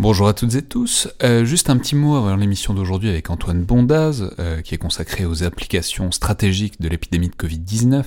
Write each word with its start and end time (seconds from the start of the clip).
Bonjour 0.00 0.26
à 0.26 0.34
toutes 0.34 0.56
et 0.56 0.62
tous. 0.62 1.08
Euh, 1.22 1.44
juste 1.44 1.70
un 1.70 1.76
petit 1.76 1.94
mot 1.94 2.16
avant 2.16 2.34
l'émission 2.34 2.74
d'aujourd'hui 2.74 3.08
avec 3.08 3.30
Antoine 3.30 3.62
Bondaz, 3.62 4.28
euh, 4.40 4.60
qui 4.60 4.74
est 4.74 4.78
consacré 4.78 5.24
aux 5.24 5.44
applications 5.44 6.10
stratégiques 6.10 6.80
de 6.80 6.88
l'épidémie 6.88 7.28
de 7.28 7.36
Covid-19, 7.36 8.02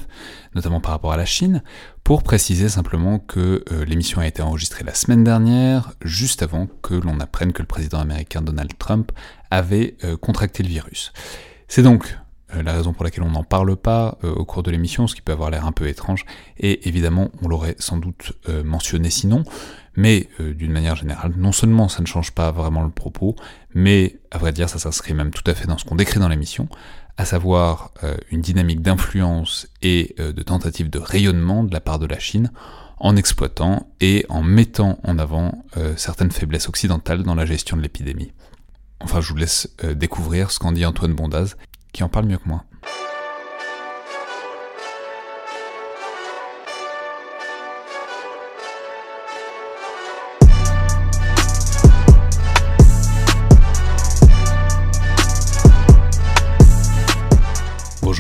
notamment 0.54 0.82
par 0.82 0.92
rapport 0.92 1.14
à 1.14 1.18
la 1.18 1.24
Chine, 1.24 1.64
pour 2.04 2.24
préciser 2.24 2.68
simplement 2.68 3.20
que 3.20 3.64
euh, 3.72 3.86
l'émission 3.86 4.20
a 4.20 4.28
été 4.28 4.42
enregistrée 4.42 4.84
la 4.84 4.94
semaine 4.94 5.24
dernière, 5.24 5.94
juste 6.04 6.44
avant 6.44 6.68
que 6.82 6.94
l'on 6.94 7.22
apprenne 7.22 7.54
que 7.54 7.62
le 7.62 7.68
président 7.68 8.00
américain 8.00 8.42
Donald 8.42 8.78
Trump 8.78 9.14
avait 9.50 9.96
contracté 10.20 10.64
le 10.64 10.70
virus. 10.70 11.14
C'est 11.70 11.84
donc 11.84 12.18
la 12.54 12.74
raison 12.74 12.92
pour 12.92 13.06
laquelle 13.06 13.24
on 13.24 13.32
n'en 13.32 13.46
parle 13.46 13.78
pas 13.78 14.18
au 14.24 14.44
cours 14.44 14.62
de 14.62 14.72
l'émission, 14.72 15.08
ce 15.08 15.16
qui 15.16 15.22
peut 15.22 15.32
avoir 15.32 15.52
l'air 15.52 15.66
un 15.66 15.72
peu 15.72 15.88
étrange, 15.88 16.26
et 16.58 16.86
évidemment 16.90 17.30
on 17.42 17.48
l'aurait 17.48 17.76
sans 17.80 17.96
doute 17.96 18.34
mentionné 18.66 19.10
sinon, 19.10 19.46
mais 19.98 20.30
d'une 20.40 20.72
manière 20.72 20.96
générale, 20.96 21.34
non 21.36 21.52
seulement 21.52 21.90
ça 21.90 22.02
ne 22.02 22.08
change 22.08 22.32
pas 22.32 22.52
vraiment 22.52 22.84
le 22.84 22.90
propos, 22.90 23.36
mais 23.74 24.20
à 24.32 24.38
vrai 24.38 24.54
dire 24.54 24.70
ça 24.70 24.80
s'inscrit 24.80 25.14
même 25.14 25.32
tout 25.32 25.44
à 25.46 25.54
fait 25.54 25.68
dans 25.68 25.78
ce 25.78 25.84
qu'on 25.84 25.96
décrit 25.96 26.22
dans 26.22 26.30
l'émission, 26.30 26.70
à 27.18 27.26
savoir 27.26 27.92
une 28.32 28.42
dynamique 28.42 28.82
d'influence 28.82 29.68
et 29.82 30.16
de 30.18 30.44
tentative 30.44 30.90
de 30.90 31.00
rayonnement 31.00 31.64
de 31.64 31.74
la 31.74 31.82
part 31.82 32.00
de 32.00 32.06
la 32.06 32.20
Chine, 32.20 32.52
en 33.00 33.16
exploitant 33.16 33.92
et 34.00 34.26
en 34.30 34.44
mettant 34.44 35.00
en 35.04 35.18
avant 35.20 35.66
certaines 35.98 36.32
faiblesses 36.32 36.70
occidentales 36.70 37.24
dans 37.24 37.36
la 37.36 37.46
gestion 37.46 37.76
de 37.76 37.82
l'épidémie. 37.82 38.32
Enfin, 39.00 39.20
je 39.20 39.30
vous 39.30 39.38
laisse 39.38 39.76
découvrir 39.96 40.52
ce 40.52 40.60
qu'en 40.60 40.72
dit 40.72 40.86
Antoine 40.86 41.14
Bondaz, 41.14 41.56
qui 41.92 42.04
en 42.04 42.10
parle 42.10 42.26
mieux 42.26 42.38
que 42.38 42.48
moi. 42.48 42.64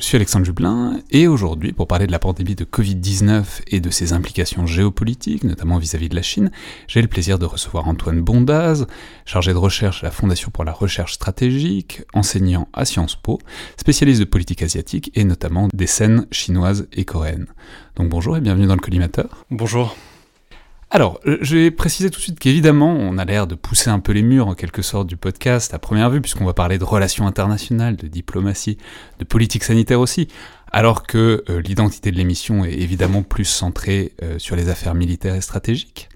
Je 0.00 0.06
suis 0.06 0.16
Alexandre 0.16 0.46
Jublin, 0.46 0.98
et 1.10 1.28
aujourd'hui, 1.28 1.74
pour 1.74 1.86
parler 1.86 2.06
de 2.06 2.10
la 2.10 2.18
pandémie 2.18 2.54
de 2.54 2.64
Covid-19 2.64 3.44
et 3.66 3.80
de 3.80 3.90
ses 3.90 4.14
implications 4.14 4.66
géopolitiques, 4.66 5.44
notamment 5.44 5.76
vis-à-vis 5.76 6.08
de 6.08 6.16
la 6.16 6.22
Chine, 6.22 6.50
j'ai 6.88 7.02
le 7.02 7.06
plaisir 7.06 7.38
de 7.38 7.44
recevoir 7.44 7.86
Antoine 7.86 8.22
Bondaz, 8.22 8.86
chargé 9.26 9.52
de 9.52 9.58
recherche 9.58 10.02
à 10.02 10.06
la 10.06 10.10
Fondation 10.10 10.50
pour 10.50 10.64
la 10.64 10.72
recherche 10.72 11.12
stratégique, 11.12 12.00
enseignant 12.14 12.66
à 12.72 12.86
Sciences 12.86 13.14
Po, 13.14 13.40
spécialiste 13.76 14.20
de 14.20 14.24
politique 14.24 14.62
asiatique 14.62 15.12
et 15.14 15.24
notamment 15.24 15.68
des 15.74 15.86
scènes 15.86 16.26
chinoises 16.32 16.88
et 16.94 17.04
coréennes. 17.04 17.48
Donc 17.96 18.08
bonjour 18.08 18.38
et 18.38 18.40
bienvenue 18.40 18.66
dans 18.66 18.76
le 18.76 18.80
collimateur. 18.80 19.44
Bonjour. 19.50 19.94
Alors, 20.92 21.20
euh, 21.24 21.38
je 21.40 21.56
vais 21.56 21.70
préciser 21.70 22.10
tout 22.10 22.18
de 22.18 22.22
suite 22.22 22.40
qu'évidemment, 22.40 22.92
on 22.92 23.16
a 23.16 23.24
l'air 23.24 23.46
de 23.46 23.54
pousser 23.54 23.90
un 23.90 24.00
peu 24.00 24.10
les 24.10 24.22
murs 24.22 24.48
en 24.48 24.54
quelque 24.54 24.82
sorte 24.82 25.06
du 25.06 25.16
podcast 25.16 25.72
à 25.72 25.78
première 25.78 26.10
vue, 26.10 26.20
puisqu'on 26.20 26.44
va 26.44 26.52
parler 26.52 26.78
de 26.78 26.84
relations 26.84 27.28
internationales, 27.28 27.94
de 27.94 28.08
diplomatie, 28.08 28.76
de 29.20 29.24
politique 29.24 29.62
sanitaire 29.62 30.00
aussi, 30.00 30.26
alors 30.72 31.06
que 31.06 31.44
euh, 31.48 31.60
l'identité 31.60 32.10
de 32.10 32.16
l'émission 32.16 32.64
est 32.64 32.72
évidemment 32.72 33.22
plus 33.22 33.44
centrée 33.44 34.14
euh, 34.24 34.40
sur 34.40 34.56
les 34.56 34.68
affaires 34.68 34.96
militaires 34.96 35.36
et 35.36 35.40
stratégiques. 35.40 36.08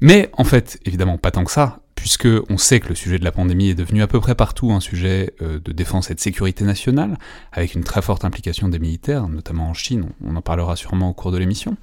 Mais 0.00 0.28
en 0.34 0.44
fait, 0.44 0.78
évidemment, 0.84 1.16
pas 1.16 1.30
tant 1.30 1.44
que 1.44 1.50
ça, 1.50 1.80
puisque 2.04 2.28
on 2.50 2.58
sait 2.58 2.80
que 2.80 2.90
le 2.90 2.94
sujet 2.94 3.18
de 3.18 3.24
la 3.24 3.32
pandémie 3.32 3.70
est 3.70 3.74
devenu 3.74 4.02
à 4.02 4.06
peu 4.06 4.20
près 4.20 4.34
partout 4.34 4.72
un 4.72 4.80
sujet 4.80 5.32
euh, 5.40 5.58
de 5.58 5.72
défense 5.72 6.10
et 6.10 6.14
de 6.14 6.20
sécurité 6.20 6.62
nationale, 6.62 7.16
avec 7.50 7.74
une 7.74 7.82
très 7.82 8.02
forte 8.02 8.26
implication 8.26 8.68
des 8.68 8.78
militaires, 8.78 9.26
notamment 9.26 9.70
en 9.70 9.72
Chine, 9.72 10.10
on 10.22 10.36
en 10.36 10.42
parlera 10.42 10.76
sûrement 10.76 11.08
au 11.08 11.14
cours 11.14 11.32
de 11.32 11.38
l'émission, 11.38 11.78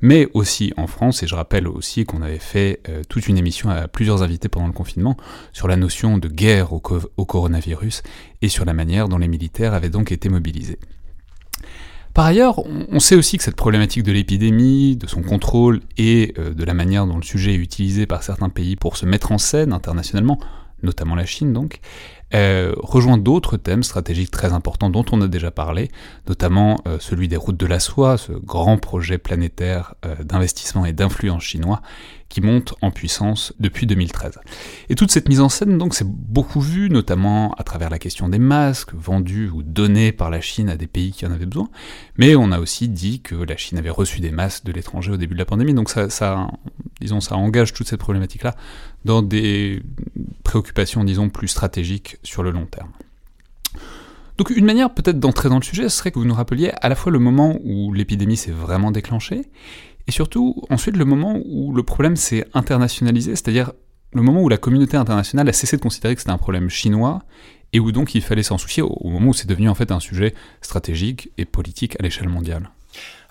mais 0.00 0.28
aussi 0.32 0.72
en 0.76 0.86
France, 0.86 1.24
et 1.24 1.26
je 1.26 1.34
rappelle 1.34 1.66
aussi 1.66 2.04
qu'on 2.04 2.22
avait 2.22 2.38
fait 2.38 2.82
euh, 2.88 3.02
toute 3.08 3.26
une 3.26 3.36
émission 3.36 3.68
à 3.68 3.88
plusieurs 3.88 4.22
invités 4.22 4.48
pendant 4.48 4.68
le 4.68 4.72
confinement 4.72 5.16
sur 5.52 5.66
la 5.66 5.74
notion 5.74 6.18
de 6.18 6.28
guerre 6.28 6.72
au, 6.72 6.80
au 7.16 7.24
coronavirus 7.24 8.04
et 8.42 8.48
sur 8.48 8.64
la 8.64 8.74
manière 8.74 9.08
dont 9.08 9.18
les 9.18 9.26
militaires 9.26 9.74
avaient 9.74 9.90
donc 9.90 10.12
été 10.12 10.28
mobilisés. 10.28 10.78
Par 12.14 12.26
ailleurs, 12.26 12.62
on 12.64 13.00
sait 13.00 13.16
aussi 13.16 13.38
que 13.38 13.42
cette 13.42 13.56
problématique 13.56 14.04
de 14.04 14.12
l'épidémie, 14.12 14.96
de 14.96 15.08
son 15.08 15.22
contrôle 15.22 15.80
et 15.98 16.32
euh, 16.38 16.54
de 16.54 16.64
la 16.64 16.72
manière 16.72 17.08
dont 17.08 17.16
le 17.16 17.24
sujet 17.24 17.54
est 17.54 17.58
utilisé 17.58 18.06
par 18.06 18.22
certains 18.22 18.50
pays 18.50 18.76
pour 18.76 18.96
se 18.96 19.04
mettre 19.04 19.32
en 19.32 19.38
scène 19.38 19.72
internationalement, 19.72 20.38
notamment 20.84 21.16
la 21.16 21.26
Chine 21.26 21.52
donc, 21.52 21.80
euh, 22.32 22.72
rejoint 22.78 23.18
d'autres 23.18 23.56
thèmes 23.56 23.82
stratégiques 23.82 24.30
très 24.30 24.52
importants 24.52 24.90
dont 24.90 25.04
on 25.10 25.22
a 25.22 25.26
déjà 25.26 25.50
parlé, 25.50 25.90
notamment 26.28 26.80
euh, 26.86 26.98
celui 27.00 27.26
des 27.26 27.36
routes 27.36 27.56
de 27.56 27.66
la 27.66 27.80
soie, 27.80 28.16
ce 28.16 28.30
grand 28.30 28.78
projet 28.78 29.18
planétaire 29.18 29.94
d'investissement 30.22 30.86
et 30.86 30.92
d'influence 30.92 31.42
chinois 31.42 31.82
qui 32.34 32.40
monte 32.40 32.74
en 32.82 32.90
puissance 32.90 33.52
depuis 33.60 33.86
2013. 33.86 34.40
Et 34.88 34.96
toute 34.96 35.12
cette 35.12 35.28
mise 35.28 35.40
en 35.40 35.48
scène, 35.48 35.78
donc, 35.78 35.94
c'est 35.94 36.04
beaucoup 36.04 36.60
vu, 36.60 36.90
notamment 36.90 37.52
à 37.52 37.62
travers 37.62 37.90
la 37.90 38.00
question 38.00 38.28
des 38.28 38.40
masques 38.40 38.92
vendus 38.92 39.50
ou 39.54 39.62
donnés 39.62 40.10
par 40.10 40.30
la 40.30 40.40
Chine 40.40 40.68
à 40.68 40.76
des 40.76 40.88
pays 40.88 41.12
qui 41.12 41.24
en 41.26 41.30
avaient 41.30 41.46
besoin, 41.46 41.68
mais 42.18 42.34
on 42.34 42.50
a 42.50 42.58
aussi 42.58 42.88
dit 42.88 43.20
que 43.20 43.36
la 43.36 43.56
Chine 43.56 43.78
avait 43.78 43.88
reçu 43.88 44.18
des 44.18 44.32
masques 44.32 44.64
de 44.64 44.72
l'étranger 44.72 45.12
au 45.12 45.16
début 45.16 45.34
de 45.34 45.38
la 45.38 45.44
pandémie, 45.44 45.74
donc 45.74 45.88
ça, 45.88 46.10
ça 46.10 46.48
disons, 47.00 47.20
ça 47.20 47.36
engage 47.36 47.72
toute 47.72 47.86
cette 47.86 48.00
problématique-là 48.00 48.56
dans 49.04 49.22
des 49.22 49.84
préoccupations, 50.42 51.04
disons, 51.04 51.28
plus 51.28 51.46
stratégiques 51.46 52.16
sur 52.24 52.42
le 52.42 52.50
long 52.50 52.66
terme. 52.66 52.90
Donc 54.38 54.50
une 54.50 54.64
manière 54.64 54.92
peut-être 54.92 55.20
d'entrer 55.20 55.48
dans 55.48 55.58
le 55.58 55.62
sujet, 55.62 55.84
ce 55.88 55.96
serait 55.96 56.10
que 56.10 56.18
vous 56.18 56.24
nous 56.24 56.34
rappeliez 56.34 56.72
à 56.80 56.88
la 56.88 56.96
fois 56.96 57.12
le 57.12 57.20
moment 57.20 57.60
où 57.62 57.92
l'épidémie 57.92 58.36
s'est 58.36 58.50
vraiment 58.50 58.90
déclenchée, 58.90 59.42
et 60.06 60.12
surtout, 60.12 60.62
ensuite, 60.70 60.96
le 60.96 61.04
moment 61.04 61.38
où 61.46 61.72
le 61.72 61.82
problème 61.82 62.16
s'est 62.16 62.46
internationalisé, 62.54 63.32
c'est-à-dire 63.32 63.72
le 64.12 64.22
moment 64.22 64.42
où 64.42 64.48
la 64.48 64.58
communauté 64.58 64.96
internationale 64.96 65.48
a 65.48 65.52
cessé 65.52 65.76
de 65.76 65.82
considérer 65.82 66.14
que 66.14 66.20
c'était 66.20 66.32
un 66.32 66.38
problème 66.38 66.68
chinois, 66.68 67.22
et 67.72 67.80
où 67.80 67.90
donc 67.90 68.14
il 68.14 68.22
fallait 68.22 68.44
s'en 68.44 68.58
soucier 68.58 68.82
au 68.82 69.08
moment 69.08 69.30
où 69.30 69.34
c'est 69.34 69.48
devenu 69.48 69.68
en 69.68 69.74
fait 69.74 69.90
un 69.90 70.00
sujet 70.00 70.34
stratégique 70.60 71.30
et 71.38 71.44
politique 71.44 71.96
à 71.98 72.02
l'échelle 72.02 72.28
mondiale. 72.28 72.70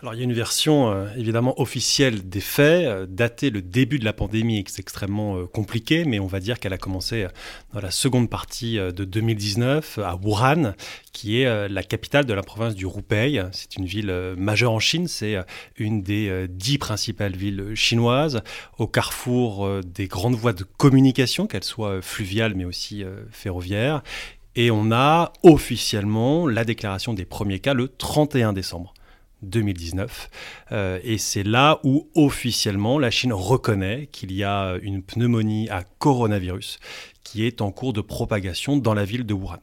Alors 0.03 0.15
il 0.15 0.17
y 0.17 0.19
a 0.19 0.25
une 0.25 0.33
version 0.33 0.91
euh, 0.91 1.07
évidemment 1.15 1.57
officielle 1.61 2.27
des 2.27 2.41
faits. 2.41 2.85
Euh, 2.85 3.05
dater 3.07 3.49
le 3.51 3.61
début 3.61 3.99
de 3.99 4.03
la 4.03 4.11
pandémie 4.11 4.57
est 4.57 4.77
extrêmement 4.77 5.37
euh, 5.37 5.45
compliqué, 5.45 6.03
mais 6.03 6.19
on 6.19 6.27
va 6.27 6.41
dire 6.41 6.59
qu'elle 6.59 6.73
a 6.73 6.77
commencé 6.77 7.25
dans 7.71 7.79
la 7.79 7.89
seconde 7.89 8.29
partie 8.29 8.75
de 8.75 9.05
2019 9.05 9.99
à 9.99 10.17
Wuhan, 10.17 10.73
qui 11.13 11.39
est 11.39 11.69
la 11.69 11.83
capitale 11.83 12.25
de 12.25 12.33
la 12.33 12.43
province 12.43 12.75
du 12.75 12.85
Hubei. 12.85 13.41
C'est 13.53 13.77
une 13.77 13.85
ville 13.85 14.13
majeure 14.35 14.73
en 14.73 14.79
Chine, 14.79 15.07
c'est 15.07 15.37
une 15.77 16.03
des 16.03 16.47
dix 16.49 16.77
principales 16.77 17.37
villes 17.37 17.71
chinoises, 17.73 18.41
au 18.79 18.87
carrefour 18.87 19.69
des 19.85 20.07
grandes 20.07 20.35
voies 20.35 20.53
de 20.53 20.65
communication, 20.77 21.47
qu'elles 21.47 21.63
soient 21.63 22.01
fluviales 22.01 22.55
mais 22.55 22.65
aussi 22.65 23.05
ferroviaires. 23.31 24.03
Et 24.55 24.69
on 24.69 24.91
a 24.91 25.31
officiellement 25.43 26.47
la 26.47 26.65
déclaration 26.65 27.13
des 27.13 27.25
premiers 27.25 27.59
cas 27.59 27.73
le 27.73 27.87
31 27.87 28.53
décembre. 28.53 28.92
2019. 29.43 30.29
Euh, 30.71 30.99
et 31.03 31.17
c'est 31.17 31.43
là 31.43 31.79
où 31.83 32.09
officiellement 32.15 32.99
la 32.99 33.11
Chine 33.11 33.33
reconnaît 33.33 34.07
qu'il 34.11 34.31
y 34.31 34.43
a 34.43 34.75
une 34.81 35.03
pneumonie 35.03 35.69
à 35.69 35.83
coronavirus 35.99 36.79
qui 37.23 37.45
est 37.45 37.61
en 37.61 37.71
cours 37.71 37.93
de 37.93 38.01
propagation 38.01 38.77
dans 38.77 38.93
la 38.93 39.05
ville 39.05 39.25
de 39.25 39.33
Wuhan. 39.33 39.59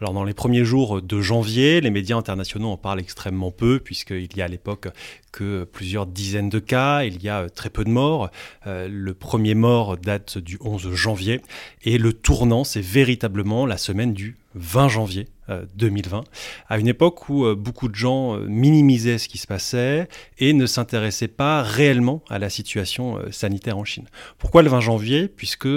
Alors 0.00 0.12
dans 0.12 0.24
les 0.24 0.34
premiers 0.34 0.64
jours 0.64 1.02
de 1.02 1.20
janvier, 1.20 1.80
les 1.80 1.90
médias 1.90 2.16
internationaux 2.16 2.70
en 2.70 2.76
parlent 2.76 3.00
extrêmement 3.00 3.50
peu, 3.50 3.78
puisqu'il 3.78 4.36
y 4.36 4.42
a 4.42 4.44
à 4.44 4.48
l'époque 4.48 4.88
que 5.30 5.64
plusieurs 5.64 6.06
dizaines 6.06 6.48
de 6.48 6.58
cas, 6.58 7.04
il 7.04 7.22
y 7.22 7.28
a 7.28 7.48
très 7.48 7.70
peu 7.70 7.84
de 7.84 7.90
morts. 7.90 8.30
Euh, 8.66 8.88
le 8.90 9.14
premier 9.14 9.54
mort 9.54 9.96
date 9.96 10.38
du 10.38 10.58
11 10.60 10.92
janvier, 10.94 11.40
et 11.82 11.98
le 11.98 12.12
tournant, 12.12 12.64
c'est 12.64 12.82
véritablement 12.82 13.66
la 13.66 13.78
semaine 13.78 14.12
du 14.12 14.36
20 14.54 14.88
janvier 14.88 15.28
2020, 15.74 16.18
euh, 16.18 16.22
à 16.68 16.78
une 16.78 16.88
époque 16.88 17.28
où 17.28 17.44
euh, 17.44 17.54
beaucoup 17.54 17.88
de 17.88 17.94
gens 17.94 18.36
euh, 18.36 18.46
minimisaient 18.46 19.18
ce 19.18 19.28
qui 19.28 19.38
se 19.38 19.46
passait 19.46 20.08
et 20.38 20.52
ne 20.52 20.66
s'intéressaient 20.66 21.28
pas 21.28 21.62
réellement 21.62 22.22
à 22.28 22.38
la 22.38 22.50
situation 22.50 23.18
sanitaire 23.30 23.78
en 23.78 23.84
Chine. 23.84 24.06
Pourquoi 24.38 24.62
le 24.62 24.70
20 24.70 24.80
janvier? 24.80 25.28
Puisque 25.28 25.68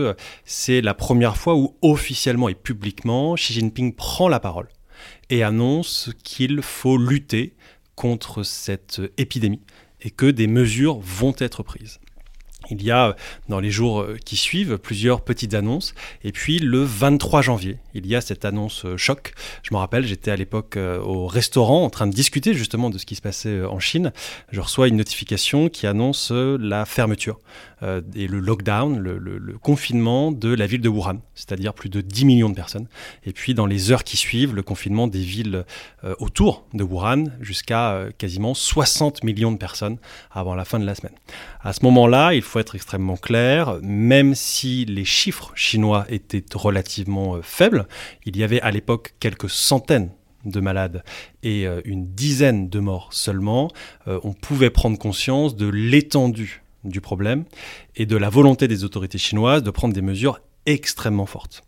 c'est 0.45 0.81
la 0.81 0.94
première 0.94 1.38
fois 1.38 1.56
où 1.56 1.75
officiellement 1.81 2.50
et 2.50 2.56
publiquement 2.56 3.36
Xi 3.36 3.54
Jinping 3.54 3.94
prend 3.94 4.27
la 4.27 4.39
parole 4.39 4.68
et 5.30 5.44
annonce 5.44 6.12
qu'il 6.24 6.62
faut 6.62 6.98
lutter 6.98 7.56
contre 7.95 8.44
cette 8.44 9.01
épidémie 9.18 9.62
et 10.01 10.12
que 10.12 10.25
des 10.25 10.48
mesures 10.48 11.00
vont 11.00 11.33
être 11.39 11.63
prises. 11.63 12.00
Il 12.69 12.83
y 12.83 12.91
a 12.91 13.15
dans 13.50 13.59
les 13.59 13.71
jours 13.71 14.01
euh, 14.01 14.17
qui 14.23 14.35
suivent 14.35 14.77
plusieurs 14.77 15.21
petites 15.21 15.53
annonces. 15.53 15.94
Et 16.23 16.31
puis 16.31 16.59
le 16.59 16.83
23 16.83 17.41
janvier, 17.41 17.77
il 17.94 18.07
y 18.07 18.15
a 18.15 18.21
cette 18.21 18.45
annonce 18.45 18.85
euh, 18.85 18.97
choc. 18.97 19.33
Je 19.63 19.73
me 19.73 19.77
rappelle, 19.77 20.06
j'étais 20.06 20.31
à 20.31 20.35
l'époque 20.35 20.77
euh, 20.77 21.00
au 21.00 21.27
restaurant 21.27 21.83
en 21.83 21.89
train 21.89 22.07
de 22.07 22.13
discuter 22.13 22.53
justement 22.53 22.89
de 22.89 22.97
ce 22.97 23.06
qui 23.06 23.15
se 23.15 23.21
passait 23.21 23.63
en 23.63 23.79
Chine. 23.79 24.12
Je 24.51 24.62
reçois 24.62 24.88
une 24.88 24.97
notification 24.97 25.69
qui 25.69 25.88
annonce 25.88 26.31
la 26.31 26.85
fermeture 26.85 27.39
et 27.81 28.27
le 28.27 28.39
lockdown, 28.39 28.98
le, 29.00 29.57
confinement 29.62 30.31
de 30.31 30.54
la 30.54 30.66
ville 30.66 30.81
de 30.81 30.89
Wuhan, 30.89 31.19
c'est-à-dire 31.33 31.74
plus 31.74 31.89
de 31.89 32.01
10 32.01 32.25
millions 32.25 32.50
de 32.50 32.56
personnes. 32.56 32.88
Et 33.25 33.33
puis 33.33 33.54
dans 33.54 33.66
les 33.66 33.92
heures 33.92 34.04
qui 34.04 34.18
suivent, 34.18 34.56
le 34.56 34.63
confinement 34.63 35.07
des 35.07 35.22
villes 35.22 35.66
autour 36.19 36.66
de 36.74 36.83
Wuhan 36.83 37.25
jusqu'à 37.42 38.07
quasiment 38.18 38.54
60 38.54 39.24
millions 39.24 39.51
de 39.51 39.57
personnes 39.57 39.98
avant 40.31 40.56
la 40.56 40.66
fin 40.66 40.80
de 40.80 40.86
la 40.86 40.95
semaine. 40.95 41.16
À 41.62 41.74
ce 41.74 41.83
moment-là, 41.83 42.33
il 42.33 42.42
faut 42.42 42.60
être 42.60 42.75
extrêmement 42.75 43.18
clair, 43.18 43.80
même 43.81 44.36
si 44.36 44.86
les 44.86 45.06
chiffres 45.06 45.51
chinois 45.56 46.06
étaient 46.10 46.44
relativement 46.54 47.36
euh, 47.36 47.42
faibles, 47.42 47.88
il 48.25 48.38
y 48.38 48.44
avait 48.44 48.62
à 48.62 48.72
l'époque 48.72 49.16
quelques 49.19 49.50
centaines 49.50 50.12
de 50.45 50.60
malades 50.60 51.04
et 51.44 51.66
euh, 51.66 51.81
une 51.86 52.13
dizaine 52.13 52.69
de 52.69 52.80
morts 52.80 53.10
seulement, 53.12 53.72
euh, 54.07 54.19
on 54.24 54.33
pouvait 54.33 54.69
prendre 54.69 54.98
conscience 54.98 55.56
de 55.56 55.68
l'étendue 55.68 56.62
du 56.85 57.01
problème 57.01 57.43
et 57.95 58.05
de 58.05 58.17
la 58.17 58.29
volonté 58.29 58.67
des 58.67 58.83
autorités 58.83 59.17
chinoises 59.17 59.63
de 59.63 59.71
prendre 59.71 59.93
des 59.93 60.01
mesures 60.01 60.39
extrêmement 60.67 61.27
fortes. 61.27 61.61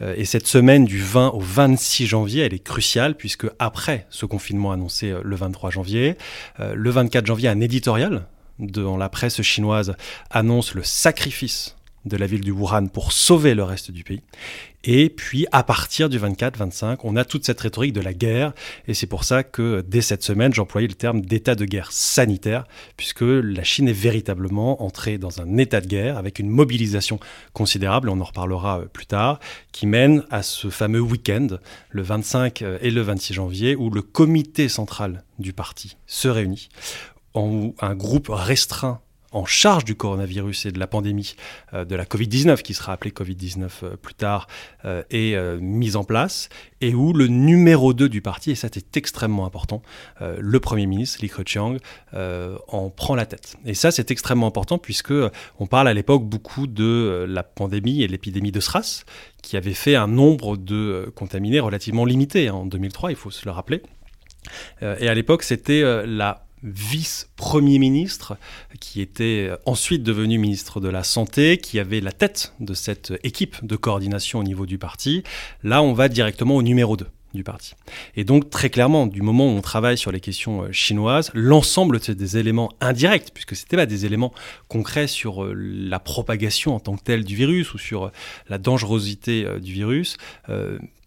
et 0.00 0.24
cette 0.24 0.46
semaine 0.46 0.84
du 0.84 1.02
20 1.02 1.30
au 1.30 1.40
26 1.40 2.06
janvier, 2.06 2.42
elle 2.44 2.54
est 2.54 2.62
cruciale 2.62 3.16
puisque 3.16 3.46
après 3.58 4.06
ce 4.10 4.26
confinement 4.26 4.70
annoncé 4.70 5.12
le 5.24 5.34
23 5.34 5.70
janvier, 5.70 6.16
le 6.60 6.90
24 6.90 7.26
janvier, 7.26 7.48
un 7.48 7.60
éditorial 7.60 8.28
dans 8.60 8.96
la 8.96 9.08
presse 9.08 9.42
chinoise 9.42 9.96
annonce 10.30 10.74
le 10.74 10.84
sacrifice 10.84 11.74
de 12.04 12.16
la 12.16 12.26
ville 12.26 12.42
du 12.42 12.50
Wuhan 12.50 12.86
pour 12.86 13.12
sauver 13.12 13.54
le 13.54 13.62
reste 13.62 13.90
du 13.90 14.04
pays. 14.04 14.22
Et 14.86 15.08
puis, 15.08 15.46
à 15.50 15.62
partir 15.62 16.10
du 16.10 16.18
24-25, 16.18 16.98
on 17.04 17.16
a 17.16 17.24
toute 17.24 17.46
cette 17.46 17.60
rhétorique 17.60 17.94
de 17.94 18.02
la 18.02 18.12
guerre. 18.12 18.52
Et 18.86 18.92
c'est 18.92 19.06
pour 19.06 19.24
ça 19.24 19.42
que 19.42 19.82
dès 19.86 20.02
cette 20.02 20.22
semaine, 20.22 20.52
j'employais 20.52 20.86
le 20.86 20.94
terme 20.94 21.22
d'état 21.22 21.54
de 21.54 21.64
guerre 21.64 21.90
sanitaire, 21.90 22.64
puisque 22.98 23.22
la 23.22 23.64
Chine 23.64 23.88
est 23.88 23.92
véritablement 23.92 24.82
entrée 24.82 25.16
dans 25.16 25.40
un 25.40 25.56
état 25.56 25.80
de 25.80 25.86
guerre 25.86 26.18
avec 26.18 26.38
une 26.38 26.50
mobilisation 26.50 27.18
considérable, 27.54 28.10
on 28.10 28.20
en 28.20 28.24
reparlera 28.24 28.80
euh, 28.80 28.84
plus 28.84 29.06
tard, 29.06 29.40
qui 29.72 29.86
mène 29.86 30.22
à 30.30 30.42
ce 30.42 30.68
fameux 30.68 31.00
week-end, 31.00 31.46
le 31.88 32.02
25 32.02 32.60
euh, 32.60 32.78
et 32.82 32.90
le 32.90 33.00
26 33.00 33.34
janvier, 33.34 33.76
où 33.76 33.88
le 33.88 34.02
comité 34.02 34.68
central 34.68 35.24
du 35.38 35.54
parti 35.54 35.96
se 36.06 36.28
réunit, 36.28 36.68
un 37.34 37.94
groupe 37.96 38.28
restreint 38.30 39.00
en 39.34 39.44
charge 39.44 39.84
du 39.84 39.96
coronavirus 39.96 40.66
et 40.66 40.72
de 40.72 40.78
la 40.78 40.86
pandémie 40.86 41.34
euh, 41.74 41.84
de 41.84 41.96
la 41.96 42.04
Covid-19, 42.04 42.62
qui 42.62 42.72
sera 42.72 42.92
appelée 42.92 43.10
Covid-19 43.10 43.68
euh, 43.82 43.96
plus 43.96 44.14
tard, 44.14 44.46
euh, 44.84 45.02
est 45.10 45.34
mise 45.60 45.96
en 45.96 46.04
place, 46.04 46.48
et 46.80 46.94
où 46.94 47.12
le 47.12 47.26
numéro 47.26 47.92
2 47.92 48.08
du 48.08 48.22
parti, 48.22 48.52
et 48.52 48.54
ça 48.54 48.68
c'est 48.72 48.96
extrêmement 48.96 49.46
important, 49.46 49.82
le 50.20 50.60
Premier 50.60 50.86
ministre 50.86 51.18
Li 51.22 51.28
Keqiang 51.28 51.78
en 52.12 52.90
prend 52.90 53.14
la 53.14 53.26
tête. 53.26 53.56
Et 53.64 53.74
ça 53.74 53.90
c'est 53.90 54.10
extrêmement 54.10 54.46
important 54.46 54.78
puisque 54.78 55.12
on 55.58 55.66
parle 55.66 55.88
à 55.88 55.94
l'époque 55.94 56.24
beaucoup 56.24 56.66
de 56.66 57.26
la 57.28 57.42
pandémie 57.42 58.02
et 58.02 58.08
l'épidémie 58.08 58.52
de 58.52 58.60
SRAS, 58.60 59.04
qui 59.42 59.56
avait 59.56 59.74
fait 59.74 59.96
un 59.96 60.06
nombre 60.06 60.56
de 60.56 61.10
contaminés 61.14 61.60
relativement 61.60 62.04
limité 62.04 62.48
hein, 62.48 62.54
en 62.54 62.66
2003, 62.66 63.10
il 63.10 63.16
faut 63.16 63.30
se 63.30 63.44
le 63.44 63.50
rappeler. 63.50 63.82
et 64.82 65.08
à 65.08 65.14
l'époque, 65.14 65.42
c'était 65.42 65.82
la 66.06 66.43
vice-premier 66.64 67.78
ministre, 67.78 68.36
qui 68.80 69.00
était 69.00 69.50
ensuite 69.66 70.02
devenu 70.02 70.38
ministre 70.38 70.80
de 70.80 70.88
la 70.88 71.04
Santé, 71.04 71.58
qui 71.58 71.78
avait 71.78 72.00
la 72.00 72.12
tête 72.12 72.54
de 72.58 72.74
cette 72.74 73.12
équipe 73.22 73.64
de 73.64 73.76
coordination 73.76 74.40
au 74.40 74.42
niveau 74.44 74.66
du 74.66 74.78
parti. 74.78 75.22
Là, 75.62 75.82
on 75.82 75.92
va 75.92 76.08
directement 76.08 76.56
au 76.56 76.62
numéro 76.62 76.96
2 76.96 77.06
du 77.34 77.44
parti. 77.44 77.74
Et 78.16 78.24
donc 78.24 78.48
très 78.48 78.70
clairement, 78.70 79.06
du 79.06 79.20
moment 79.20 79.46
où 79.46 79.56
on 79.56 79.60
travaille 79.60 79.98
sur 79.98 80.12
les 80.12 80.20
questions 80.20 80.62
euh, 80.62 80.72
chinoises, 80.72 81.30
l'ensemble 81.34 81.98
des 81.98 82.38
éléments 82.38 82.72
indirects, 82.80 83.32
puisque 83.34 83.56
c'était 83.56 83.76
pas 83.76 83.86
des 83.86 84.06
éléments 84.06 84.32
concrets 84.68 85.08
sur 85.08 85.44
euh, 85.44 85.52
la 85.54 85.98
propagation 85.98 86.74
en 86.74 86.80
tant 86.80 86.96
que 86.96 87.02
telle 87.02 87.24
du 87.24 87.34
virus 87.34 87.74
ou 87.74 87.78
sur 87.78 88.04
euh, 88.04 88.10
la 88.48 88.58
dangerosité 88.58 89.46
du 89.60 89.72
virus, 89.72 90.16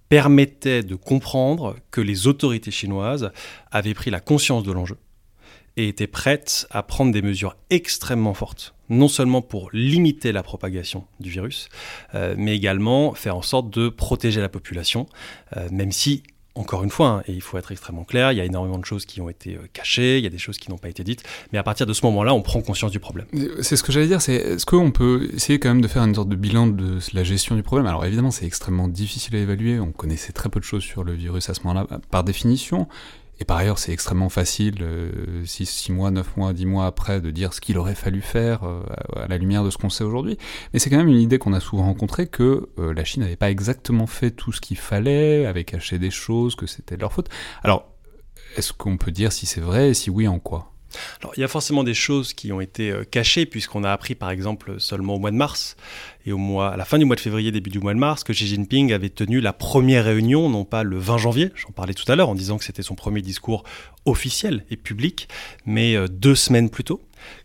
permettaient 0.09 0.83
de 0.83 0.95
comprendre 0.95 1.75
que 1.92 2.01
les 2.01 2.27
autorités 2.27 2.71
chinoises 2.71 3.31
avaient 3.71 3.94
pris 3.94 4.12
la 4.12 4.19
conscience 4.19 4.63
de 4.63 4.71
l'enjeu 4.71 4.98
et 5.77 5.88
était 5.88 6.07
prête 6.07 6.68
à 6.71 6.83
prendre 6.83 7.12
des 7.12 7.21
mesures 7.21 7.56
extrêmement 7.69 8.33
fortes, 8.33 8.74
non 8.89 9.07
seulement 9.07 9.41
pour 9.41 9.69
limiter 9.71 10.31
la 10.31 10.44
propagation 10.44 11.06
du 11.19 11.29
virus, 11.29 11.69
euh, 12.15 12.35
mais 12.38 12.56
également 12.56 13.13
faire 13.13 13.38
en 13.38 13.41
sorte 13.41 13.69
de 13.69 13.88
protéger 13.88 14.41
la 14.41 14.50
population, 14.50 15.06
euh, 15.56 15.69
même 15.71 15.91
si 15.91 16.24
encore 16.56 16.83
une 16.83 16.89
fois, 16.89 17.07
hein, 17.09 17.24
et 17.27 17.33
il 17.33 17.41
faut 17.41 17.57
être 17.59 17.71
extrêmement 17.71 18.03
clair, 18.03 18.31
il 18.31 18.38
y 18.39 18.41
a 18.41 18.45
énormément 18.45 18.79
de 18.79 18.85
choses 18.85 19.06
qui 19.06 19.21
ont 19.21 19.29
été 19.29 19.56
euh, 19.56 19.68
cachées, 19.74 20.18
il 20.18 20.24
y 20.24 20.27
a 20.27 20.29
des 20.31 20.39
choses 20.39 20.57
qui 20.57 20.71
n'ont 20.71 20.79
pas 20.79 20.89
été 20.89 21.03
dites, 21.03 21.24
mais 21.53 21.59
à 21.59 21.63
partir 21.63 21.85
de 21.85 21.94
ce 21.94 22.03
moment-là, 22.07 22.33
on 22.33 22.41
prend 22.41 22.62
conscience 22.62 22.91
du 22.91 23.00
problème. 23.00 23.27
C'est 23.62 23.75
ce 23.75 23.83
que 23.83 23.91
j'allais 23.91 24.07
dire, 24.07 24.21
c'est 24.21 24.35
est-ce 24.35 24.65
qu'on 24.65 24.89
peut 24.89 25.30
essayer 25.35 25.59
quand 25.59 25.69
même 25.69 25.81
de 25.81 25.88
faire 25.88 26.03
une 26.03 26.15
sorte 26.15 26.30
de 26.30 26.35
bilan 26.35 26.65
de 26.65 26.97
la 27.13 27.23
gestion 27.23 27.56
du 27.56 27.62
problème? 27.62 27.85
Alors 27.85 28.03
évidemment, 28.06 28.31
c'est 28.31 28.45
extrêmement 28.45 28.88
difficile 28.88 29.35
à 29.35 29.39
évaluer, 29.39 29.80
on 29.80 29.91
connaissait 29.91 30.33
très 30.33 30.50
peu 30.50 30.59
de 30.59 30.65
choses 30.65 30.83
sur 30.83 31.03
le 31.03 31.13
virus 31.13 31.47
à 31.50 31.53
ce 31.53 31.62
moment-là, 31.62 31.85
par 32.09 32.23
définition, 32.23 32.88
et 33.39 33.45
par 33.45 33.57
ailleurs, 33.57 33.77
c'est 33.77 33.91
extrêmement 33.91 34.29
facile, 34.29 34.83
6, 35.45 35.89
euh, 35.89 35.93
mois, 35.93 36.09
9 36.09 36.37
mois, 36.37 36.53
10 36.53 36.65
mois 36.65 36.85
après, 36.87 37.21
de 37.21 37.29
dire 37.29 37.53
ce 37.53 37.61
qu'il 37.61 37.77
aurait 37.77 37.95
fallu 37.95 38.21
faire 38.21 38.63
euh, 38.63 38.81
à 39.15 39.27
la 39.27 39.37
lumière 39.37 39.63
de 39.63 39.69
ce 39.69 39.77
qu'on 39.77 39.91
sait 39.91 40.03
aujourd'hui. 40.03 40.37
Mais 40.73 40.79
c'est 40.79 40.89
quand 40.89 40.97
même 40.97 41.07
une 41.07 41.19
idée 41.19 41.37
qu'on 41.37 41.53
a 41.53 41.59
souvent 41.59 41.83
rencontrée 41.83 42.27
que 42.27 42.69
euh, 42.79 42.94
la 42.94 43.03
Chine 43.03 43.21
n'avait 43.21 43.35
pas 43.35 43.51
exactement 43.51 44.07
fait 44.07 44.31
tout 44.31 44.51
ce 44.51 44.59
qu'il 44.59 44.77
fallait, 44.77 45.45
avait 45.45 45.65
caché 45.65 45.99
des 45.99 46.09
choses, 46.09 46.56
que 46.56 46.65
c'était 46.65 46.95
de 46.95 47.01
leur 47.01 47.13
faute. 47.13 47.29
Alors, 47.63 47.91
est-ce 48.56 48.73
qu'on 48.73 48.97
peut 48.97 49.11
dire 49.11 49.31
si 49.31 49.45
c'est 49.45 49.61
vrai 49.61 49.89
et 49.89 49.94
si 49.94 50.09
oui, 50.09 50.27
en 50.27 50.39
quoi? 50.39 50.73
Alors, 51.21 51.33
il 51.37 51.41
y 51.41 51.44
a 51.44 51.47
forcément 51.47 51.83
des 51.83 51.94
choses 51.94 52.33
qui 52.33 52.51
ont 52.51 52.61
été 52.61 52.94
cachées, 53.11 53.45
puisqu'on 53.45 53.83
a 53.83 53.91
appris, 53.91 54.15
par 54.15 54.29
exemple, 54.29 54.79
seulement 54.79 55.15
au 55.15 55.19
mois 55.19 55.31
de 55.31 55.35
mars, 55.35 55.75
et 56.25 56.31
au 56.31 56.37
mois, 56.37 56.73
à 56.73 56.77
la 56.77 56.85
fin 56.85 56.97
du 56.97 57.06
mois 57.06 57.15
de 57.15 57.21
février, 57.21 57.51
début 57.51 57.69
du 57.69 57.79
mois 57.79 57.94
de 57.94 57.99
mars, 57.99 58.23
que 58.23 58.33
Xi 58.33 58.47
Jinping 58.47 58.91
avait 58.91 59.09
tenu 59.09 59.39
la 59.39 59.53
première 59.53 60.06
réunion, 60.06 60.49
non 60.49 60.65
pas 60.65 60.83
le 60.83 60.97
20 60.97 61.17
janvier, 61.17 61.51
j'en 61.56 61.71
parlais 61.71 61.94
tout 61.94 62.09
à 62.11 62.15
l'heure 62.15 62.29
en 62.29 62.35
disant 62.35 62.57
que 62.57 62.65
c'était 62.65 62.83
son 62.83 62.95
premier 62.95 63.21
discours 63.21 63.63
officiel 64.06 64.65
et 64.69 64.75
public, 64.75 65.29
mais 65.65 65.95
euh, 65.95 66.07
deux 66.07 66.35
semaines 66.35 66.69
plus 66.69 66.83
tôt, 66.83 67.01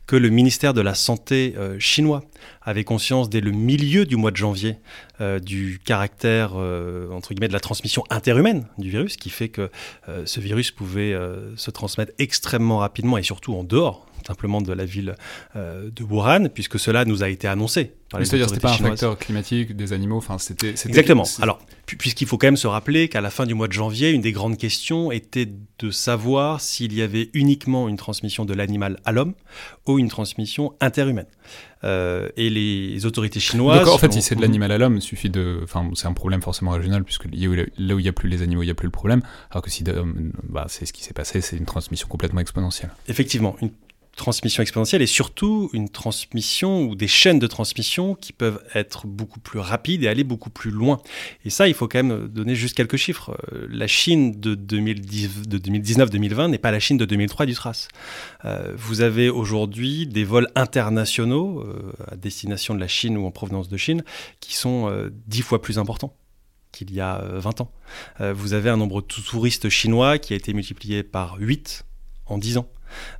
que 0.07 0.17
le 0.17 0.29
ministère 0.31 0.75
de 0.75 0.81
la 0.81 0.95
Santé 0.95 1.55
euh, 1.57 1.79
chinois 1.79 2.25
avait 2.63 2.85
conscience 2.85 3.31
dès 3.31 3.41
le 3.41 3.51
milieu 3.51 4.05
du 4.05 4.17
mois 4.17 4.31
de 4.31 4.37
janvier 4.37 4.77
euh, 5.21 5.39
du 5.39 5.81
caractère, 5.85 6.51
guillemets, 6.53 7.49
de 7.49 7.53
la 7.53 7.61
transmission 7.61 8.05
interhumaine 8.11 8.67
du 8.79 8.91
virus, 8.91 9.17
qui 9.17 9.31
fait 9.31 9.49
que 9.49 9.71
ce 10.25 10.41
virus 10.41 10.71
pouvait 10.71 11.17
se 11.57 11.71
transmettre 11.71 12.13
extrêmement 12.19 12.79
rapidement 12.79 13.19
et 13.19 13.23
surtout 13.23 13.55
en 13.55 13.65
dehors 13.65 14.07
simplement 14.27 14.61
de 14.61 14.73
la 14.73 14.85
ville 14.85 15.17
de 15.55 16.03
Wuhan, 16.03 16.49
puisque 16.49 16.79
cela 16.79 17.05
nous 17.05 17.23
a 17.23 17.29
été 17.29 17.49
annoncé 17.49 17.93
c'est-à-dire 18.21 18.49
c'était 18.49 18.61
pas 18.61 18.73
un 18.73 18.79
facteur 18.79 19.19
climatique 19.19 19.77
des 19.77 19.93
animaux, 19.93 20.17
enfin 20.17 20.39
c'était 20.39 20.71
exactement. 20.71 21.25
Alors 21.41 21.61
puisqu'il 21.87 22.27
faut 22.27 22.39
quand 22.39 22.47
même 22.47 22.57
se 22.57 22.67
rappeler 22.67 23.09
qu'à 23.09 23.21
la 23.21 23.31
fin 23.31 23.47
du 23.47 23.55
mois 23.55 23.69
de 23.69 23.73
janvier, 23.73 24.11
une 24.11 24.21
des 24.21 24.33
grandes 24.33 24.57
questions 24.57 25.13
était 25.13 25.49
de 25.79 25.91
savoir 25.91 26.61
s'il 26.61 26.95
y 26.95 27.03
avait 27.03 27.31
uniquement 27.35 27.89
une 27.89 27.97
transmission 27.97 28.45
de 28.45 28.55
l'animal 28.55 28.99
à 29.05 29.13
l'homme 29.13 29.35
ou 29.87 29.99
une 29.99 30.09
transmission 30.09 30.75
interhumaine. 30.81 31.27
Euh, 31.85 32.29
et 32.37 32.49
les 32.49 33.07
autorités 33.07 33.41
chinoises. 33.41 33.89
en 33.89 33.99
fait, 33.99 34.13
si 34.13 34.23
c'est 34.23 34.37
de 34.37 34.41
l'animal 34.41 34.71
à 34.71 34.79
l'homme, 34.79 35.01
suffit 35.01 35.31
de. 35.31 35.61
Enfin, 35.65 35.91
c'est 35.95 36.07
un 36.07 36.13
problème 36.13 36.41
forcément 36.41 36.71
régional, 36.71 37.03
puisque 37.03 37.25
là 37.25 37.95
où 37.95 37.99
il 37.99 38.03
n'y 38.03 38.09
a 38.09 38.13
plus 38.13 38.29
les 38.29 38.43
animaux, 38.43 38.63
il 38.63 38.67
n'y 38.67 38.71
a 38.71 38.75
plus 38.75 38.87
le 38.87 38.93
problème. 38.93 39.21
Alors 39.51 39.63
que 39.63 39.71
si 39.71 39.83
bah, 40.49 40.67
c'est 40.69 40.87
ce 40.87 40.93
qui 40.93 41.03
s'est 41.03 41.13
passé, 41.13 41.41
c'est 41.41 41.57
une 41.57 41.65
transmission 41.65 42.07
complètement 42.07 42.41
exponentielle. 42.41 42.91
Effectivement, 43.09 43.57
une 43.61 43.71
transmission 44.17 44.63
exponentielle 44.63 45.03
et 45.03 45.07
surtout 45.07 45.71
une 45.73 45.89
transmission 45.89 46.83
ou 46.83 46.95
des 46.95 47.09
chaînes 47.09 47.39
de 47.39 47.47
transmission 47.47 48.15
qui 48.15 48.33
peuvent 48.33 48.63
être 48.75 49.07
beaucoup 49.07 49.41
plus 49.41 49.59
rapides 49.59 50.05
et 50.05 50.09
aller 50.09 50.25
beaucoup 50.25 50.51
plus 50.51 50.71
loin. 50.71 51.01
Et 51.45 51.51
ça, 51.51 51.67
il 51.67 51.75
faut 51.75 51.89
quand 51.89 52.03
même 52.03 52.29
donner 52.29 52.55
juste 52.55 52.77
quelques 52.77 52.97
chiffres. 52.97 53.37
Euh, 53.53 53.67
la 53.71 53.87
Chine 53.87 54.39
de, 54.39 54.55
2019-2020 54.55 56.51
n'est 56.51 56.59
pas 56.59 56.71
la 56.71 56.81
Chine 56.81 56.99
de 56.99 57.05
2003 57.05 57.47
du 57.47 57.55
TRAS. 57.55 57.89
Euh, 58.45 58.75
vous 58.77 59.01
avez 59.01 59.31
aujourd'hui 59.31 60.07
des 60.07 60.25
vols 60.25 60.49
internationaux 60.55 61.61
euh, 61.61 61.93
à 62.11 62.17
destination 62.17 62.75
de 62.75 62.81
la 62.81 62.89
Chine 62.89 63.17
ou 63.17 63.27
en 63.27 63.31
provenance 63.31 63.69
de 63.69 63.77
Chine 63.77 64.05
qui 64.41 64.55
sont 64.57 64.93
dix 65.27 65.43
fois 65.43 65.63
plus 65.63 65.79
importants 65.79 66.15
qu'il 66.73 66.93
y 66.93 67.01
a 67.01 67.23
20 67.35 67.61
ans. 67.61 67.71
vous 68.21 68.53
avez 68.55 68.71
un 68.71 68.77
nombre 68.77 69.03
de 69.03 69.07
touristes 69.07 69.69
chinois 69.69 70.19
qui 70.19 70.33
a 70.33 70.37
été 70.37 70.53
multiplié 70.53 71.03
par 71.03 71.37
8 71.39 71.85
en 72.27 72.39
10 72.39 72.59
ans. 72.59 72.69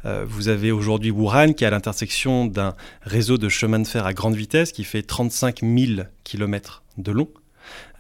Euh, 0.05 0.25
vous 0.27 0.49
avez 0.49 0.73
aujourd'hui 0.73 1.11
Wuhan 1.11 1.53
qui 1.53 1.65
est 1.65 1.67
à 1.67 1.71
l'intersection 1.71 2.47
d'un 2.47 2.75
réseau 3.03 3.39
de 3.39 3.49
chemin 3.49 3.79
de 3.81 3.87
fer 3.87 4.07
à 4.07 4.13
grande 4.13 4.35
vitesse 4.35 4.73
qui 4.73 4.85
fait 4.85 5.03
35 5.03 5.61
000 5.61 6.03
km 6.25 6.83
de 6.99 7.13
long. 7.13 7.29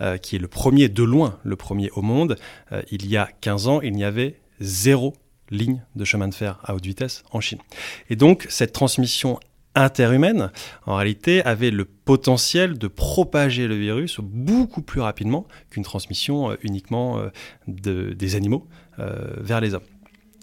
Euh, 0.00 0.16
qui 0.16 0.34
est 0.34 0.38
le 0.40 0.48
premier 0.48 0.88
de 0.88 1.04
loin, 1.04 1.38
le 1.44 1.54
premier 1.54 1.88
au 1.90 2.02
monde. 2.02 2.36
Euh, 2.72 2.82
il 2.90 3.06
y 3.06 3.16
a 3.16 3.28
15 3.40 3.68
ans, 3.68 3.80
il 3.80 3.92
n'y 3.92 4.02
avait 4.02 4.40
zéro 4.60 5.14
ligne 5.50 5.82
de 5.94 6.04
chemin 6.04 6.26
de 6.26 6.34
fer 6.34 6.58
à 6.64 6.74
haute 6.74 6.84
vitesse 6.84 7.22
en 7.30 7.40
Chine. 7.40 7.60
Et 8.10 8.16
donc 8.16 8.46
cette 8.48 8.72
transmission 8.72 9.38
interhumaine, 9.76 10.50
en 10.84 10.96
réalité, 10.96 11.44
avait 11.44 11.70
le 11.70 11.84
potentiel 11.84 12.76
de 12.76 12.88
propager 12.88 13.68
le 13.68 13.76
virus 13.76 14.18
beaucoup 14.20 14.82
plus 14.82 15.00
rapidement 15.00 15.46
qu'une 15.70 15.84
transmission 15.84 16.56
uniquement 16.62 17.22
des 17.68 18.34
animaux 18.34 18.66
vers 18.98 19.60
les 19.62 19.74
hommes. 19.74 19.82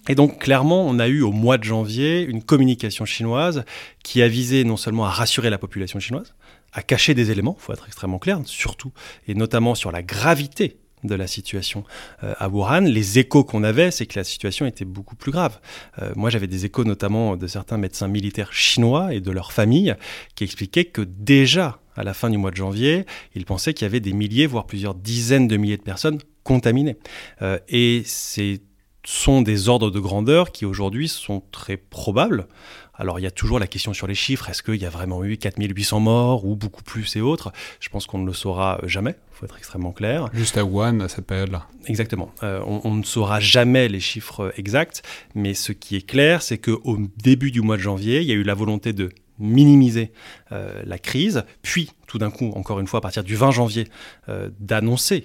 Et 0.10 0.16
donc 0.16 0.40
clairement, 0.40 0.86
on 0.86 1.00
a 1.00 1.08
eu 1.08 1.22
au 1.22 1.32
mois 1.32 1.58
de 1.58 1.64
janvier 1.64 2.24
une 2.24 2.44
communication 2.44 3.06
chinoise 3.06 3.64
qui 4.04 4.22
a 4.22 4.28
visé 4.28 4.66
non 4.66 4.76
seulement 4.76 5.06
à 5.06 5.10
rassurer 5.10 5.50
la 5.50 5.58
population 5.58 6.00
chinoise, 6.00 6.34
à 6.74 6.82
cacher 6.82 7.14
des 7.14 7.32
éléments, 7.32 7.56
il 7.58 7.64
faut 7.64 7.74
être 7.74 7.86
extrêmement 7.88 8.20
clair, 8.20 8.42
surtout 8.46 8.92
et 9.28 9.36
notamment 9.36 9.76
sur 9.76 9.92
la 9.92 10.04
gravité 10.04 10.78
de 11.04 11.16
la 11.16 11.28
situation 11.28 11.86
euh, 12.24 12.34
à 12.40 12.50
Wuhan. 12.50 12.82
Les 12.82 13.20
échos 13.20 13.44
qu'on 13.44 13.64
avait, 13.64 13.92
c'est 13.92 14.06
que 14.06 14.20
la 14.20 14.26
situation 14.26 14.66
était 14.66 14.84
beaucoup 14.84 15.16
plus 15.16 15.32
grave. 15.32 15.60
Euh, 16.02 16.12
moi, 16.16 16.30
j'avais 16.30 16.48
des 16.48 16.66
échos 16.66 16.84
notamment 16.84 17.38
de 17.38 17.48
certains 17.48 17.78
médecins 17.78 18.08
militaires 18.08 18.52
chinois 18.52 19.14
et 19.14 19.22
de 19.22 19.32
leurs 19.32 19.54
familles 19.54 19.96
qui 20.36 20.44
expliquaient 20.44 20.86
que 20.86 21.02
déjà 21.02 21.80
à 21.96 22.04
la 22.04 22.14
fin 22.14 22.30
du 22.30 22.38
mois 22.38 22.52
de 22.52 22.56
janvier, 22.56 23.06
ils 23.36 23.46
pensaient 23.46 23.74
qu'il 23.74 23.86
y 23.86 23.88
avait 23.88 24.00
des 24.00 24.14
milliers, 24.14 24.48
voire 24.48 24.66
plusieurs 24.66 24.96
dizaines 24.96 25.48
de 25.48 25.58
milliers 25.58 25.78
de 25.78 25.84
personnes 25.84 26.20
contaminées. 26.44 26.98
Euh, 27.42 27.60
et 27.68 28.04
c'est 28.06 28.62
sont 29.10 29.42
des 29.42 29.70
ordres 29.70 29.90
de 29.90 30.00
grandeur 30.00 30.52
qui 30.52 30.66
aujourd'hui 30.66 31.08
sont 31.08 31.42
très 31.52 31.78
probables. 31.78 32.48
Alors 32.94 33.20
il 33.20 33.24
y 33.24 33.26
a 33.26 33.32
toujours 33.32 33.58
la 33.58 33.66
question 33.66 33.92
sur 33.92 34.06
les 34.06 34.14
chiffres, 34.14 34.50
est-ce 34.50 34.62
qu'il 34.62 34.76
y 34.76 34.86
a 34.86 34.90
vraiment 34.92 35.24
eu 35.24 35.36
4800 35.36 36.00
morts 36.00 36.46
ou 36.46 36.56
beaucoup 36.56 36.84
plus 36.84 37.16
et 37.16 37.22
autres? 37.22 37.52
Je 37.80 37.90
pense 37.90 38.06
qu'on 38.06 38.20
ne 38.20 38.28
le 38.28 38.34
saura 38.34 38.80
jamais, 38.84 39.16
il 39.32 39.36
faut 39.36 39.46
être 39.46 39.58
extrêmement 39.58 39.94
clair. 39.94 40.30
Juste 40.34 40.60
à 40.60 40.64
Wuhan, 40.64 41.00
à 41.00 41.08
cette 41.10 41.26
période-là. 41.26 41.66
Exactement, 41.88 42.32
euh, 42.44 42.62
on, 42.64 42.94
ne 42.94 43.04
saura 43.04 43.40
jamais 43.40 43.88
les 43.88 44.00
chiffres 44.00 44.54
exacts, 44.58 45.02
mais 45.34 45.56
ce 45.56 45.72
qui 45.72 45.96
est 45.96 46.06
clair, 46.06 46.44
c'est 46.44 46.60
qu'au 46.60 47.00
début 47.18 47.50
du 47.50 47.62
mois 47.62 47.78
de 47.78 47.82
janvier, 47.82 48.22
il 48.22 48.28
y 48.28 48.32
a 48.32 48.36
eu 48.36 48.44
la 48.44 48.54
volonté 48.54 48.94
de 48.94 49.10
minimiser 49.40 50.12
euh, 50.52 50.84
la 50.86 51.00
crise, 51.00 51.46
puis 51.64 51.90
tout 52.06 52.20
d'un 52.20 52.30
coup, 52.30 52.52
encore 52.56 52.80
une 52.80 52.86
fois, 52.86 53.00
à 53.00 53.02
partir 53.02 53.24
du 53.24 53.36
20 53.36 53.52
janvier, 53.52 53.88
euh, 54.28 54.50
d'annoncer 54.60 55.24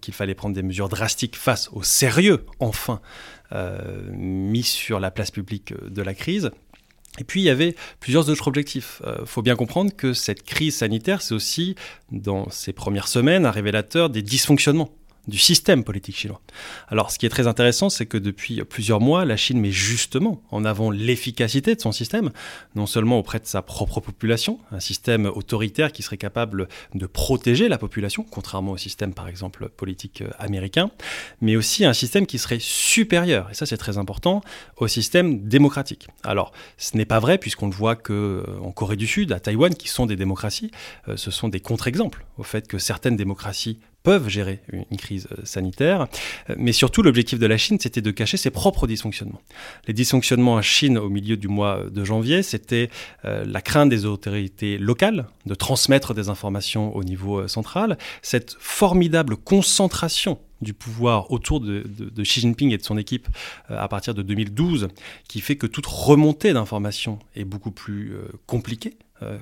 qu'il 0.00 0.14
fallait 0.14 0.34
prendre 0.34 0.54
des 0.54 0.62
mesures 0.62 0.88
drastiques 0.88 1.36
face 1.36 1.68
au 1.72 1.82
sérieux, 1.82 2.44
enfin, 2.60 3.00
euh, 3.52 3.78
mis 4.10 4.64
sur 4.64 4.98
la 4.98 5.10
place 5.10 5.30
publique 5.30 5.72
de 5.88 6.02
la 6.02 6.14
crise. 6.14 6.50
Et 7.18 7.24
puis 7.24 7.40
il 7.40 7.44
y 7.44 7.50
avait 7.50 7.76
plusieurs 8.00 8.28
autres 8.28 8.48
objectifs. 8.48 9.00
Il 9.04 9.08
euh, 9.08 9.26
faut 9.26 9.42
bien 9.42 9.56
comprendre 9.56 9.94
que 9.94 10.12
cette 10.12 10.42
crise 10.42 10.76
sanitaire, 10.76 11.22
c'est 11.22 11.34
aussi, 11.34 11.76
dans 12.10 12.50
ces 12.50 12.72
premières 12.72 13.08
semaines, 13.08 13.46
un 13.46 13.50
révélateur 13.50 14.10
des 14.10 14.22
dysfonctionnements 14.22 14.90
du 15.26 15.38
système 15.38 15.84
politique 15.84 16.16
chinois. 16.16 16.40
Alors, 16.88 17.10
ce 17.10 17.18
qui 17.18 17.26
est 17.26 17.30
très 17.30 17.46
intéressant, 17.46 17.90
c'est 17.90 18.06
que 18.06 18.18
depuis 18.18 18.62
plusieurs 18.64 19.00
mois, 19.00 19.24
la 19.24 19.36
Chine 19.36 19.60
met 19.60 19.72
justement 19.72 20.42
en 20.50 20.64
avant 20.64 20.90
l'efficacité 20.90 21.74
de 21.74 21.80
son 21.80 21.92
système, 21.92 22.30
non 22.74 22.86
seulement 22.86 23.18
auprès 23.18 23.40
de 23.40 23.46
sa 23.46 23.62
propre 23.62 24.00
population, 24.00 24.60
un 24.70 24.80
système 24.80 25.26
autoritaire 25.26 25.92
qui 25.92 26.02
serait 26.02 26.16
capable 26.16 26.68
de 26.94 27.06
protéger 27.06 27.68
la 27.68 27.78
population, 27.78 28.24
contrairement 28.30 28.72
au 28.72 28.76
système, 28.76 29.14
par 29.14 29.28
exemple, 29.28 29.68
politique 29.68 30.22
euh, 30.22 30.30
américain, 30.38 30.90
mais 31.40 31.56
aussi 31.56 31.84
un 31.84 31.92
système 31.92 32.26
qui 32.26 32.38
serait 32.38 32.58
supérieur, 32.60 33.48
et 33.50 33.54
ça 33.54 33.66
c'est 33.66 33.76
très 33.76 33.98
important, 33.98 34.42
au 34.76 34.88
système 34.88 35.46
démocratique. 35.48 36.08
Alors, 36.22 36.52
ce 36.76 36.96
n'est 36.96 37.04
pas 37.04 37.18
vrai, 37.18 37.38
puisqu'on 37.38 37.66
le 37.66 37.74
voit 37.74 37.96
que 37.96 38.12
euh, 38.12 38.70
Corée 38.76 38.96
du 38.96 39.06
Sud, 39.06 39.32
à 39.32 39.40
Taïwan, 39.40 39.74
qui 39.74 39.88
sont 39.88 40.06
des 40.06 40.16
démocraties, 40.16 40.70
euh, 41.08 41.16
ce 41.16 41.30
sont 41.30 41.48
des 41.48 41.60
contre-exemples 41.60 42.26
au 42.36 42.42
fait 42.42 42.68
que 42.68 42.78
certaines 42.78 43.16
démocraties 43.16 43.78
peuvent 44.06 44.28
gérer 44.28 44.60
une 44.72 44.96
crise 44.96 45.26
euh, 45.32 45.42
sanitaire. 45.42 46.06
Euh, 46.48 46.54
mais 46.56 46.70
surtout, 46.70 47.02
l'objectif 47.02 47.40
de 47.40 47.46
la 47.46 47.56
Chine, 47.56 47.78
c'était 47.80 48.00
de 48.00 48.12
cacher 48.12 48.36
ses 48.36 48.50
propres 48.50 48.86
dysfonctionnements. 48.86 49.40
Les 49.88 49.94
dysfonctionnements 49.94 50.54
en 50.54 50.62
Chine 50.62 50.96
au 50.96 51.08
milieu 51.08 51.36
du 51.36 51.48
mois 51.48 51.82
de 51.90 52.04
janvier, 52.04 52.44
c'était 52.44 52.88
euh, 53.24 53.44
la 53.44 53.60
crainte 53.60 53.88
des 53.88 54.06
autorités 54.06 54.78
locales 54.78 55.26
de 55.46 55.56
transmettre 55.56 56.14
des 56.14 56.28
informations 56.28 56.94
au 56.94 57.02
niveau 57.02 57.48
central, 57.48 57.98
cette 58.22 58.56
formidable 58.60 59.36
concentration 59.36 60.38
du 60.60 60.72
pouvoir 60.72 61.32
autour 61.32 61.58
de, 61.58 61.82
Xi 62.22 62.42
Jinping 62.42 62.70
et 62.70 62.78
de 62.78 62.84
son 62.84 62.98
équipe 62.98 63.26
à 63.68 63.88
partir 63.88 64.14
de 64.14 64.22
2012, 64.22 64.86
qui 65.26 65.40
fait 65.40 65.56
que 65.56 65.66
toute 65.66 65.86
remontée 65.86 66.52
d'informations 66.52 67.18
est 67.34 67.44
beaucoup 67.44 67.72
plus 67.72 68.14
compliquée 68.46 68.94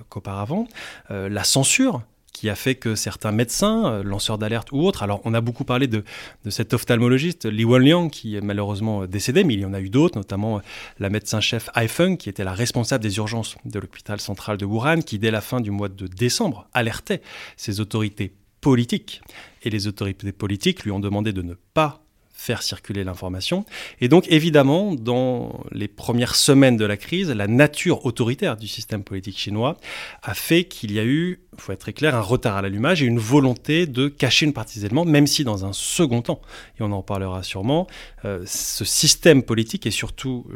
qu'auparavant. 0.09 0.67
la 1.11 1.45
censure 1.45 2.03
qui 2.35 2.51
a 2.51 2.55
fait 2.55 2.75
que 2.75 2.97
certains 2.97 3.33
médecins, 3.33 3.87
euh, 3.87 4.03
lanceurs 4.03 4.37
d'alerte 4.37 4.73
ou 4.73 4.81
autres, 4.83 5.03
alors 5.03 5.23
on 5.25 5.33
a 5.33 5.41
beaucoup 5.41 5.65
parlé 5.65 5.87
de, 5.87 6.05
cet 6.51 6.75
ophtalmologiste 6.75 7.47
Li 7.47 7.65
Wenliang 7.65 8.11
qui 8.11 8.37
est 8.37 8.43
malheureusement 8.43 9.07
décédé, 9.07 9.45
mais 9.45 9.55
il 9.55 9.61
y 9.61 9.65
en 9.65 9.73
a 9.73 9.81
eu 9.81 9.89
d'autres, 9.89 10.19
notamment 10.19 10.59
euh, 10.59 10.61
la 10.99 11.09
médecin-chef 11.09 11.71
Ai 11.77 11.89
Feng 11.89 12.17
qui 12.17 12.29
était 12.29 12.45
la 12.45 12.53
responsable 12.53 13.03
des 13.03 13.17
urgences 13.17 13.57
de 13.65 13.79
l'hôpital 13.79 14.21
central 14.21 14.59
de 14.59 14.67
Wuhan, 14.67 15.01
qui 15.01 15.19
dès 15.19 15.31
la 15.31 15.41
fin 15.41 15.61
du 15.61 15.71
mois 15.71 15.89
de 15.89 16.07
décembre 16.07 16.69
alertait 16.75 17.23
ses 17.57 17.81
autorités 17.81 18.35
politiques. 18.61 19.23
Et 19.63 19.71
les 19.71 19.87
autorités 19.87 20.33
politiques 20.33 20.85
lui 20.85 20.91
ont 20.91 21.01
demandé 21.01 21.33
de 21.33 21.43
ne 21.43 21.55
pas 21.73 22.04
faire 22.37 22.63
circuler 22.63 23.05
l'information. 23.05 23.65
Et 24.01 24.09
donc, 24.09 24.27
évidemment, 24.29 24.95
dans 24.95 25.65
les 25.71 25.89
premières 25.89 26.35
semaines 26.35 26.77
de 26.77 26.85
la 26.85 26.97
crise, 26.97 27.31
la 27.31 27.47
nature 27.47 28.05
autoritaire 28.05 28.57
du 28.57 28.67
système 28.67 29.05
politique 29.05 29.39
chinois 29.39 29.79
a 30.23 30.35
fait 30.35 30.65
qu'il 30.65 30.93
y 30.93 30.99
a 30.99 31.05
eu, 31.05 31.41
il 31.57 31.61
faut 31.61 31.73
être 31.73 31.81
très 31.81 31.93
clair, 31.93 32.15
un 32.15 32.21
retard 32.21 32.57
à 32.57 32.63
l'allumage 32.63 33.03
et 33.03 33.07
une 33.07 33.21
volonté 33.21 33.87
de 33.87 34.09
cacher 34.09 34.47
une 34.47 34.53
partie 34.53 34.81
des 34.81 34.87
éléments, 34.87 35.05
même 35.05 35.29
si 35.29 35.45
dans 35.45 35.65
un 35.65 35.73
second 35.73 36.23
temps, 36.23 36.43
et 36.79 36.83
on 36.83 36.91
en 36.93 37.03
parlera 37.03 37.45
sûrement, 37.45 37.87
euh, 38.25 38.43
ce 38.47 38.85
système 38.85 39.43
politique 39.43 39.87
et 39.87 39.93
surtout 39.93 40.47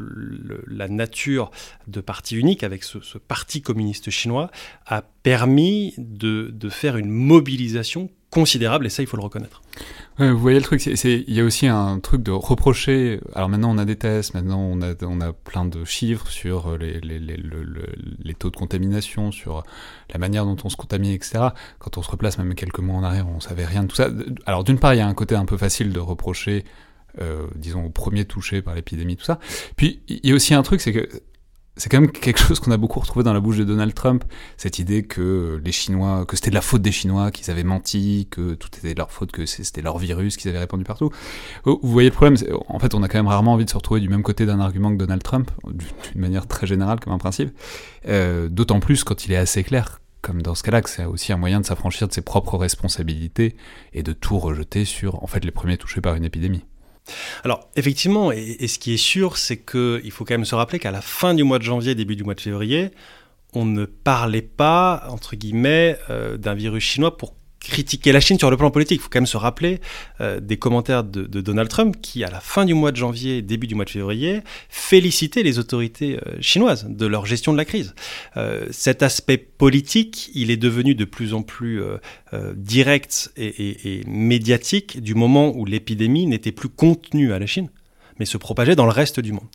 la 0.66 0.88
nature 0.88 1.50
de 1.87 2.00
parti 2.00 2.37
unique 2.37 2.64
avec 2.64 2.82
ce, 2.82 2.99
parti 3.18 3.62
communiste 3.62 4.11
chinois 4.11 4.50
a 4.85 5.02
permis 5.23 5.94
de, 5.97 6.50
de 6.52 6.68
faire 6.68 6.97
une 6.97 7.11
mobilisation 7.11 8.11
considérable, 8.30 8.87
et 8.87 8.90
ça, 8.90 9.02
il 9.02 9.06
faut 9.06 9.16
le 9.16 9.23
reconnaître. 9.23 9.62
Vous 10.18 10.38
voyez 10.38 10.58
le 10.58 10.64
truc, 10.64 10.84
il 10.84 11.32
y 11.32 11.40
a 11.40 11.44
aussi 11.44 11.68
un 11.68 12.00
truc 12.00 12.22
de 12.22 12.32
reprocher. 12.32 13.20
Alors 13.34 13.48
maintenant, 13.48 13.70
on 13.70 13.78
a 13.78 13.84
des 13.84 13.96
tests, 13.96 14.34
maintenant, 14.34 14.60
on 14.60 14.82
a, 14.82 14.94
on 15.02 15.20
a 15.20 15.32
plein 15.32 15.64
de 15.64 15.84
chiffres 15.84 16.26
sur 16.28 16.76
les, 16.76 17.00
les, 17.00 17.20
les, 17.20 17.37
les, 17.37 18.34
taux 18.34 18.50
de 18.50 18.56
contamination, 18.56 19.30
sur 19.30 19.62
la 20.12 20.18
manière 20.18 20.44
dont 20.44 20.56
on 20.64 20.68
se 20.68 20.76
contamine, 20.76 21.12
etc. 21.12 21.50
Quand 21.78 21.98
on 21.98 22.02
se 22.02 22.10
replace 22.10 22.37
même 22.38 22.54
quelques 22.54 22.80
mois 22.80 22.96
en 22.96 23.04
arrière, 23.04 23.28
on 23.28 23.38
savait 23.38 23.64
rien 23.64 23.82
de 23.82 23.88
tout 23.88 23.96
ça. 23.96 24.08
Alors 24.46 24.64
d'une 24.64 24.80
part, 24.80 24.94
il 24.94 24.98
y 24.98 25.00
a 25.00 25.06
un 25.06 25.14
côté 25.14 25.37
un 25.37 25.44
peu 25.44 25.56
facile 25.56 25.92
de 25.92 26.00
reprocher, 26.00 26.64
euh, 27.20 27.46
disons, 27.54 27.84
au 27.84 27.90
premier 27.90 28.25
touché 28.25 28.60
par 28.60 28.75
l'épidémie, 28.75 29.16
tout 29.16 29.25
ça. 29.25 29.38
Puis 29.76 30.02
il 30.08 30.26
y 30.26 30.32
a 30.32 30.34
aussi 30.34 30.52
un 30.52 30.62
truc, 30.62 30.80
c'est 30.80 30.92
que 30.92 31.08
c'est 31.78 31.88
quand 31.88 32.00
même 32.00 32.11
quelque 32.11 32.40
chose 32.40 32.61
qu'on 32.61 32.70
a 32.73 32.76
beaucoup 32.76 33.00
retrouvé 33.00 33.25
dans 33.25 33.32
la 33.32 33.40
bouche 33.40 33.56
de 33.56 33.64
Donald 33.64 33.94
Trump, 33.94 34.25
cette 34.56 34.78
idée 34.78 35.04
que 35.04 35.61
les 35.64 35.73
Chinois, 35.73 36.26
que 36.26 36.37
c'était 36.37 36.50
de 36.50 36.54
la 36.54 36.61
faute 36.61 36.82
des 36.82 36.92
Chinois, 36.92 37.30
qu'ils 37.30 37.50
avaient 37.50 37.64
menti, 37.64 38.28
que 38.30 38.54
tout 38.54 38.68
était 38.76 38.92
de 38.92 38.99
leur 38.99 39.11
faute, 39.11 39.32
que 39.32 39.47
c'était 39.47 39.80
leur 39.80 39.99
virus 39.99 40.37
qu'ils 40.37 40.50
avaient 40.50 40.58
répandu 40.58 40.85
partout. 40.85 41.11
Oh, 41.64 41.78
vous 41.82 41.90
voyez 41.90 42.11
le 42.11 42.14
problème, 42.14 42.37
en 42.68 42.78
fait 42.78 42.94
on 42.94 43.02
a 43.02 43.08
quand 43.08 43.18
même 43.18 43.28
rarement 43.28 43.54
envie 43.54 43.64
de 43.64 43.70
se 43.70 43.76
retrouver 43.76 44.00
du 44.00 44.08
même 44.08 44.23
côté 44.23 44.44
d'un 44.44 44.61
argument 44.61 44.90
que 44.90 44.99
Donald 44.99 45.23
Trump, 45.23 45.50
d'une 45.73 46.20
manière 46.20 46.47
très 46.47 46.66
générale 46.66 47.00
comme 47.00 47.12
un 47.12 47.18
principe, 47.18 47.50
euh, 48.08 48.49
d'autant 48.49 48.80
plus 48.80 49.04
quand 49.04 49.25
il 49.25 49.32
est 49.32 49.37
assez 49.37 49.62
clair 49.62 50.00
comme 50.20 50.42
dans 50.42 50.54
ce 50.54 50.62
cas-là, 50.64 50.82
que 50.82 50.90
c'est 50.90 51.04
aussi 51.04 51.32
un 51.32 51.37
moyen 51.37 51.61
de 51.61 51.66
s'affranchir 51.66 52.08
de 52.08 52.12
ses 52.12 52.23
propres 52.23 52.58
responsabilités 52.58 53.56
et 53.92 54.02
de 54.02 54.12
tout 54.12 54.38
rejeter 54.38 54.85
sur, 54.85 55.23
en 55.23 55.26
fait, 55.26 55.44
les 55.44 55.52
premiers 55.52 55.76
touchés 55.76 56.00
par 56.00 56.16
une 56.16 56.25
épidémie. 56.25 56.64
Alors 57.44 57.68
effectivement, 57.76 58.32
et, 58.32 58.66
ce 58.66 58.78
qui 58.78 58.94
est 58.94 58.98
sûr, 58.98 59.36
c'est 59.36 59.58
qu'il 59.58 60.10
faut 60.10 60.24
quand 60.24 60.34
même 60.34 60.44
se 60.44 60.54
rappeler 60.54 60.78
qu'à 60.78 60.90
la 60.90 61.00
fin 61.00 61.34
du 61.34 61.44
mois 61.44 61.58
de 61.58 61.64
janvier, 61.64 61.94
début 61.94 62.16
du 62.16 62.24
mois 62.24 62.34
de 62.34 62.40
février, 62.40 62.90
on 63.54 63.64
ne 63.64 63.84
parlait 63.84 64.42
pas, 64.42 65.06
entre 65.08 65.36
guillemets, 65.36 65.98
euh, 66.10 66.36
d'un 66.36 66.54
virus 66.54 66.84
chinois 66.84 67.16
pour 67.16 67.34
critiqué 67.68 68.12
la 68.12 68.20
Chine 68.20 68.38
sur 68.38 68.50
le 68.50 68.56
plan 68.56 68.70
politique. 68.70 68.98
Il 69.00 69.02
faut 69.02 69.08
quand 69.10 69.20
même 69.20 69.26
se 69.26 69.37
rappeler 69.37 69.80
euh, 70.20 70.40
des 70.40 70.56
commentaires 70.56 71.04
de, 71.04 71.25
Donald 71.40 71.68
Trump 71.68 71.96
qui, 72.00 72.25
à 72.25 72.30
la 72.30 72.40
fin 72.40 72.64
du 72.64 72.75
mois 72.75 72.90
de 72.90 72.96
janvier, 72.96 73.42
début 73.42 73.66
du 73.66 73.75
mois 73.75 73.84
de 73.84 73.90
février, 73.90 74.40
félicitait 74.68 75.42
les 75.42 75.58
autorités 75.58 76.16
euh, 76.26 76.37
chinoises 76.40 76.87
de 76.88 77.06
leur 77.06 77.26
gestion 77.26 77.52
de 77.52 77.58
la 77.58 77.64
crise. 77.64 77.94
Euh, 78.37 78.66
cet 78.70 79.02
aspect 79.02 79.38
politique, 79.38 80.30
il 80.34 80.50
est 80.50 80.56
devenu 80.56 80.94
de 80.94 81.04
plus 81.04 81.34
en 81.34 81.42
plus 81.42 81.82
direct 82.54 83.30
et, 83.37 83.98
et 83.98 84.04
médiatique 84.06 85.00
du 85.00 85.14
moment 85.14 85.54
où 85.54 85.64
l'épidémie 85.64 86.26
n'était 86.26 86.52
plus 86.52 86.68
contenue 86.68 87.32
à 87.32 87.38
la 87.38 87.46
Chine 87.46 87.68
mais 88.18 88.25
se 88.25 88.37
propageait 88.37 88.75
dans 88.75 88.84
le 88.84 88.90
reste 88.90 89.20
du 89.20 89.30
monde. 89.30 89.46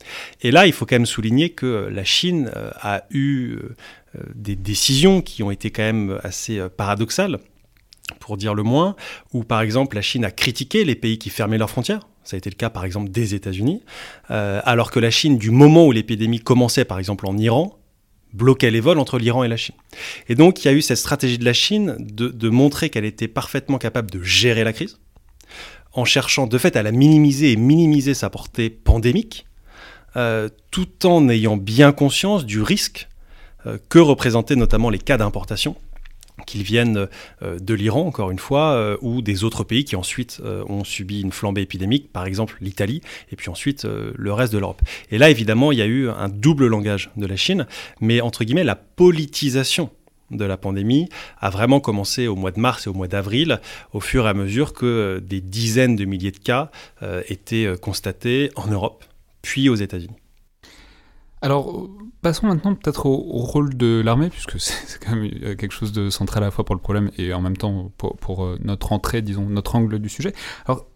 Et 0.41 0.49
là, 0.49 0.67
il 0.67 0.71
faut 0.71 0.85
quand 0.85 0.95
même 0.95 1.05
souligner 1.05 1.49
que 1.49 1.89
la 1.91 2.05
Chine 2.05 2.49
a 2.81 3.03
eu 3.11 3.57
des 4.35 4.55
décisions 4.55 5.21
qui 5.21 5.43
ont 5.43 5.51
été 5.51 5.69
quand 5.69 5.83
même 5.83 6.19
assez 6.23 6.61
paradoxales 6.77 7.39
pour 8.23 8.37
dire 8.37 8.53
le 8.53 8.63
moins, 8.63 8.95
où 9.33 9.43
par 9.43 9.59
exemple 9.59 9.97
la 9.97 10.01
Chine 10.01 10.23
a 10.23 10.31
critiqué 10.31 10.85
les 10.85 10.95
pays 10.95 11.17
qui 11.17 11.29
fermaient 11.29 11.57
leurs 11.57 11.69
frontières. 11.69 12.07
Ça 12.23 12.35
a 12.35 12.37
été 12.37 12.49
le 12.49 12.55
cas 12.55 12.69
par 12.69 12.85
exemple 12.85 13.11
des 13.11 13.35
États-Unis, 13.35 13.83
euh, 14.31 14.61
alors 14.63 14.91
que 14.91 14.99
la 15.01 15.11
Chine, 15.11 15.37
du 15.37 15.51
moment 15.51 15.85
où 15.85 15.91
l'épidémie 15.91 16.39
commençait 16.39 16.85
par 16.85 16.99
exemple 16.99 17.27
en 17.27 17.37
Iran, 17.37 17.77
bloquait 18.31 18.71
les 18.71 18.79
vols 18.79 18.97
entre 18.97 19.19
l'Iran 19.19 19.43
et 19.43 19.49
la 19.49 19.57
Chine. 19.57 19.75
Et 20.29 20.35
donc 20.35 20.63
il 20.63 20.69
y 20.69 20.71
a 20.71 20.73
eu 20.73 20.81
cette 20.81 20.99
stratégie 20.99 21.37
de 21.37 21.43
la 21.43 21.51
Chine 21.51 21.97
de, 21.99 22.49
montrer 22.49 22.89
qu'elle 22.89 23.03
était 23.03 23.27
parfaitement 23.27 23.77
capable 23.77 24.09
de 24.09 24.23
gérer 24.23 24.63
la 24.63 24.71
crise, 24.71 24.99
en 25.91 26.05
cherchant 26.05 26.47
de 26.47 26.57
fait 26.57 26.77
à 26.77 26.81
la 26.81 26.93
minimiser 26.93 27.51
et 27.51 27.57
minimiser 27.57 28.13
sa 28.13 28.29
portée 28.29 28.69
pandémique, 28.69 29.47
euh, 30.15 30.47
tout 30.71 31.05
en 31.05 31.27
ayant 31.27 31.57
bien 31.57 31.91
conscience 31.91 32.45
du 32.45 32.61
risque 32.61 33.09
euh, 33.65 33.77
que 33.89 33.99
représentaient 33.99 34.55
notamment 34.55 34.89
les 34.89 34.99
cas 34.99 35.17
d'importation 35.17 35.75
qu'ils 36.45 36.63
viennent 36.63 37.07
euh, 37.41 37.59
de 37.59 37.73
l'Iran, 37.73 38.05
encore 38.07 38.31
une 38.31 38.39
fois, 38.39 38.73
euh, 38.73 38.97
ou 39.01 39.21
des 39.21 39.43
autres 39.43 39.63
pays 39.63 39.85
qui 39.85 39.95
ensuite 39.95 40.41
euh, 40.43 40.63
ont 40.67 40.83
subi 40.83 41.21
une 41.21 41.31
flambée 41.31 41.61
épidémique, 41.61 42.11
par 42.11 42.25
exemple 42.25 42.57
l'Italie, 42.61 43.01
et 43.31 43.35
puis 43.35 43.49
ensuite 43.49 43.85
le 43.85 44.33
reste 44.33 44.53
de 44.53 44.57
l'Europe. 44.57 44.81
Et 45.11 45.17
là, 45.17 45.29
évidemment, 45.29 45.71
il 45.71 45.79
y 45.79 45.81
a 45.81 45.85
eu 45.85 46.09
un 46.09 46.29
double 46.29 46.67
langage 46.67 47.11
de 47.17 47.25
la 47.25 47.35
Chine, 47.35 47.67
mais 48.01 48.21
entre 48.21 48.43
guillemets, 48.43 48.63
la 48.63 48.75
politisation 48.75 49.89
de 50.31 50.45
la 50.45 50.57
pandémie 50.57 51.09
a 51.39 51.49
vraiment 51.49 51.79
commencé 51.79 52.27
au 52.27 52.35
mois 52.35 52.51
de 52.51 52.59
mars 52.59 52.87
et 52.87 52.89
au 52.89 52.93
mois 52.93 53.07
d'avril, 53.07 53.59
au 53.91 53.99
fur 53.99 54.25
et 54.25 54.29
à 54.29 54.33
mesure 54.33 54.73
que 54.73 55.21
des 55.23 55.41
dizaines 55.41 55.95
de 55.95 56.05
milliers 56.05 56.31
de 56.31 56.39
cas 56.39 56.71
étaient 57.27 57.75
constatés 57.79 58.49
en 58.55 58.67
Europe, 58.67 59.05
puis 59.41 59.69
aux 59.69 59.75
États-Unis. 59.75 60.22
Alors, 61.43 61.89
passons 62.21 62.47
maintenant 62.47 62.73
peut-être 62.73 63.05
au, 63.05 63.17
rôle 63.17 63.75
de 63.75 64.01
l'armée, 64.03 64.29
puisque 64.29 64.57
c'est 64.59 64.97
quand 65.03 65.13
même 65.13 65.29
euh, 65.43 65.55
quelque 65.55 65.73
chose 65.73 65.91
de 65.91 66.09
central 66.09 66.41
à 66.41 66.47
la 66.47 66.51
fois 66.51 66.63
pour 66.63 66.73
le 66.73 66.81
problème 66.81 67.11
et 67.17 67.33
en 67.33 67.41
même 67.41 67.57
temps 67.57 67.91
pour, 67.97 68.45
euh, 68.45 68.57
notre 68.63 68.93
entrée, 68.93 69.21
disons, 69.21 69.49
notre 69.49 69.75
angle 69.75 69.99
du 69.99 70.07
sujet. 70.07 70.33
Alors, 70.65 70.87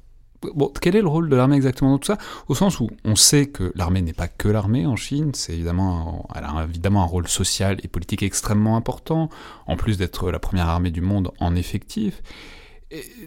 quel 0.79 0.95
est 0.95 1.01
le 1.01 1.07
rôle 1.07 1.29
de 1.29 1.35
l'armée 1.35 1.57
exactement 1.57 1.91
dans 1.91 1.97
tout 1.97 2.07
ça? 2.07 2.17
Au 2.47 2.55
sens 2.55 2.79
où 2.79 2.89
on 3.03 3.15
sait 3.15 3.47
que 3.47 3.73
l'armée 3.75 4.01
n'est 4.01 4.13
pas 4.13 4.29
que 4.29 4.47
l'armée 4.47 4.85
en 4.85 4.95
Chine, 4.95 5.31
c'est 5.33 5.53
évidemment, 5.53 6.29
elle 6.33 6.45
a 6.45 6.63
évidemment 6.63 7.03
un 7.03 7.07
rôle 7.07 7.27
social 7.27 7.77
et 7.83 7.89
politique 7.89 8.23
extrêmement 8.23 8.77
important, 8.77 9.29
en 9.65 9.75
plus 9.75 9.97
d'être 9.97 10.31
la 10.31 10.39
première 10.39 10.69
armée 10.69 10.91
du 10.91 11.01
monde 11.01 11.31
en 11.39 11.55
effectif. 11.55 12.21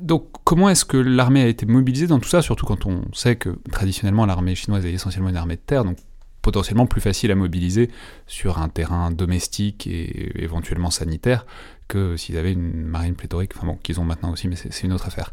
donc, 0.01 0.25
comment 0.45 0.71
est-ce 0.71 0.87
que 0.87 0.97
l'armée 0.97 1.43
a 1.43 1.49
été 1.49 1.67
mobilisée 1.67 2.07
dans 2.07 2.21
tout 2.21 2.31
ça, 2.31 2.41
surtout 2.41 2.65
quand 2.65 2.87
on 2.87 3.03
sait 3.13 3.37
que 3.37 3.59
traditionnellement 3.71 4.25
l'armée 4.25 4.55
chinoise 4.55 4.87
est 4.87 4.93
essentiellement 4.93 5.29
une 5.29 5.37
armée 5.37 5.57
de 5.57 5.61
terre, 5.61 5.85
donc 5.85 5.99
potentiellement 6.43 6.87
plus 6.87 7.01
facile 7.01 7.31
à 7.31 7.35
mobiliser 7.35 7.91
sur 8.27 8.59
un 8.59 8.69
terrain 8.69 9.11
domestique 9.11 9.87
et 9.87 10.43
éventuellement 10.43 10.91
sanitaire 10.91 11.47
que 11.89 12.17
s'ils 12.17 12.37
avaient 12.37 12.53
une 12.53 12.85
marine 12.85 13.15
pléthorique, 13.15 13.53
enfin 13.57 13.67
bon, 13.67 13.77
qu'ils 13.77 14.01
ont 14.01 14.05
maintenant 14.05 14.33
aussi, 14.33 14.49
mais 14.49 14.57
c'est 14.57 14.83
une 14.83 14.93
autre 14.93 15.07
affaire. 15.07 15.33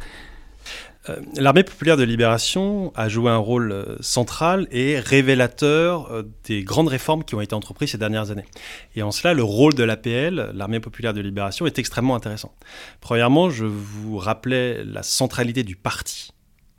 Euh, 1.09 1.21
l'armée 1.35 1.63
populaire 1.63 1.97
de 1.97 2.03
libération 2.03 2.91
a 2.95 3.09
joué 3.09 3.31
un 3.31 3.37
rôle 3.37 3.71
euh, 3.71 3.95
central 4.01 4.67
et 4.71 4.99
révélateur 4.99 6.11
euh, 6.11 6.23
des 6.45 6.63
grandes 6.63 6.89
réformes 6.89 7.23
qui 7.23 7.35
ont 7.35 7.41
été 7.41 7.53
entreprises 7.53 7.91
ces 7.91 7.97
dernières 7.97 8.31
années. 8.31 8.45
Et 8.95 9.03
en 9.03 9.11
cela, 9.11 9.33
le 9.33 9.43
rôle 9.43 9.73
de 9.73 9.83
l'APL, 9.83 10.51
l'armée 10.53 10.79
populaire 10.79 11.13
de 11.13 11.21
libération, 11.21 11.65
est 11.65 11.79
extrêmement 11.79 12.15
intéressant. 12.15 12.53
Premièrement, 12.99 13.49
je 13.49 13.65
vous 13.65 14.17
rappelais 14.17 14.83
la 14.83 15.03
centralité 15.03 15.63
du 15.63 15.75
parti 15.75 16.31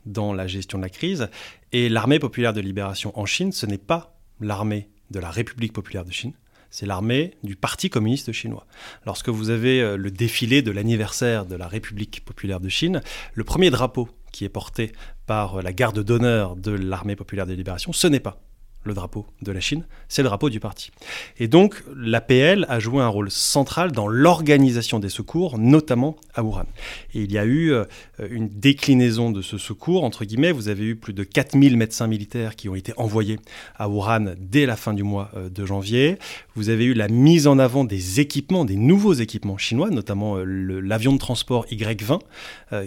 dans 0.07 0.33
la 0.33 0.47
gestion 0.47 0.79
de 0.79 0.83
la 0.83 0.91
crise. 0.91 1.29
Et 1.73 1.89
l'armée 1.89 2.19
populaire 2.19 2.53
de 2.53 2.61
libération 2.61 3.19
en 3.19 3.27
Chine, 3.27 3.53
ce 3.53 3.67
n'est 3.67 3.79
pas 3.79 4.18
l'armée 4.41 4.89
de 5.11 5.21
la 5.21 5.31
République 5.31 5.73
populaire 5.73 6.05
de 6.05 6.13
Chine, 6.13 6.33
c'est 6.71 6.87
l'armée 6.87 7.35
du 7.43 7.57
Parti 7.57 7.91
communiste 7.91 8.33
chinois. 8.33 8.67
Lorsque 9.07 9.29
vous 9.29 9.51
avez 9.51 9.81
euh, 9.81 9.97
le 9.97 10.11
défilé 10.11 10.63
de 10.63 10.71
l'anniversaire 10.71 11.47
de 11.47 11.57
la 11.57 11.67
République 11.67 12.25
populaire 12.25 12.61
de 12.61 12.69
Chine, 12.69 13.01
le 13.35 13.45
premier 13.45 13.71
drapeau 13.71 14.09
qui 14.33 14.45
est 14.45 14.51
porté 14.51 14.93
par 15.27 15.57
euh, 15.57 15.63
la 15.63 15.73
garde 15.73 16.03
d'honneur 16.03 16.57
de 16.57 16.73
l'armée 16.73 17.17
populaire 17.17 17.47
de 17.47 17.55
libération, 17.55 17.93
ce 17.93 18.07
n'est 18.07 18.21
pas 18.21 18.41
le 18.85 18.95
drapeau 18.95 19.27
de 19.43 19.53
la 19.53 19.61
Chine, 19.61 19.85
c'est 20.09 20.23
le 20.23 20.29
drapeau 20.29 20.51
du 20.51 20.61
parti. 20.61 20.91
Et 21.39 21.49
donc 21.49 21.83
l'APL 21.97 22.67
a 22.69 22.81
joué 22.81 23.03
un 23.03 23.09
rôle 23.09 23.31
central 23.31 23.93
dans 23.93 24.09
l'organisation 24.09 24.99
des 24.99 25.09
secours, 25.09 25.59
notamment 25.59 26.17
à 26.35 26.43
Wuhan. 26.43 26.67
Et 27.15 27.23
il 27.23 27.33
y 27.33 27.39
a 27.39 27.45
eu 27.45 27.73
euh, 27.73 27.85
une 28.31 28.49
déclinaison 28.49 29.31
de 29.31 29.43
ce 29.43 29.59
secours, 29.59 30.05
entre 30.05 30.25
guillemets, 30.25 30.53
vous 30.53 30.69
avez 30.69 30.85
eu 30.85 30.97
plus 30.97 31.13
de 31.13 31.25
4000 31.25 31.77
médecins 31.77 32.07
militaires 32.07 32.57
qui 32.57 32.69
ont 32.69 32.75
été 32.75 32.93
envoyés 32.97 33.39
à 33.77 33.89
Wuhan 33.89 34.35
dès 34.39 34.67
la 34.67 34.77
fin 34.77 34.95
du 34.95 35.03
mois 35.03 35.31
euh, 35.37 35.49
de 35.49 35.67
janvier. 35.67 36.19
Vous 36.55 36.71
avez 36.71 36.85
eu 36.85 36.95
la 36.95 37.09
mise 37.09 37.47
en 37.47 37.59
avant 37.59 37.85
des 37.85 38.21
équipements, 38.21 38.65
des 38.65 38.77
nouveaux 38.77 39.15
équipements 39.15 39.59
chinois, 39.59 39.91
notamment 39.91 40.37
euh, 40.37 40.45
l'avion 40.45 41.13
de 41.13 41.19
transport 41.19 41.67
Y-20 41.71 42.21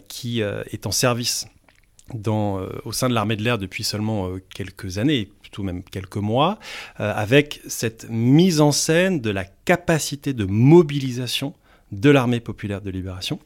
qui 0.07 0.41
est 0.41 0.85
en 0.85 0.91
service 0.91 1.47
dans, 2.13 2.61
au 2.85 2.91
sein 2.91 3.09
de 3.09 3.13
l'armée 3.13 3.35
de 3.35 3.43
l'air 3.43 3.57
depuis 3.57 3.83
seulement 3.83 4.29
quelques 4.53 4.97
années, 4.97 5.29
tout 5.51 5.63
même 5.63 5.83
quelques 5.83 6.17
mois, 6.17 6.57
euh, 6.99 7.13
avec 7.15 7.61
cette 7.67 8.07
mise 8.09 8.61
en 8.61 8.71
scène 8.71 9.21
de 9.21 9.29
la 9.29 9.43
capacité 9.43 10.33
de 10.33 10.45
mobilisation 10.45 11.53
de 11.91 12.09
l'armée 12.09 12.39
populaire 12.39 12.81
de 12.81 12.89
libération. 12.89 13.39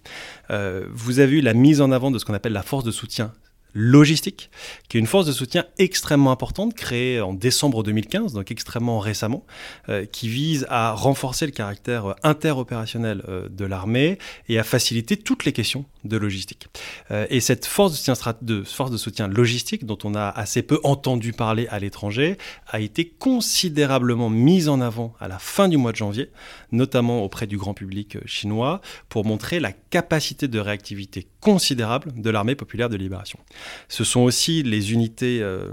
Euh, 0.51 0.85
vous 0.91 1.19
avez 1.19 1.37
eu 1.37 1.41
la 1.41 1.53
mise 1.53 1.81
en 1.81 1.91
avant 1.91 2.11
de 2.11 2.19
ce 2.19 2.25
qu'on 2.25 2.33
appelle 2.33 2.53
la 2.53 2.63
force 2.63 2.83
de 2.83 2.91
soutien 2.91 3.33
logistique, 3.75 4.49
qui 4.87 4.97
est 4.97 4.99
une 5.01 5.05
force 5.05 5.27
de 5.27 5.33
soutien 5.33 5.65
extrêmement 5.77 6.31
importante, 6.31 6.73
créée 6.73 7.19
en 7.19 7.33
décembre 7.33 7.83
2015, 7.83 8.33
donc 8.33 8.49
extrêmement 8.49 8.99
récemment, 8.99 9.45
euh, 9.89 10.05
qui 10.05 10.29
vise 10.29 10.65
à 10.69 10.93
renforcer 10.93 11.45
le 11.45 11.51
caractère 11.51 12.15
interopérationnel 12.23 13.21
euh, 13.27 13.49
de 13.49 13.65
l'armée 13.65 14.17
et 14.47 14.57
à 14.57 14.63
faciliter 14.63 15.17
toutes 15.17 15.43
les 15.43 15.51
questions 15.51 15.85
de 16.05 16.15
logistique. 16.15 16.67
Euh, 17.11 17.27
et 17.29 17.41
cette 17.41 17.65
force 17.65 18.01
de 18.41 18.97
soutien 18.97 19.27
logistique, 19.27 19.85
dont 19.85 19.97
on 20.05 20.15
a 20.15 20.29
assez 20.29 20.61
peu 20.61 20.79
entendu 20.83 21.33
parler 21.33 21.67
à 21.69 21.79
l'étranger, 21.79 22.37
a 22.67 22.79
été 22.79 23.05
considérablement 23.05 24.29
mise 24.29 24.69
en 24.69 24.79
avant 24.79 25.13
à 25.19 25.27
la 25.27 25.37
fin 25.37 25.67
du 25.67 25.75
mois 25.75 25.91
de 25.91 25.97
janvier, 25.97 26.31
notamment 26.71 27.23
auprès 27.23 27.45
du 27.45 27.57
grand 27.57 27.73
public 27.73 28.17
chinois, 28.25 28.79
pour 29.09 29.25
montrer 29.25 29.59
la 29.59 29.73
capacité 29.73 30.47
de 30.47 30.59
réactivité 30.59 31.27
considérable 31.41 32.13
de 32.15 32.29
l'armée 32.29 32.55
populaire 32.55 32.89
de 32.89 32.95
libération. 32.95 33.39
Ce 33.87 34.03
sont 34.03 34.21
aussi 34.21 34.63
les 34.63 34.93
unités 34.93 35.39
euh, 35.41 35.67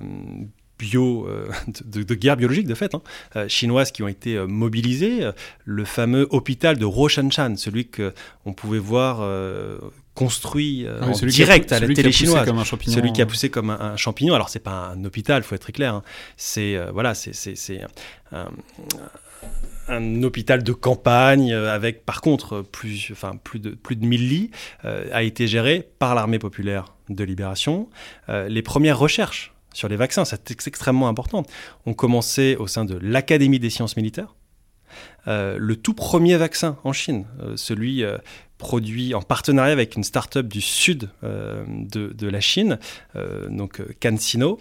bio, 0.78 1.26
euh, 1.26 1.48
de, 1.85 2.14
guerre 2.14 2.37
biologique 2.37 2.66
de 2.66 2.74
fait, 2.74 2.94
hein, 2.94 3.02
euh, 3.37 3.48
chinoises 3.48 3.92
qui 3.92 4.02
ont 4.02 4.09
été 4.09 4.38
mobilisées. 4.46 5.31
Le 5.64 5.85
fameux 5.85 6.26
hôpital 6.31 6.78
de 6.78 6.85
Roshanshan, 6.85 7.57
celui 7.57 7.87
qu'on 7.87 8.52
pouvait 8.52 8.78
voir 8.78 9.28
construit 10.14 10.87
ah 10.87 11.07
en 11.07 11.12
direct 11.12 11.72
à 11.72 11.81
la 11.81 11.88
télé 11.88 12.12
chinoise, 12.12 12.46
celui 12.87 13.12
qui 13.12 13.22
a 13.22 13.26
poussé 13.26 13.48
comme 13.48 13.70
un, 13.70 13.96
champignon. 13.96 14.35
Alors 14.35 14.50
c'est 14.50 14.59
pas 14.59 14.92
un 14.94 15.05
hôpital, 15.05 15.42
faut 15.42 15.55
être 15.55 15.62
très 15.62 15.72
clair. 15.72 15.94
Hein. 15.94 16.02
C'est 16.37 16.78
voilà, 16.92 17.14
c'est 17.14 17.81
un, 18.33 18.48
un 19.88 20.22
hôpital 20.22 20.62
de 20.62 20.72
campagne 20.72 21.55
avec 21.55 22.05
par 22.05 22.20
contre 22.20 22.62
plus, 22.62 23.09
enfin, 23.12 23.37
plus, 23.42 23.59
de, 23.59 23.70
plus 23.70 23.96
de 23.96 24.05
1000 24.05 24.28
lits 24.28 24.50
a 24.83 25.22
été 25.22 25.46
géré 25.46 25.88
par 25.98 26.14
l'armée 26.14 26.38
populaire 26.38 26.94
de 27.14 27.25
libération. 27.25 27.88
Euh, 28.29 28.48
les 28.48 28.62
premières 28.62 28.98
recherches 28.98 29.55
sur 29.75 29.88
les 29.88 29.96
vaccins, 29.96 30.25
c'est 30.25 30.51
extrêmement 30.66 31.09
important, 31.09 31.44
ont 31.87 31.94
commencé 31.94 32.57
au 32.57 32.66
sein 32.66 32.85
de 32.85 32.98
l'Académie 33.01 33.59
des 33.59 33.70
sciences 33.70 33.96
militaires. 33.96 34.35
le 35.27 35.75
tout 35.77 35.94
premier 35.94 36.37
vaccin 36.37 36.77
en 36.85 36.92
Chine, 36.92 37.25
celui 37.57 38.05
produit 38.59 39.14
en 39.14 39.22
partenariat 39.22 39.72
avec 39.72 39.96
une 39.96 40.05
start-up 40.05 40.46
du 40.46 40.61
sud 40.61 41.09
de, 41.22 42.12
de, 42.12 42.29
la 42.29 42.40
Chine, 42.40 42.79
donc 43.48 43.81
CanSino, 44.01 44.61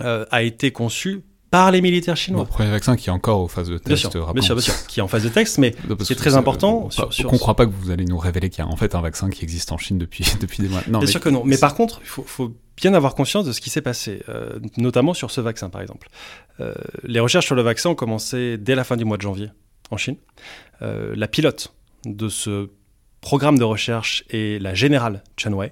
a 0.00 0.42
été 0.42 0.72
conçu 0.72 1.22
par 1.54 1.70
les 1.70 1.80
militaires 1.80 2.16
chinois. 2.16 2.42
Le 2.42 2.48
premier 2.48 2.70
vaccin 2.70 2.96
qui 2.96 3.10
est 3.10 3.12
encore 3.12 3.40
aux 3.40 3.46
phases 3.46 3.68
de 3.68 3.78
test. 3.78 3.86
Bien 3.86 4.10
sûr, 4.10 4.34
bien 4.34 4.42
sûr, 4.42 4.56
bien 4.56 4.62
sûr, 4.62 4.74
qui 4.88 4.98
est 4.98 5.02
en 5.04 5.06
phase 5.06 5.22
de 5.22 5.28
test, 5.28 5.58
mais 5.58 5.72
c'est 6.00 6.16
très 6.16 6.34
important. 6.34 6.90
Sur, 6.90 7.12
sur, 7.12 7.28
qu'on 7.28 7.36
ne 7.36 7.40
croit 7.40 7.54
pas 7.54 7.64
que 7.64 7.70
vous 7.70 7.92
allez 7.92 8.04
nous 8.06 8.18
révéler 8.18 8.50
qu'il 8.50 8.64
y 8.64 8.66
a 8.66 8.68
en 8.68 8.74
fait 8.74 8.96
un 8.96 9.00
vaccin 9.00 9.30
qui 9.30 9.44
existe 9.44 9.70
en 9.70 9.78
Chine 9.78 9.96
depuis, 9.96 10.26
depuis 10.40 10.64
des 10.64 10.68
mois. 10.68 10.80
Non, 10.88 10.98
bien 10.98 11.06
sûr 11.06 11.20
que 11.20 11.28
non. 11.28 11.42
Mais 11.44 11.56
par 11.56 11.76
contre, 11.76 12.00
il 12.02 12.08
faut, 12.08 12.24
faut, 12.24 12.52
bien 12.76 12.92
avoir 12.92 13.14
conscience 13.14 13.44
de 13.44 13.52
ce 13.52 13.60
qui 13.60 13.70
s'est 13.70 13.82
passé, 13.82 14.24
euh, 14.28 14.58
notamment 14.78 15.14
sur 15.14 15.30
ce 15.30 15.40
vaccin, 15.40 15.70
par 15.70 15.80
exemple. 15.80 16.08
Euh, 16.58 16.74
les 17.04 17.20
recherches 17.20 17.46
sur 17.46 17.54
le 17.54 17.62
vaccin 17.62 17.90
ont 17.90 17.94
commencé 17.94 18.58
dès 18.58 18.74
la 18.74 18.82
fin 18.82 18.96
du 18.96 19.04
mois 19.04 19.16
de 19.16 19.22
janvier 19.22 19.50
en 19.92 19.96
Chine. 19.96 20.16
Euh, 20.82 21.14
la 21.16 21.28
pilote 21.28 21.72
de 22.04 22.28
ce 22.28 22.70
programme 23.20 23.60
de 23.60 23.64
recherche 23.64 24.24
est 24.28 24.60
la 24.60 24.74
générale 24.74 25.22
Chen 25.36 25.54
Wei. 25.54 25.70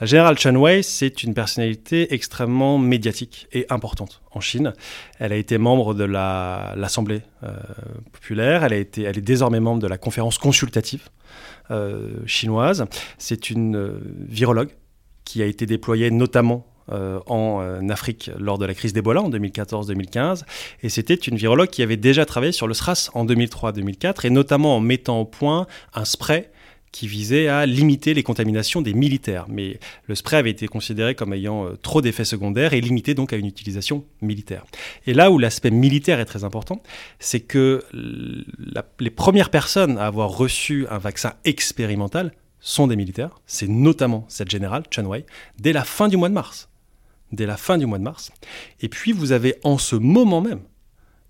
La 0.00 0.06
générale 0.06 0.38
Chen 0.38 0.56
Wei, 0.56 0.82
c'est 0.82 1.22
une 1.22 1.34
personnalité 1.34 2.12
extrêmement 2.14 2.78
médiatique 2.78 3.46
et 3.52 3.66
importante 3.70 4.20
en 4.32 4.40
Chine. 4.40 4.72
Elle 5.18 5.32
a 5.32 5.36
été 5.36 5.58
membre 5.58 5.94
de 5.94 6.04
l'Assemblée 6.04 7.22
euh, 7.44 7.50
populaire, 8.10 8.64
elle, 8.64 8.72
a 8.72 8.76
été, 8.76 9.02
elle 9.02 9.18
est 9.18 9.22
désormais 9.22 9.60
membre 9.60 9.80
de 9.80 9.86
la 9.86 9.98
conférence 9.98 10.38
consultative 10.38 11.08
euh, 11.70 12.10
chinoise. 12.26 12.84
C'est 13.18 13.50
une 13.50 13.76
euh, 13.76 14.00
virologue 14.28 14.70
qui 15.24 15.42
a 15.42 15.46
été 15.46 15.66
déployée 15.66 16.10
notamment 16.10 16.66
en 17.26 17.88
Afrique 17.88 18.30
lors 18.38 18.58
de 18.58 18.66
la 18.66 18.74
crise 18.74 18.92
d'Ebola 18.92 19.22
en 19.22 19.30
2014-2015. 19.30 20.42
Et 20.82 20.90
c'était 20.90 21.14
une 21.14 21.36
virologue 21.36 21.68
qui 21.68 21.82
avait 21.82 21.96
déjà 21.96 22.26
travaillé 22.26 22.52
sur 22.52 22.66
le 22.66 22.74
SRAS 22.74 23.08
en 23.14 23.24
2003-2004, 23.24 24.26
et 24.26 24.30
notamment 24.30 24.76
en 24.76 24.80
mettant 24.80 25.20
au 25.20 25.24
point 25.24 25.68
un 25.94 26.04
spray 26.04 26.50
qui 26.92 27.08
visait 27.08 27.48
à 27.48 27.64
limiter 27.64 28.12
les 28.12 28.22
contaminations 28.22 28.82
des 28.82 28.92
militaires. 28.92 29.46
Mais 29.48 29.80
le 30.06 30.14
spray 30.14 30.38
avait 30.38 30.50
été 30.50 30.68
considéré 30.68 31.14
comme 31.14 31.32
ayant 31.32 31.66
euh, 31.66 31.76
trop 31.80 32.02
d'effets 32.02 32.26
secondaires 32.26 32.74
et 32.74 32.80
limité 32.80 33.14
donc 33.14 33.32
à 33.32 33.36
une 33.36 33.46
utilisation 33.46 34.04
militaire. 34.20 34.64
Et 35.06 35.14
là 35.14 35.30
où 35.30 35.38
l'aspect 35.38 35.70
militaire 35.70 36.20
est 36.20 36.26
très 36.26 36.44
important, 36.44 36.82
c'est 37.18 37.40
que 37.40 37.82
les 39.00 39.10
premières 39.10 39.50
personnes 39.50 39.96
à 39.98 40.06
avoir 40.06 40.30
reçu 40.30 40.86
un 40.90 40.98
vaccin 40.98 41.32
expérimental 41.44 42.32
sont 42.60 42.86
des 42.86 42.96
militaires. 42.96 43.40
C'est 43.46 43.68
notamment 43.68 44.26
cette 44.28 44.50
générale, 44.50 44.84
Chen 44.90 45.06
Wei, 45.06 45.24
dès 45.58 45.72
la 45.72 45.84
fin 45.84 46.08
du 46.08 46.16
mois 46.16 46.28
de 46.28 46.34
mars. 46.34 46.68
Dès 47.32 47.46
la 47.46 47.56
fin 47.56 47.78
du 47.78 47.86
mois 47.86 47.98
de 47.98 48.04
mars. 48.04 48.30
Et 48.82 48.88
puis 48.88 49.12
vous 49.12 49.32
avez 49.32 49.56
en 49.64 49.78
ce 49.78 49.96
moment 49.96 50.42
même 50.42 50.60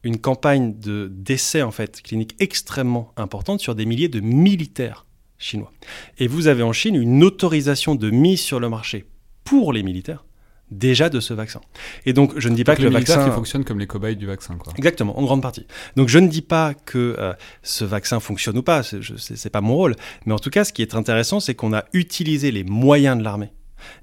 une 0.03 0.19
campagne 0.19 0.77
de 0.81 1.09
d'essais 1.13 1.63
en 1.63 1.71
fait 1.71 2.03
cliniques 2.03 2.35
extrêmement 2.41 3.13
importante 3.17 3.61
sur 3.61 3.77
des 3.77 3.87
milliers 3.87 4.09
de 4.09 4.19
militaires 4.19 5.07
chinois. 5.43 5.73
Et 6.19 6.27
vous 6.27 6.47
avez 6.47 6.63
en 6.63 6.73
Chine 6.73 6.95
une 6.95 7.23
autorisation 7.23 7.95
de 7.95 8.11
mise 8.11 8.41
sur 8.41 8.61
le 8.61 8.69
marché 8.69 9.05
pour 9.45 9.73
les 9.73 9.83
militaires 9.83 10.25
déjà 10.73 11.09
de 11.09 11.21
ce 11.21 11.35
vaccin. 11.35 11.61
Et 12.07 12.13
donc 12.13 12.33
je 12.39 12.49
ne 12.49 12.55
dis 12.55 12.65
pas 12.65 12.75
que 12.75 12.83
le 12.83 12.89
vaccin 12.89 13.25
qui 13.25 13.31
fonctionne 13.35 13.65
comme 13.65 13.79
les 13.79 13.87
cobayes 13.87 14.17
du 14.17 14.27
vaccin 14.27 14.57
quoi. 14.57 14.73
Exactement, 14.77 15.19
en 15.19 15.23
grande 15.23 15.43
partie. 15.43 15.67
Donc 15.97 16.09
je 16.09 16.19
ne 16.19 16.29
dis 16.29 16.43
pas 16.43 16.75
que 16.75 17.17
euh, 17.19 17.35
ce 17.63 17.85
vaccin 17.85 18.21
fonctionne 18.21 18.57
ou 18.59 18.63
pas, 18.63 18.83
c'est 18.83 19.51
pas 19.51 19.61
mon 19.61 19.77
rôle, 19.77 19.97
mais 20.27 20.33
en 20.33 20.39
tout 20.39 20.51
cas 20.51 20.65
ce 20.65 20.73
qui 20.73 20.83
est 20.83 20.95
intéressant 20.95 21.41
c'est 21.41 21.55
qu'on 21.55 21.75
a 21.75 21.85
utilisé 21.93 22.51
les 22.51 22.65
moyens 22.65 23.19
de 23.19 23.23
l'armée, 23.23 23.53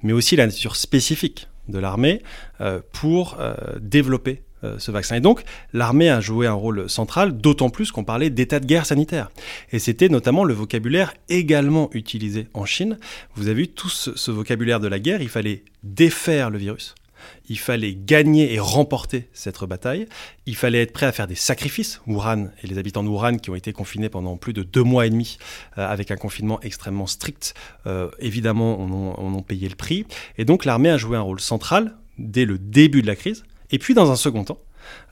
mais 0.04 0.13
aussi 0.13 0.36
la 0.36 0.45
nature 0.45 0.75
spécifique 0.75 1.47
de 1.67 1.80
l'armée 1.80 2.21
euh, 2.62 2.82
pour 2.93 3.38
euh, 3.39 3.56
développer 3.80 4.43
ce 4.78 4.91
vaccin. 4.91 5.15
Et 5.15 5.22
donc, 5.22 5.43
l'armée 5.74 6.10
a 6.10 6.22
joué 6.22 6.48
un 6.48 6.54
rôle 6.54 6.89
central, 6.89 7.38
d'autant 7.38 7.69
plus 7.69 7.91
qu'on 7.91 8.04
parlait 8.04 8.30
d'état 8.30 8.60
de 8.60 8.65
guerre 8.65 8.86
sanitaire. 8.86 9.30
Et 9.72 9.80
c'était 9.80 10.10
notamment 10.10 10.43
le 10.43 10.54
vocabulaire 10.54 11.13
également 11.30 11.89
utilisé 11.93 12.48
en 12.54 12.65
Chine. 12.65 12.98
Vous 13.36 13.48
avez 13.48 13.62
vu 13.62 13.67
tout 13.67 13.89
ce, 13.89 14.32
vocabulaire 14.32 14.80
de 14.80 14.88
la 14.88 15.00
guerre, 15.00 15.22
il 15.22 15.30
fallait 15.30 15.63
défaire 15.84 16.50
le 16.50 16.58
virus. 16.58 16.95
Il 17.50 17.60
fallait 17.60 17.95
gagner 17.95 18.54
et 18.54 18.60
remporter 18.60 19.28
cette 19.34 19.62
bataille. 19.65 20.08
Il 20.45 20.56
fallait 20.56 20.82
être 20.82 20.93
prêt 20.93 21.06
à 21.06 21.12
faire 21.12 21.28
des 21.28 21.36
sacrifices. 21.36 22.00
Wuhan 22.08 22.50
et 22.63 22.67
les 22.67 22.78
habitants 22.78 23.04
de 23.04 23.10
Wuhan 23.10 23.38
qui 23.38 23.50
ont 23.50 23.56
été 23.56 23.74
confinés 23.74 24.08
pendant 24.08 24.38
plus 24.38 24.54
de 24.54 24.63
deux 24.63 24.84
mois 24.84 25.06
et 25.06 25.10
demi 25.10 25.38
euh, 25.78 25.86
avec 25.86 26.12
un 26.12 26.15
confinement 26.15 26.62
extrêmement 26.62 27.08
strict, 27.08 27.54
euh, 27.88 28.10
évidemment, 28.19 28.80
on 28.80 29.34
ont 29.34 29.41
payé 29.41 29.67
le 29.67 29.76
prix. 29.76 30.06
Et 30.38 30.45
donc 30.45 30.63
l'armée 30.63 30.89
a 30.89 30.98
joué 30.98 31.17
un 31.17 31.22
rôle 31.22 31.41
central 31.41 31.98
dès 32.17 32.45
le 32.45 32.58
début 32.58 33.02
de 33.02 33.08
la 33.08 33.15
crise 33.15 33.43
et 33.72 33.80
puis, 33.80 33.94
dans 33.94 34.12
un 34.12 34.16
second 34.16 34.44
temps, 34.44 34.60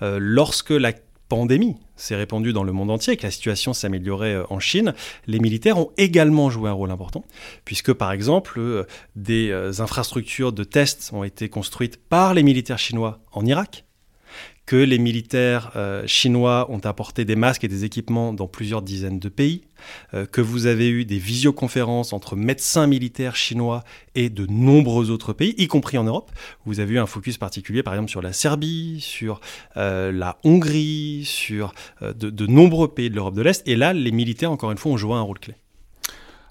euh, 0.01 0.17
lorsque 0.19 0.71
la 0.71 0.93
pandémie 1.29 1.75
s'est 1.95 2.15
répandue 2.15 2.53
dans 2.53 2.63
le 2.63 2.71
monde 2.71 2.89
entier 2.89 3.13
et 3.13 3.17
que 3.17 3.23
la 3.23 3.31
situation 3.31 3.73
s'améliorait 3.73 4.35
euh, 4.35 4.43
en 4.49 4.59
Chine, 4.59 4.93
les 5.27 5.39
militaires 5.39 5.77
ont 5.77 5.91
également 5.97 6.49
joué 6.49 6.69
un 6.69 6.73
rôle 6.73 6.91
important, 6.91 7.25
puisque 7.65 7.93
par 7.93 8.11
exemple, 8.11 8.59
euh, 8.59 8.85
des 9.15 9.51
infrastructures 9.81 10.53
de 10.53 10.63
tests 10.63 11.11
ont 11.13 11.23
été 11.23 11.49
construites 11.49 11.97
par 11.97 12.33
les 12.33 12.43
militaires 12.43 12.79
chinois 12.79 13.19
en 13.31 13.45
Irak, 13.45 13.85
que 14.67 14.75
les 14.75 14.99
militaires 14.99 15.71
euh, 15.77 16.05
chinois 16.05 16.67
ont 16.69 16.79
apporté 16.79 17.25
des 17.25 17.37
masques 17.37 17.63
et 17.63 17.69
des 17.69 17.85
équipements 17.85 18.33
dans 18.33 18.47
plusieurs 18.47 18.81
dizaines 18.81 19.17
de 19.17 19.29
pays, 19.29 19.61
euh, 20.13 20.25
que 20.25 20.41
vous 20.41 20.65
avez 20.65 20.89
eu 20.89 21.05
des 21.05 21.17
visioconférences 21.17 22.11
entre 22.11 22.35
médecins 22.35 22.85
militaires 22.85 23.37
chinois 23.37 23.85
et 24.13 24.29
de 24.29 24.45
nombreux 24.45 25.09
autres 25.09 25.31
pays, 25.31 25.55
y 25.57 25.67
compris 25.67 25.97
en 25.97 26.03
Europe. 26.03 26.31
Vous 26.65 26.81
avez 26.81 26.95
eu 26.95 26.99
un 26.99 27.05
focus 27.05 27.37
particulier, 27.37 27.81
par 27.81 27.93
exemple, 27.93 28.11
sur 28.11 28.21
la 28.21 28.33
Serbie, 28.33 28.99
sur 28.99 29.39
euh, 29.77 30.11
la 30.11 30.37
Hongrie, 30.43 31.23
sur 31.23 31.73
de, 32.01 32.29
de 32.29 32.45
nombreux 32.45 32.89
pays 32.89 33.09
de 33.09 33.15
l'Europe 33.15 33.35
de 33.35 33.41
l'Est. 33.41 33.65
Et 33.67 33.77
là, 33.77 33.93
les 33.93 34.11
militaires, 34.11 34.51
encore 34.51 34.71
une 34.71 34.77
fois, 34.77 34.91
ont 34.91 34.97
joué 34.97 35.13
un 35.13 35.21
rôle 35.21 35.39
clé. 35.39 35.55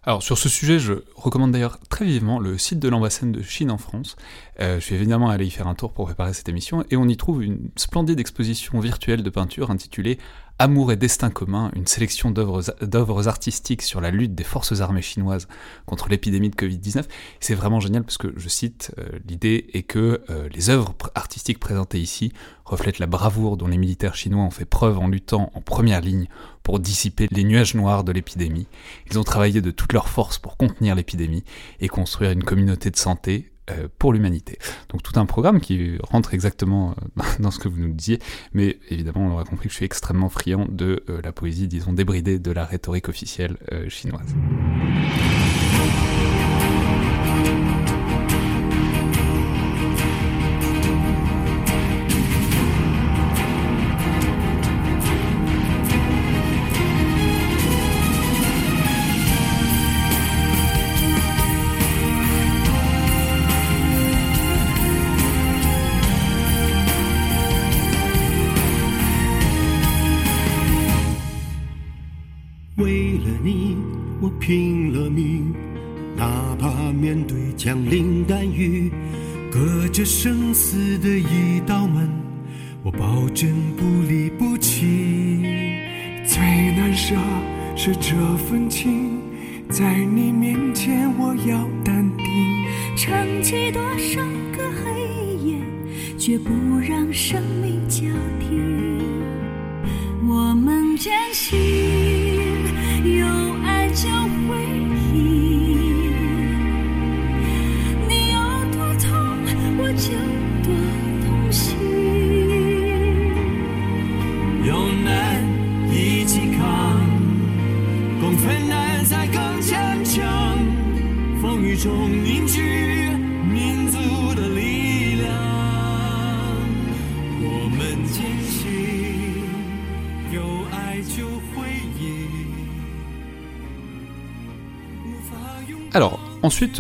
Alors 0.09 0.23
sur 0.23 0.39
ce 0.39 0.49
sujet, 0.49 0.79
je 0.79 0.93
recommande 1.17 1.51
d'ailleurs 1.51 1.81
très 1.91 2.05
vivement 2.05 2.39
le 2.39 2.59
site 2.59 2.79
de 2.79 2.89
l'ambassade 2.89 3.33
de 3.33 3.43
Chine 3.43 3.73
en 3.73 3.77
France. 3.77 4.15
Euh, 4.61 4.77
je 4.79 4.85
suis 4.85 4.95
évidemment 4.95 5.31
allé 5.31 5.47
y 5.47 5.51
faire 5.51 5.67
un 5.67 5.75
tour 5.75 5.93
pour 5.93 6.05
préparer 6.05 6.33
cette 6.33 6.49
émission 6.49 6.85
et 6.91 6.97
on 6.97 7.09
y 7.09 7.17
trouve 7.17 7.43
une 7.43 7.71
splendide 7.75 8.21
exposition 8.21 8.79
virtuelle 8.79 9.25
de 9.25 9.31
peinture 9.31 9.73
intitulée 9.73 10.19
Amour 10.59 10.91
et 10.91 10.97
destin 10.97 11.29
commun, 11.29 11.71
une 11.77 11.87
sélection 11.87 12.31
d'œuvres 12.31 13.29
artistiques 13.29 13.83
sur 13.83 14.01
la 14.01 14.11
lutte 14.11 14.35
des 14.35 14.43
forces 14.43 14.81
armées 14.81 15.03
chinoises 15.03 15.49
contre 15.85 16.09
l'épidémie 16.09 16.49
de 16.49 16.57
Covid-19. 16.57 17.05
C'est 17.41 17.55
vraiment 17.55 17.79
génial 17.79 18.05
parce 18.05 18.17
que, 18.17 18.33
je 18.39 18.49
cite, 18.49 18.91
euh, 18.97 19.19
l'idée 19.29 19.67
est 19.75 19.83
que 19.83 20.23
euh, 20.31 20.49
les 20.55 20.71
œuvres 20.71 20.95
artistiques 21.15 21.59
présentées 21.59 22.01
ici 22.01 22.33
reflètent 22.65 23.01
la 23.01 23.07
bravoure 23.07 23.59
dont 23.59 23.67
les 23.67 23.77
militaires 23.77 24.15
chinois 24.15 24.45
ont 24.45 24.51
fait 24.51 24.65
preuve 24.65 24.99
en 24.99 25.09
luttant 25.09 25.51
en 25.53 25.61
première 25.61 26.01
ligne 26.01 26.27
pour 26.67 26.81
dissiper 26.81 27.29
les 27.31 27.45
nuages 27.45 27.77
noirs 27.77 28.03
de 28.03 28.11
l'épidémie. 28.11 28.67
Ils 29.09 29.21
ont 29.21 29.23
travaillé 29.23 29.61
de 29.61 29.71
toutes 29.71 29.93
leurs 29.93 30.09
forces 30.09 30.41
pour 30.41 30.57
contenir 30.57 30.97
l'épidémie 30.97 31.45
et 31.79 31.87
construire 31.87 32.33
une 32.33 32.43
communauté 32.43 32.91
de 32.91 32.97
santé 32.97 33.53
euh, 33.71 33.87
pour 34.01 34.13
l'humanité. 34.13 34.59
Donc 34.89 35.05
tout 35.05 35.13
un 35.21 35.27
programme 35.27 35.61
qui 35.61 35.97
rentre 36.03 36.35
exactement 36.35 36.97
euh, 37.21 37.23
dans 37.39 37.53
ce 37.53 37.61
que 37.61 37.69
vous 37.69 37.79
nous 37.79 37.93
disiez, 37.93 38.19
mais 38.53 38.81
évidemment 38.91 39.27
on 39.29 39.31
aura 39.35 39.45
compris 39.45 39.69
que 39.69 39.75
je 39.75 39.77
suis 39.77 39.85
extrêmement 39.85 40.29
friand 40.29 40.67
de 40.69 41.05
euh, 41.09 41.21
la 41.23 41.31
poésie, 41.31 41.69
disons, 41.69 41.93
débridée 41.93 42.41
de 42.41 42.51
la 42.51 42.65
rhétorique 42.65 43.09
officielle 43.09 43.59
chinoise. 43.89 44.35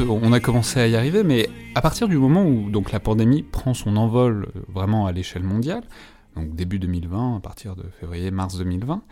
On 0.01 0.33
a 0.33 0.41
commencé 0.41 0.81
à 0.81 0.87
y 0.87 0.97
arriver, 0.97 1.23
mais 1.23 1.49
à 1.75 1.81
partir 1.81 2.09
du 2.09 2.17
moment 2.17 2.45
où 2.45 2.71
donc, 2.71 2.93
la 2.93 3.01
pandémie 3.01 3.43
prend 3.43 3.75
son 3.75 3.97
envol 3.97 4.49
euh, 4.55 4.61
vraiment 4.69 5.07
à 5.07 5.13
l'échelle 5.13 5.43
mondiale, 5.43 5.85
donc 6.35 6.55
début 6.55 6.79
2020, 6.79 7.37
à 7.37 7.41
partir 7.41 7.77
de 7.77 7.85
février-mars 8.01 8.59
2020, 8.59 9.03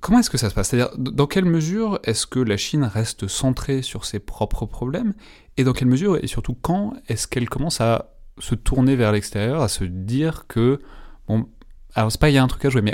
comment 0.00 0.20
est-ce 0.20 0.30
que 0.30 0.38
ça 0.38 0.50
se 0.50 0.54
passe? 0.54 0.68
C'est-à-dire, 0.68 0.96
dans 0.96 1.26
quelle 1.26 1.44
mesure 1.44 1.98
est-ce 2.04 2.26
que 2.26 2.38
la 2.38 2.56
Chine 2.56 2.84
reste 2.84 3.26
centrée 3.26 3.82
sur 3.82 4.04
ses 4.04 4.18
propres 4.18 4.66
problèmes? 4.66 5.14
Et 5.56 5.64
dans 5.64 5.72
quelle 5.72 5.88
mesure, 5.88 6.22
et 6.22 6.26
surtout 6.26 6.54
quand, 6.54 6.94
est-ce 7.08 7.26
qu'elle 7.26 7.48
commence 7.48 7.80
à 7.80 8.12
se 8.38 8.54
tourner 8.54 8.96
vers 8.96 9.12
l'extérieur, 9.12 9.62
à 9.62 9.68
se 9.68 9.84
dire 9.84 10.46
que, 10.46 10.80
bon, 11.26 11.48
alors 11.96 12.12
c'est 12.12 12.20
pas 12.20 12.28
il 12.28 12.34
y 12.34 12.38
a 12.38 12.42
un 12.42 12.46
truc 12.46 12.62
à 12.66 12.68
jouer, 12.68 12.82
mais 12.82 12.92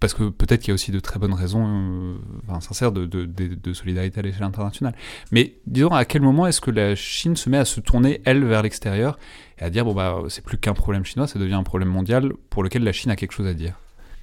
parce 0.00 0.12
que 0.12 0.28
peut-être 0.28 0.60
qu'il 0.60 0.68
y 0.68 0.70
a 0.72 0.74
aussi 0.74 0.90
de 0.90 0.98
très 0.98 1.20
bonnes 1.20 1.34
raisons 1.34 1.64
euh, 1.66 2.16
enfin, 2.48 2.60
sincères 2.60 2.90
de, 2.90 3.06
de, 3.06 3.72
solidarité 3.72 4.18
à 4.18 4.22
l'échelle 4.22 4.42
internationale. 4.42 4.94
Mais 5.30 5.54
disons, 5.66 5.90
à 5.90 6.04
quel 6.04 6.20
moment 6.20 6.48
est-ce 6.48 6.60
que 6.60 6.72
la 6.72 6.96
Chine 6.96 7.36
se 7.36 7.48
met 7.48 7.58
à 7.58 7.64
se 7.64 7.78
tourner, 7.78 8.20
elle, 8.24 8.44
vers 8.44 8.62
l'extérieur, 8.62 9.20
et 9.60 9.62
à 9.62 9.70
dire, 9.70 9.84
bon 9.84 9.94
bah 9.94 10.18
c'est 10.28 10.44
plus 10.44 10.58
qu'un 10.58 10.74
problème 10.74 11.04
chinois, 11.04 11.28
ça 11.28 11.38
devient 11.38 11.54
un 11.54 11.62
problème 11.62 11.90
mondial 11.90 12.32
pour 12.50 12.64
lequel 12.64 12.82
la 12.82 12.92
Chine 12.92 13.12
a 13.12 13.16
quelque 13.16 13.32
chose 13.32 13.46
à 13.46 13.54
dire? 13.54 13.78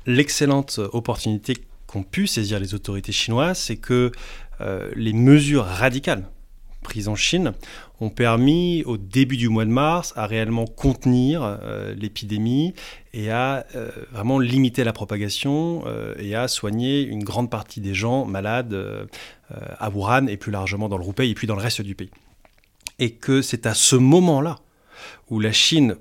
L'excellente 0.06 0.82
opportunité 0.92 1.56
qu'ont 1.88 2.04
pu 2.04 2.28
saisir 2.28 2.60
les 2.60 2.74
autorités 2.74 3.14
chinoises, 3.14 3.58
c'est 3.58 3.78
que 3.78 4.12
euh, 4.60 4.92
les 4.96 5.14
mesures 5.14 5.64
radicales 5.64 6.26
prises 6.82 7.08
en 7.08 7.16
Chine 7.16 7.54
ont 8.00 8.10
permis 8.10 8.84
au 8.86 8.98
début 8.98 9.38
du 9.38 9.50
mois 9.50 9.66
de 9.66 9.72
mars 9.72 10.14
à 10.16 10.28
réellement 10.28 10.66
contenir 10.66 11.42
euh, 11.44 11.94
l'épidémie 11.96 12.74
et 13.14 13.32
à 13.32 13.66
euh, 13.76 13.90
vraiment 14.12 14.40
limiter 14.40 14.84
la 14.84 14.94
propagation 14.94 15.84
et 16.20 16.36
à 16.36 16.48
soigner 16.48 17.02
une 17.02 17.24
grande 17.24 17.50
partie 17.50 17.82
des 17.82 17.94
gens 17.94 18.26
malades 18.26 18.78
à 19.50 19.90
Wuhan 19.90 20.28
et 20.28 20.38
plus 20.38 20.52
largement 20.52 20.90
dans 20.90 20.98
le 20.98 21.04
Roubaix 21.04 21.30
et 21.30 21.34
puis 21.34 21.48
dans 21.48 21.56
le 21.56 21.62
reste 21.62 21.82
du 21.82 21.96
pays. 21.96 22.12
Et 23.00 23.12
que 23.12 23.42
c'est 23.42 23.66
à 23.66 23.74
ce 23.74 23.96
moment-là 23.96 24.58
où 25.30 25.40
la 25.40 25.52
Chine 25.52 25.96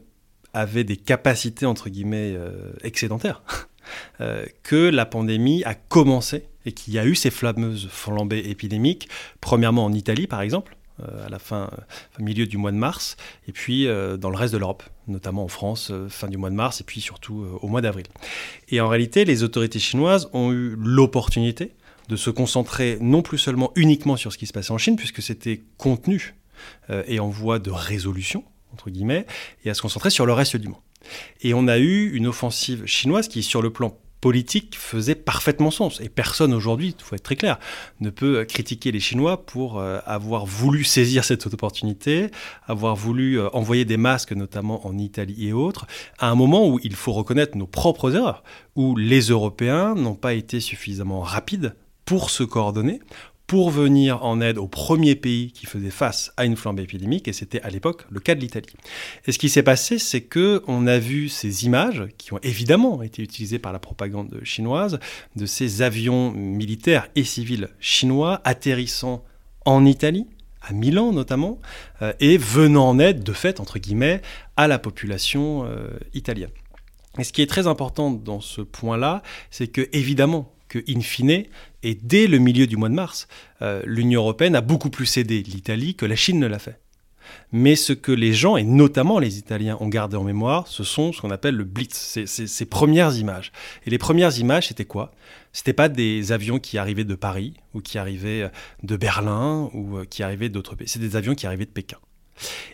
avait 0.53 0.85
des 0.85 0.97
capacités 0.97 1.67
entre 1.67 1.89
guillemets 1.89 2.37
excédentaires 2.83 3.43
Euh, 4.21 4.47
que 4.62 4.89
la 4.89 5.05
pandémie 5.05 5.62
a 5.65 5.75
commencé 5.75 6.49
et 6.66 6.72
qu'il 6.72 6.92
y 6.92 6.98
a 6.98 7.07
eu 7.07 7.14
ces 7.14 7.31
fameuses 7.31 7.88
flambées 7.88 8.44
épidémiques, 8.50 9.09
premièrement 9.40 9.85
en 9.85 9.92
Italie 9.92 10.26
par 10.26 10.42
exemple, 10.42 10.76
euh, 11.02 11.26
à 11.26 11.29
la 11.29 11.38
fin, 11.38 11.70
au 12.18 12.22
milieu 12.22 12.46
du 12.46 12.57
mois 12.57 12.72
de 12.72 12.76
mars, 12.76 13.16
et 13.48 13.52
puis 13.52 13.87
euh, 13.87 14.16
dans 14.16 14.31
le 14.31 14.37
reste 14.37 14.52
de 14.52 14.59
l'Europe, 14.59 14.83
notamment 15.09 15.44
en 15.44 15.48
France, 15.48 15.92
fin 16.09 16.29
du 16.29 16.37
mois 16.37 16.50
de 16.50 16.55
mars, 16.55 16.81
et 16.81 16.85
puis 16.85 17.00
surtout 17.00 17.46
au 17.61 17.68
mois 17.68 17.81
d'avril. 17.81 18.07
Et 18.68 18.81
en 18.81 18.88
réalité, 18.88 19.24
les 19.24 19.42
autorités 19.42 19.79
chinoises 19.79 20.29
ont 20.33 20.52
eu 20.52 20.74
l'opportunité 20.79 21.72
de 22.09 22.16
se 22.16 22.31
concentrer 22.31 22.98
non 23.00 23.22
plus 23.22 23.38
seulement 23.38 23.72
uniquement 23.74 24.16
sur 24.16 24.33
ce 24.33 24.38
qui 24.38 24.46
se 24.46 24.52
passait 24.52 24.72
en 24.72 24.79
Chine, 24.79 24.96
puisque 24.96 25.22
c'était 25.22 25.62
contenu 25.76 26.35
et 27.07 27.20
en 27.20 27.29
voie 27.29 27.59
de 27.59 27.70
résolution, 27.70 28.44
entre 28.72 28.90
guillemets, 28.90 29.26
et 29.64 29.70
à 29.70 29.74
se 29.74 29.83
concentrer 29.83 30.11
sur 30.11 30.24
le 30.24 30.33
reste 30.33 30.57
du 30.57 30.68
monde. 30.68 30.81
Et 31.42 31.55
on 31.55 31.68
a 31.68 31.79
eu 31.79 32.11
une 32.12 32.26
offensive 32.26 32.87
chinoise 32.87 33.29
qui, 33.29 33.42
sur 33.42 33.61
le 33.61 33.70
plan 33.70 33.98
politique, 34.27 34.77
faisait 34.77 35.15
parfaitement 35.15 35.71
sens. 35.71 36.01
Et 36.01 36.09
personne 36.09 36.53
aujourd'hui, 36.53 36.97
il 36.99 37.05
faut 37.05 37.15
être 37.15 37.23
très 37.23 37.37
clair, 37.37 37.61
ne 38.01 38.11
peut 38.11 38.45
critiquer 38.45 38.91
les 38.91 38.99
Chinois 38.99 39.47
pour 39.47 39.79
euh, 39.79 40.01
avoir 40.05 40.47
voulu 40.47 40.83
saisir 40.83 41.23
cette 41.23 41.47
opportunité, 41.47 42.33
avoir 42.67 42.97
voulu 42.97 43.39
euh, 43.39 43.49
envoyer 43.53 43.85
des 43.85 43.97
masques, 43.97 44.33
notamment 44.33 44.85
en 44.85 44.99
Italie 44.99 45.47
et 45.47 45.53
autres, 45.53 45.87
à 46.19 46.29
un 46.29 46.35
moment 46.35 46.67
où 46.69 46.81
il 46.83 46.97
faut 46.97 47.12
reconnaître 47.12 47.57
nos 47.57 47.69
propres 47.69 48.17
erreurs, 48.17 48.43
où 48.75 48.97
les 48.97 49.21
Européens 49.29 49.95
n'ont 49.95 50.17
pas 50.17 50.35
été 50.35 50.59
suffisamment 50.59 51.21
rapides 51.21 51.77
pour 52.05 52.31
se 52.31 52.43
coordonner, 52.43 52.99
pour 53.46 53.70
venir 53.70 54.24
en 54.24 54.40
aide 54.40 54.59
au 54.59 54.66
premier 54.66 55.14
pays 55.14 55.52
qui 55.52 55.66
faisait 55.66 55.90
face 55.90 56.32
à 56.37 56.44
une 56.44 56.56
flambée 56.56 56.82
épidémique, 56.82 57.28
et 57.28 57.32
c'était 57.32 57.61
à 57.62 57.70
l'époque 57.70 58.04
le 58.11 58.20
cas 58.20 58.35
de 58.35 58.40
l'Italie. 58.40 58.72
Et 59.26 59.32
ce 59.32 59.38
qui 59.38 59.48
s'est 59.48 59.62
passé, 59.62 59.98
c'est 59.98 60.22
que 60.22 60.62
on 60.66 60.87
a 60.87 60.98
vu 60.98 61.28
ces 61.28 61.64
images 61.64 62.04
qui 62.18 62.32
ont 62.32 62.40
évidemment 62.42 63.02
été 63.02 63.22
utilisées 63.22 63.59
par 63.59 63.72
la 63.72 63.78
propagande 63.78 64.40
chinoise 64.42 64.98
de 65.37 65.46
ces 65.46 65.82
avions 65.82 66.32
militaires 66.32 67.09
et 67.14 67.24
civils 67.24 67.68
chinois 67.78 68.40
atterrissant 68.44 69.24
en 69.64 69.85
Italie, 69.85 70.26
à 70.62 70.72
Milan 70.72 71.12
notamment, 71.12 71.61
euh, 72.02 72.12
et 72.18 72.38
venant 72.38 72.88
en 72.88 72.98
aide, 72.98 73.22
de 73.22 73.32
fait, 73.32 73.61
entre 73.61 73.78
guillemets, 73.78 74.22
à 74.56 74.66
la 74.66 74.78
population 74.78 75.64
euh, 75.64 75.88
italienne. 76.14 76.50
Et 77.18 77.24
ce 77.24 77.32
qui 77.32 77.42
est 77.42 77.46
très 77.46 77.66
important 77.66 78.11
dans 78.11 78.40
ce 78.40 78.61
point-là, 78.61 79.22
c'est 79.50 79.68
que 79.68 79.88
évidemment, 79.92 80.52
que, 80.68 80.79
in 80.88 81.00
fine, 81.00 81.44
et 81.83 81.94
dès 81.94 82.26
le 82.26 82.38
milieu 82.38 82.66
du 82.66 82.76
mois 82.76 82.88
de 82.88 82.94
mars, 82.94 83.29
euh, 83.62 83.83
l'Union 83.85 84.22
européenne 84.22 84.57
a 84.57 84.61
beaucoup 84.61 84.90
plus 84.90 85.16
aidé 85.16 85.42
l'Italie 85.42 85.94
que 85.94 86.07
la 86.07 86.16
Chine 86.16 86.38
ne 86.38 86.46
l'a 86.46 86.59
fait. 86.59 86.81
Mais 87.52 87.76
ce 87.76 87.92
que 87.92 88.12
les 88.12 88.33
gens, 88.33 88.57
et 88.57 88.62
notamment 88.62 89.18
les 89.18 89.38
Italiens, 89.38 89.76
ont 89.81 89.88
gardé 89.88 90.16
en 90.16 90.24
mémoire, 90.24 90.68
ce 90.68 90.85
sont 90.85 91.12
ce 91.12 91.20
qu'on 91.20 91.31
appelle 91.31 91.57
le 91.57 91.64
Blitz, 91.64 92.18
ces, 92.24 92.66
premières 92.66 93.16
images. 93.16 93.52
Et 93.85 93.90
les 93.90 93.98
premières 93.98 94.38
images, 94.38 94.68
c'était 94.68 94.85
quoi? 94.85 95.12
C'était 95.52 95.72
pas 95.72 95.88
des 95.88 96.33
avions 96.33 96.59
qui 96.59 96.79
arrivaient 96.79 97.05
de 97.05 97.14
Paris, 97.14 97.55
ou 97.74 97.81
qui 97.81 97.98
arrivaient 97.98 98.50
de 98.83 98.96
Berlin, 98.96 99.70
ou 99.72 99.98
euh, 99.98 100.05
qui 100.05 100.22
arrivaient 100.22 100.48
d'autres 100.48 100.76
pays. 100.76 100.88
C'est 100.88 101.00
des 101.00 101.16
avions 101.16 101.35
qui 101.35 101.46
arrivaient 101.46 101.66
de 101.66 101.70
Pékin. 101.70 101.98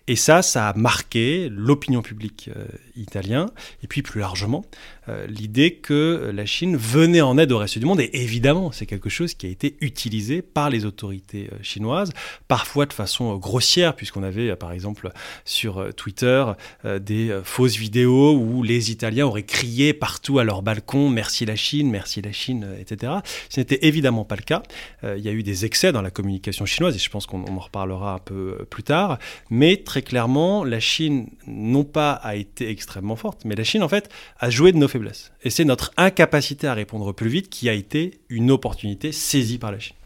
Et 0.07 0.17
ça, 0.17 0.43
ça 0.43 0.69
a 0.69 0.75
marqué 0.75 1.49
l'opinion 1.49 2.03
publique 2.03 2.51
euh, 2.97 3.01
italienne, 3.01 3.49
et 3.83 3.87
puis 3.87 4.03
plus 4.03 4.21
largement, 4.21 4.65
euh, 5.09 5.27
l'idée 5.27 5.75
que 5.75 6.31
la 6.33 6.47
Chine 6.47 6.77
venait 6.77 7.21
en 7.21 7.37
aide 7.39 7.53
au 7.53 7.59
reste 7.59 7.79
du 7.79 7.85
monde. 7.85 8.01
Et 8.01 8.11
évidemment, 8.23 8.73
c'est 8.73 8.87
quelque 8.87 9.09
chose 9.09 9.35
qui 9.35 9.47
a 9.47 9.49
été 9.49 9.77
utilisé 9.81 10.43
par 10.43 10.71
les 10.71 10.85
autorités 10.85 11.49
euh, 11.53 11.57
chinoises, 11.63 12.13
parfois 12.49 12.87
de 12.87 12.93
façon 12.93 13.37
grossière, 13.37 13.95
puisqu'on 13.97 14.23
avait, 14.23 14.55
par 14.57 14.73
exemple, 14.73 15.11
sur 15.45 15.95
Twitter, 15.95 16.45
des 16.85 17.41
fausses 17.45 17.77
vidéos 17.77 18.37
où 18.37 18.63
les 18.63 18.91
Italiens 18.91 19.27
auraient 19.27 19.43
crié 19.43 19.93
partout 19.93 20.39
à 20.39 20.45
leur 20.45 20.63
balcon 20.63 21.09
«Merci 21.11 21.45
la 21.45 21.57
Chine, 21.57 21.91
merci 21.91 22.23
la 22.23 22.33
Chine», 22.33 22.67
etc. 22.81 23.13
Ce 23.49 23.61
n'était 23.61 23.87
évidemment 23.87 24.25
pas 24.25 24.37
le 24.37 24.43
cas. 24.43 24.63
il 25.03 25.23
y 25.23 25.29
a 25.29 25.33
eu 25.33 25.43
des 25.43 25.65
excès 25.65 25.93
dans 25.93 26.03
la 26.03 26.11
communication 26.11 26.67
chinoise, 26.67 26.95
et 26.95 26.99
je 26.99 27.11
pense 27.11 27.27
qu'on 27.27 27.45
en 27.45 27.59
reparlera 27.59 28.15
un 28.15 28.19
peu 28.19 28.65
plus 28.71 28.83
tard. 28.83 29.19
Mais 29.51 29.79
très 29.79 30.03
clairement, 30.03 30.65
la 30.65 30.81
Chine, 30.81 31.29
non 31.47 31.85
pas 31.85 32.13
a 32.13 32.37
été 32.37 32.71
extrêmement 32.83 33.15
forte, 33.15 33.45
mais 33.45 33.55
la 33.55 33.63
Chine, 33.63 33.85
en 33.85 33.89
fait, 33.89 34.11
a 34.41 34.51
joué 34.51 34.73
de 34.73 34.77
nos 34.77 34.89
faiblesses. 34.89 35.33
Et 35.43 35.51
c'est 35.51 35.65
notre 35.65 35.93
incapacité 35.97 36.67
à 36.67 36.75
répondre 36.75 37.13
plus 37.13 37.29
vite 37.29 37.49
qui 37.49 37.69
a 37.69 37.73
été 37.73 38.21
une 38.29 38.51
opportunité 38.51 39.13
saisie 39.13 39.59
par 39.59 39.71
la 39.71 39.79
Chine. 39.79 39.97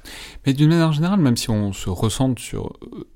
Mais 0.45 0.53
d'une 0.53 0.69
manière 0.69 0.93
générale, 0.93 1.21
même 1.21 1.37
si 1.37 1.49
on 1.49 1.73
se 1.73 1.89
ressente 1.89 2.39
sur... 2.39 2.67
Euh, 2.83 3.09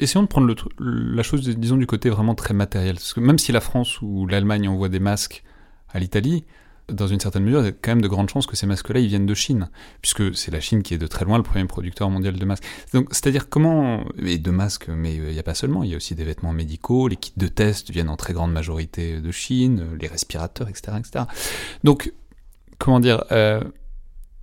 essayons 0.00 0.24
de 0.24 0.28
prendre 0.28 0.52
la 0.80 1.22
chose, 1.22 1.48
disons, 1.48 1.76
du 1.76 1.86
côté 1.86 2.10
vraiment 2.10 2.34
très 2.34 2.54
matériel. 2.54 2.96
Parce 2.96 3.14
que 3.14 3.20
même 3.20 3.38
si 3.38 3.52
la 3.52 3.60
France 3.60 4.00
ou 4.02 4.26
l'Allemagne 4.26 4.68
envoient 4.68 4.88
des 4.88 4.98
masques 4.98 5.44
à 5.88 6.00
l'Italie, 6.00 6.44
dans 6.92 7.06
une 7.06 7.20
certaine 7.20 7.44
mesure, 7.44 7.60
il 7.60 7.66
y 7.66 7.68
a 7.68 7.72
quand 7.72 7.92
même 7.92 8.02
de 8.02 8.08
grandes 8.08 8.28
chances 8.28 8.46
que 8.46 8.56
ces 8.56 8.66
masques-là, 8.66 9.00
ils 9.00 9.08
viennent 9.08 9.26
de 9.26 9.34
Chine, 9.34 9.70
puisque 10.02 10.34
c'est 10.36 10.50
la 10.50 10.60
Chine 10.60 10.82
qui 10.82 10.94
est 10.94 10.98
de 10.98 11.06
très 11.06 11.24
loin 11.24 11.38
le 11.38 11.42
premier 11.42 11.64
producteur 11.64 12.10
mondial 12.10 12.38
de 12.38 12.44
masques. 12.44 12.64
Donc, 12.92 13.08
c'est-à-dire 13.10 13.48
comment, 13.48 14.04
et 14.18 14.38
de 14.38 14.50
masques, 14.50 14.88
mais 14.88 15.18
euh, 15.18 15.28
il 15.28 15.32
n'y 15.32 15.38
a 15.38 15.42
pas 15.42 15.54
seulement, 15.54 15.82
il 15.82 15.90
y 15.90 15.94
a 15.94 15.96
aussi 15.96 16.14
des 16.14 16.24
vêtements 16.24 16.52
médicaux, 16.52 17.08
les 17.08 17.16
kits 17.16 17.32
de 17.36 17.46
test 17.46 17.90
viennent 17.90 18.10
en 18.10 18.16
très 18.16 18.34
grande 18.34 18.52
majorité 18.52 19.20
de 19.20 19.30
Chine, 19.30 19.80
euh, 19.80 19.96
les 19.98 20.08
respirateurs, 20.08 20.68
etc., 20.68 20.98
etc. 20.98 21.24
Donc, 21.84 22.12
comment 22.78 23.00
dire, 23.00 23.24
euh, 23.32 23.62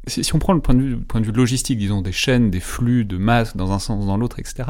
si, 0.07 0.33
on 0.33 0.39
prend 0.39 0.53
le 0.53 0.61
point 0.61 0.73
de 0.73 0.81
vue, 0.81 0.97
point 0.97 1.21
de 1.21 1.25
vue 1.27 1.31
logistique, 1.31 1.77
disons, 1.77 2.01
des 2.01 2.11
chaînes, 2.11 2.49
des 2.49 2.59
flux 2.59 3.05
de 3.05 3.17
masques 3.17 3.55
dans 3.55 3.71
un 3.71 3.79
sens, 3.79 4.05
dans 4.07 4.17
l'autre, 4.17 4.39
etc., 4.39 4.63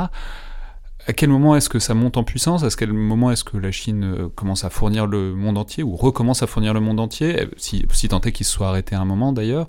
à 1.08 1.14
quel 1.14 1.30
moment 1.30 1.56
est-ce 1.56 1.70
que 1.70 1.80
ça 1.80 1.94
monte 1.94 2.18
en 2.18 2.24
puissance? 2.24 2.64
À 2.64 2.70
quel 2.70 2.94
moment 2.94 3.32
est-ce 3.32 3.44
que 3.44 3.58
la 3.58 3.72
Chine 3.72 4.04
euh, 4.04 4.30
commence 4.30 4.64
à 4.64 4.70
fournir 4.70 5.08
le 5.08 5.34
monde 5.34 5.58
entier 5.58 5.84
ou 5.84 5.96
recommence 5.96 6.44
à 6.44 6.48
fournir 6.48 6.74
le 6.74 6.80
monde 6.80 7.00
entier? 7.00 7.48
Si, 7.58 7.86
si 7.92 8.08
tant 8.08 8.22
est 8.22 8.32
qu'il 8.32 8.46
se 8.46 8.52
soit 8.52 8.68
arrêté 8.68 8.96
à 8.96 9.00
un 9.00 9.06
moment 9.06 9.34
d'ailleurs. 9.34 9.68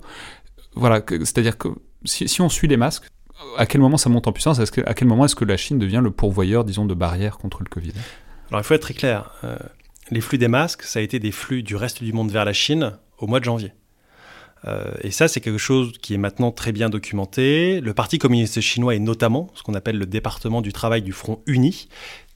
Voilà, 0.75 1.01
c'est-à-dire 1.07 1.57
que 1.57 1.69
si, 2.05 2.41
on 2.41 2.49
suit 2.49 2.67
les 2.67 2.77
masques, 2.77 3.05
à 3.57 3.65
quel 3.65 3.81
moment 3.81 3.97
ça 3.97 4.09
monte 4.09 4.27
en 4.27 4.31
puissance? 4.31 4.59
À 4.59 4.93
quel 4.93 5.07
moment 5.07 5.25
est-ce 5.25 5.35
que 5.35 5.45
la 5.45 5.57
Chine 5.57 5.79
devient 5.79 6.01
le 6.03 6.11
pourvoyeur, 6.11 6.63
disons, 6.63 6.85
de 6.85 6.93
barrières 6.93 7.37
contre 7.37 7.61
le 7.61 7.69
Covid? 7.69 7.93
Alors 8.49 8.61
il 8.61 8.63
faut 8.63 8.73
être 8.73 8.81
très 8.81 8.93
clair. 8.93 9.31
Euh, 9.43 9.57
les 10.11 10.21
flux 10.21 10.37
des 10.37 10.47
masques, 10.47 10.83
ça 10.83 10.99
a 10.99 11.01
été 11.01 11.19
des 11.19 11.31
flux 11.31 11.63
du 11.63 11.75
reste 11.75 12.03
du 12.03 12.13
monde 12.13 12.31
vers 12.31 12.45
la 12.45 12.53
Chine 12.53 12.93
au 13.17 13.27
mois 13.27 13.39
de 13.39 13.45
janvier. 13.45 13.71
Euh, 14.65 14.91
et 15.01 15.11
ça, 15.11 15.27
c'est 15.27 15.41
quelque 15.41 15.57
chose 15.57 15.93
qui 16.01 16.13
est 16.13 16.17
maintenant 16.17 16.51
très 16.51 16.71
bien 16.71 16.89
documenté. 16.89 17.81
Le 17.81 17.93
Parti 17.93 18.17
communiste 18.17 18.61
chinois 18.61 18.95
est 18.95 18.99
notamment 18.99 19.49
ce 19.55 19.63
qu'on 19.63 19.73
appelle 19.73 19.97
le 19.97 20.05
département 20.05 20.61
du 20.61 20.73
travail 20.73 21.01
du 21.01 21.11
Front 21.11 21.41
Uni, 21.47 21.87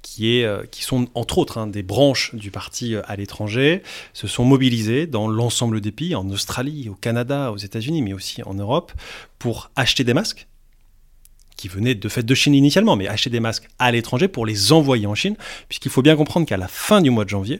qui, 0.01 0.37
est, 0.37 0.45
euh, 0.45 0.63
qui 0.69 0.83
sont 0.83 1.07
entre 1.15 1.37
autres 1.37 1.57
hein, 1.57 1.67
des 1.67 1.83
branches 1.83 2.35
du 2.35 2.51
parti 2.51 2.95
euh, 2.95 3.01
à 3.05 3.15
l'étranger, 3.15 3.81
se 4.13 4.27
sont 4.27 4.45
mobilisés 4.45 5.07
dans 5.07 5.27
l'ensemble 5.27 5.81
des 5.81 5.91
pays, 5.91 6.15
en 6.15 6.29
Australie, 6.29 6.89
au 6.89 6.95
Canada, 6.95 7.51
aux 7.51 7.57
États-Unis, 7.57 8.01
mais 8.01 8.13
aussi 8.13 8.43
en 8.43 8.53
Europe, 8.53 8.91
pour 9.39 9.71
acheter 9.75 10.03
des 10.03 10.13
masques 10.13 10.47
qui 11.55 11.67
venaient 11.69 11.95
de 11.95 12.07
fait 12.07 12.21
de 12.23 12.35
Chine 12.35 12.53
initialement, 12.53 12.95
mais 12.95 13.07
acheter 13.07 13.31
des 13.31 13.39
masques 13.39 13.67
à 13.79 13.91
l'étranger 13.91 14.27
pour 14.27 14.45
les 14.45 14.71
envoyer 14.71 15.07
en 15.07 15.15
Chine, 15.15 15.35
puisqu'il 15.67 15.89
faut 15.89 16.03
bien 16.03 16.15
comprendre 16.15 16.45
qu'à 16.45 16.57
la 16.57 16.67
fin 16.67 17.01
du 17.01 17.09
mois 17.09 17.25
de 17.25 17.29
janvier, 17.29 17.59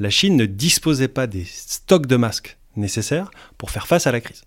la 0.00 0.08
Chine 0.08 0.36
ne 0.36 0.46
disposait 0.46 1.08
pas 1.08 1.26
des 1.26 1.44
stocks 1.44 2.06
de 2.06 2.16
masques 2.16 2.56
nécessaires 2.76 3.30
pour 3.58 3.70
faire 3.70 3.86
face 3.86 4.06
à 4.06 4.12
la 4.12 4.20
crise. 4.20 4.42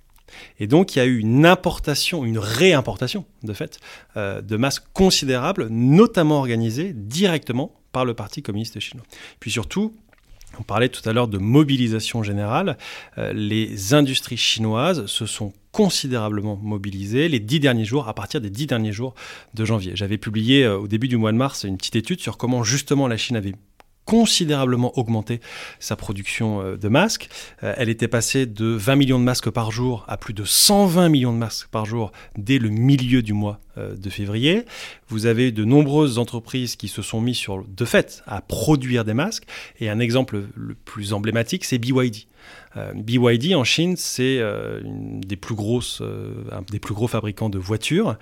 Et 0.60 0.68
donc 0.68 0.96
il 0.96 1.00
y 1.00 1.02
a 1.02 1.06
eu 1.06 1.20
une 1.20 1.46
importation, 1.46 2.26
une 2.26 2.40
réimportation 2.40 3.26
de 3.44 3.54
fait, 3.54 3.80
euh, 4.18 4.42
de 4.42 4.58
masques 4.58 4.86
considérables, 4.94 5.68
notamment 5.70 6.40
organisées 6.40 6.94
directement 6.94 7.72
par 7.92 8.06
le 8.06 8.14
Parti 8.14 8.42
communiste 8.42 8.80
chinois. 8.80 9.06
Puis 9.40 9.52
surtout, 9.52 9.94
on 10.60 10.64
parlait 10.64 10.90
tout 10.90 11.08
à 11.08 11.14
l'heure 11.14 11.28
de 11.28 11.38
mobilisation 11.38 12.24
générale, 12.24 12.78
euh, 13.18 13.34
les 13.34 13.94
industries 13.94 14.38
chinoises 14.38 15.06
se 15.06 15.26
sont 15.26 15.54
considérablement 15.72 16.56
mobilisé 16.56 17.30
les 17.30 17.40
dix 17.40 17.60
derniers 17.60 17.86
jours, 17.86 18.08
à 18.08 18.14
partir 18.16 18.42
des 18.42 18.50
dix 18.50 18.66
derniers 18.66 18.92
jours 18.92 19.14
de 19.54 19.64
janvier. 19.64 19.92
J'avais 19.96 20.18
publié 20.18 20.64
euh, 20.64 20.80
au 20.80 20.88
début 20.88 21.08
du 21.08 21.18
mois 21.18 21.32
de 21.32 21.38
mars 21.38 21.64
une 21.64 21.78
petite 21.78 21.96
étude 21.96 22.20
sur 22.20 22.38
comment 22.38 22.64
justement 22.64 23.08
la 23.08 23.18
Chine 23.18 23.36
avait 23.36 23.54
considérablement 24.08 24.98
augmenté 24.98 25.42
sa 25.80 25.98
production 25.98 26.62
euh, 26.62 26.78
de 26.78 26.88
masques. 26.88 27.30
Euh, 27.62 27.74
elle 27.78 27.90
était 27.90 28.08
passée 28.08 28.46
de 28.46 28.66
20 28.66 28.96
millions 28.96 29.20
de 29.20 29.24
masques 29.26 29.50
par 29.50 29.70
jour 29.70 30.06
à 30.08 30.16
plus 30.16 30.34
de 30.34 30.46
120 30.46 31.10
millions 31.10 31.34
de 31.34 31.38
masques 31.38 31.68
par 31.68 31.86
jour 31.86 32.14
dès 32.38 32.58
le 32.58 32.70
milieu 32.70 33.22
du 33.22 33.34
mois 33.34 33.60
euh, 33.78 33.96
de 33.96 34.10
février. 34.10 34.64
Vous 35.10 35.26
avez 35.26 35.52
de 35.52 35.66
nombreuses 35.66 36.20
entreprises 36.20 36.78
qui 36.78 36.88
se 36.88 37.02
sont 37.02 37.20
mises 37.20 37.36
sur, 37.36 37.66
de 37.68 37.86
fait 37.86 38.24
à 38.26 38.40
produire 38.40 39.04
des 39.04 39.14
masques. 39.14 39.44
Et 39.82 39.90
un 39.90 40.00
exemple 40.00 40.42
le 40.56 40.74
plus 40.74 41.12
emblématique, 41.14 41.66
c'est 41.66 41.78
BYD. 41.78 42.26
BYD 42.94 43.56
en 43.56 43.64
Chine, 43.64 43.96
c'est 43.98 44.40
des 44.86 45.36
plus 45.36 45.56
un 46.52 46.62
des 46.72 46.80
plus 46.80 46.94
gros 46.94 47.08
fabricants 47.08 47.50
de 47.50 47.58
voitures 47.58 48.18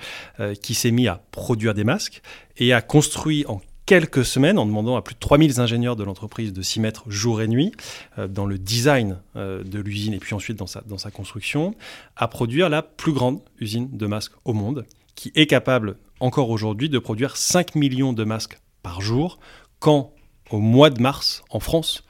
qui 0.62 0.74
s'est 0.74 0.92
mis 0.92 1.10
à 1.10 1.22
produire 1.32 1.74
des 1.74 1.84
masques 1.84 2.22
et 2.58 2.72
a 2.72 2.82
construit 2.82 3.44
en 3.50 3.60
quelques 3.86 4.26
semaines 4.26 4.58
en 4.58 4.66
demandant 4.66 4.96
à 4.96 5.02
plus 5.02 5.16
de 5.16 5.20
3000 5.20 5.60
ingénieurs 5.60 5.96
de 5.96 6.04
l'entreprise 6.04 6.54
de 6.54 6.62
s'y 6.62 6.80
mettre 6.80 7.10
jour 7.10 7.42
et 7.42 7.48
nuit 7.48 7.72
euh, 8.18 8.28
dans 8.28 8.46
le 8.46 8.58
design 8.58 9.20
euh, 9.36 9.64
de 9.64 9.80
l'usine 9.80 10.14
et 10.14 10.20
puis 10.20 10.34
ensuite 10.34 10.58
dans 10.58 10.68
sa, 10.68 10.82
dans 10.82 10.98
sa 10.98 11.12
construction, 11.12 11.76
à 12.16 12.28
produire 12.28 12.70
la 12.70 12.82
plus 12.82 13.14
grande 13.14 13.42
usine 13.60 13.90
de 13.96 14.06
masques 14.08 14.34
au 14.44 14.54
monde, 14.54 14.86
qui 15.16 15.32
est 15.36 15.48
capable 15.48 15.98
encore 16.20 16.50
aujourd'hui 16.50 16.90
de 16.90 17.00
produire 17.00 17.38
5 17.38 17.76
millions 17.76 18.14
de 18.14 18.24
masques 18.24 18.60
par 18.82 19.02
jour, 19.02 19.40
quand 19.80 20.12
au 20.52 20.60
mois 20.60 20.90
de 20.90 21.02
mars, 21.02 21.44
en 21.50 21.60
France, 21.60 22.04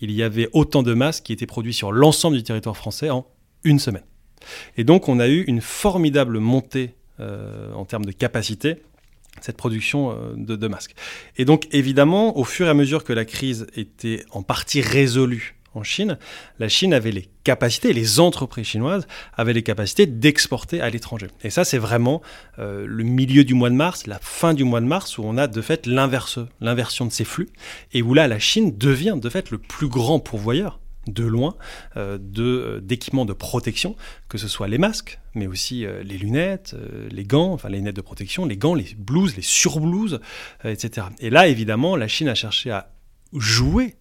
il 0.00 0.10
y 0.12 0.22
avait 0.22 0.48
autant 0.52 0.82
de 0.82 0.94
masques 0.94 1.24
qui 1.24 1.32
étaient 1.32 1.46
produits 1.46 1.74
sur 1.74 1.92
l'ensemble 1.92 2.36
du 2.36 2.42
territoire 2.42 2.76
français 2.76 3.10
en 3.10 3.26
une 3.64 3.78
semaine. 3.78 4.04
Et 4.76 4.84
donc 4.84 5.08
on 5.08 5.20
a 5.20 5.28
eu 5.28 5.42
une 5.42 5.60
formidable 5.60 6.38
montée 6.38 6.94
euh, 7.20 7.72
en 7.74 7.84
termes 7.84 8.06
de 8.06 8.12
capacité 8.12 8.76
cette 9.40 9.56
production 9.56 10.12
euh, 10.12 10.34
de, 10.36 10.68
masques. 10.68 10.94
Et 11.36 11.44
donc 11.44 11.66
évidemment, 11.72 12.36
au 12.36 12.44
fur 12.44 12.66
et 12.66 12.70
à 12.70 12.74
mesure 12.74 13.04
que 13.04 13.12
la 13.12 13.24
crise 13.24 13.66
était 13.74 14.24
en 14.30 14.42
partie 14.42 14.80
résolue 14.80 15.56
en 15.74 15.84
Chine, 15.84 16.18
la 16.58 16.68
Chine 16.68 16.92
avait 16.92 17.12
les 17.12 17.28
capacités, 17.44 17.92
les 17.92 18.18
entreprises 18.18 18.66
chinoises 18.66 19.06
avaient 19.36 19.52
les 19.52 19.62
capacités 19.62 20.06
d'exporter 20.06 20.80
à 20.80 20.90
l'étranger. 20.90 21.28
Et 21.44 21.50
ça, 21.50 21.64
c'est 21.64 21.78
vraiment 21.78 22.22
euh, 22.58 22.84
le 22.88 23.04
milieu 23.04 23.44
du 23.44 23.54
mois 23.54 23.70
de 23.70 23.76
mars, 23.76 24.08
la 24.08 24.18
fin 24.20 24.52
du 24.52 24.64
mois 24.64 24.80
de 24.80 24.86
mars, 24.86 25.16
où 25.16 25.22
on 25.24 25.38
a 25.38 25.46
de 25.46 25.60
fait 25.60 25.86
l'inversion 25.86 27.06
de 27.06 27.12
ces 27.12 27.24
flux, 27.24 27.48
et 27.92 28.02
où 28.02 28.14
là, 28.14 28.26
la 28.26 28.40
Chine 28.40 28.76
devient 28.76 29.16
de 29.16 29.30
fait 29.30 29.52
le 29.52 29.58
plus 29.58 29.86
grand 29.86 30.18
pourvoyeur 30.18 30.79
de 31.06 31.24
loin 31.24 31.56
euh, 31.96 32.18
de, 32.20 32.42
euh, 32.42 32.80
d'équipements 32.80 33.24
de 33.24 33.32
protection, 33.32 33.96
que 34.28 34.38
ce 34.38 34.48
soit 34.48 34.68
les 34.68 34.78
masques, 34.78 35.18
mais 35.34 35.46
aussi 35.46 35.84
euh, 35.84 36.02
les 36.02 36.18
lunettes, 36.18 36.76
les 37.10 37.24
gants, 37.24 37.52
enfin 37.52 37.68
les 37.68 37.78
lunettes 37.78 37.96
de 37.96 38.00
protection, 38.00 38.44
les 38.44 38.56
gants, 38.56 38.74
les 38.74 38.94
blouses, 38.96 39.36
les 39.36 39.42
surblouses, 39.42 40.20
etc. 40.64 41.08
Et 41.20 41.30
là, 41.30 41.48
évidemment, 41.48 41.96
la 41.96 42.08
Chine 42.08 42.28
a 42.28 42.34
cherché 42.34 42.70
à 42.70 42.92
jouer 43.32 43.94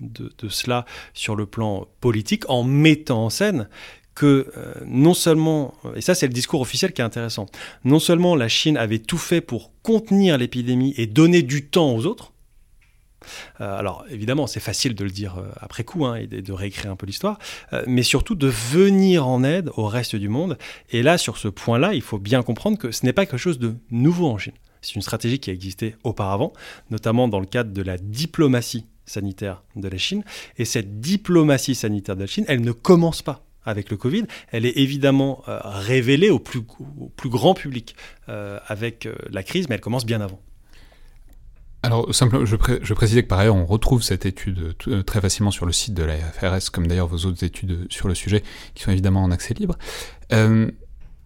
de, 0.00 0.30
cela 0.48 0.86
sur 1.12 1.36
le 1.36 1.46
plan 1.46 1.86
politique 2.00 2.48
en 2.48 2.62
mettant 2.62 3.26
en 3.26 3.30
scène 3.30 3.68
que 4.14 4.50
non 4.86 5.14
seulement, 5.14 5.74
et 5.94 6.00
ça 6.00 6.14
c'est 6.14 6.26
le 6.26 6.32
discours 6.32 6.60
officiel 6.60 6.92
qui 6.92 7.00
est 7.00 7.04
intéressant, 7.04 7.46
non 7.84 7.98
seulement 7.98 8.34
la 8.34 8.48
Chine 8.48 8.76
avait 8.76 8.98
tout 8.98 9.18
fait 9.18 9.40
pour 9.40 9.72
contenir 9.82 10.36
l'épidémie 10.36 10.94
et 10.96 11.06
donner 11.06 11.42
du 11.42 11.66
temps 11.66 11.94
aux 11.94 12.06
autres, 12.06 12.32
euh, 13.60 13.78
alors 13.78 14.04
évidemment, 14.10 14.46
c'est 14.46 14.60
facile 14.60 14.94
de 14.94 15.04
le 15.04 15.10
dire 15.10 15.38
euh, 15.38 15.50
après 15.60 15.84
coup 15.84 16.06
hein, 16.06 16.16
et 16.16 16.26
de, 16.26 16.52
réécrire 16.52 16.90
un 16.90 16.96
peu 16.96 17.06
l'histoire, 17.06 17.38
euh, 17.72 17.82
mais 17.86 18.02
surtout 18.02 18.34
de 18.34 18.46
venir 18.46 19.26
en 19.26 19.44
aide 19.44 19.70
au 19.76 19.86
reste 19.86 20.16
du 20.16 20.28
monde. 20.28 20.58
Et 20.90 21.02
là, 21.02 21.18
sur 21.18 21.36
ce 21.36 21.48
point-là, 21.48 21.94
il 21.94 22.02
faut 22.02 22.18
bien 22.18 22.42
comprendre 22.42 22.78
que 22.78 22.90
ce 22.90 23.04
n'est 23.04 23.12
pas 23.12 23.26
quelque 23.26 23.38
chose 23.38 23.58
de 23.58 23.76
nouveau 23.90 24.26
en 24.26 24.38
Chine. 24.38 24.54
C'est 24.82 24.94
une 24.94 25.02
stratégie 25.02 25.38
qui 25.38 25.50
a 25.50 25.52
existé 25.52 25.96
auparavant, 26.04 26.52
notamment 26.90 27.28
dans 27.28 27.40
le 27.40 27.46
cadre 27.46 27.72
de 27.72 27.82
la 27.82 27.98
diplomatie 27.98 28.86
sanitaire 29.04 29.62
de 29.76 29.88
la 29.88 29.98
Chine. 29.98 30.24
Et 30.56 30.64
cette 30.64 31.00
diplomatie 31.00 31.74
sanitaire 31.74 32.16
de 32.16 32.22
la 32.22 32.26
Chine, 32.26 32.44
elle 32.48 32.62
ne 32.62 32.72
commence 32.72 33.22
pas 33.22 33.44
avec 33.62 33.90
le 33.90 33.98
Covid, 33.98 34.24
elle 34.52 34.64
est 34.64 34.78
évidemment 34.78 35.42
révélée 35.46 36.30
au 36.30 36.38
plus, 36.38 36.62
grand 37.26 37.52
public 37.52 37.94
avec 38.26 39.06
la 39.28 39.42
crise, 39.42 39.68
mais 39.68 39.74
elle 39.74 39.82
commence 39.82 40.06
bien 40.06 40.22
avant. 40.22 40.40
Alors, 41.82 42.14
simplement, 42.14 42.44
je, 42.44 42.56
je, 42.82 42.94
précisais 42.94 43.22
que 43.22 43.28
par 43.28 43.38
ailleurs, 43.38 43.56
on 43.56 43.64
retrouve 43.64 44.02
cette 44.02 44.26
étude 44.26 44.74
euh, 44.88 45.02
très 45.02 45.20
facilement 45.20 45.50
sur 45.50 45.64
le 45.64 45.72
site 45.72 45.94
de 45.94 46.02
la 46.02 46.16
FRS, 46.16 46.70
comme 46.70 46.86
d'ailleurs 46.86 47.06
vos 47.06 47.26
autres 47.26 47.42
études 47.42 47.86
sur 47.88 48.06
le 48.06 48.14
sujet, 48.14 48.42
qui 48.74 48.82
sont 48.82 48.90
évidemment 48.90 49.22
en 49.22 49.30
accès 49.30 49.54
libre. 49.54 49.78
Euh, 50.32 50.70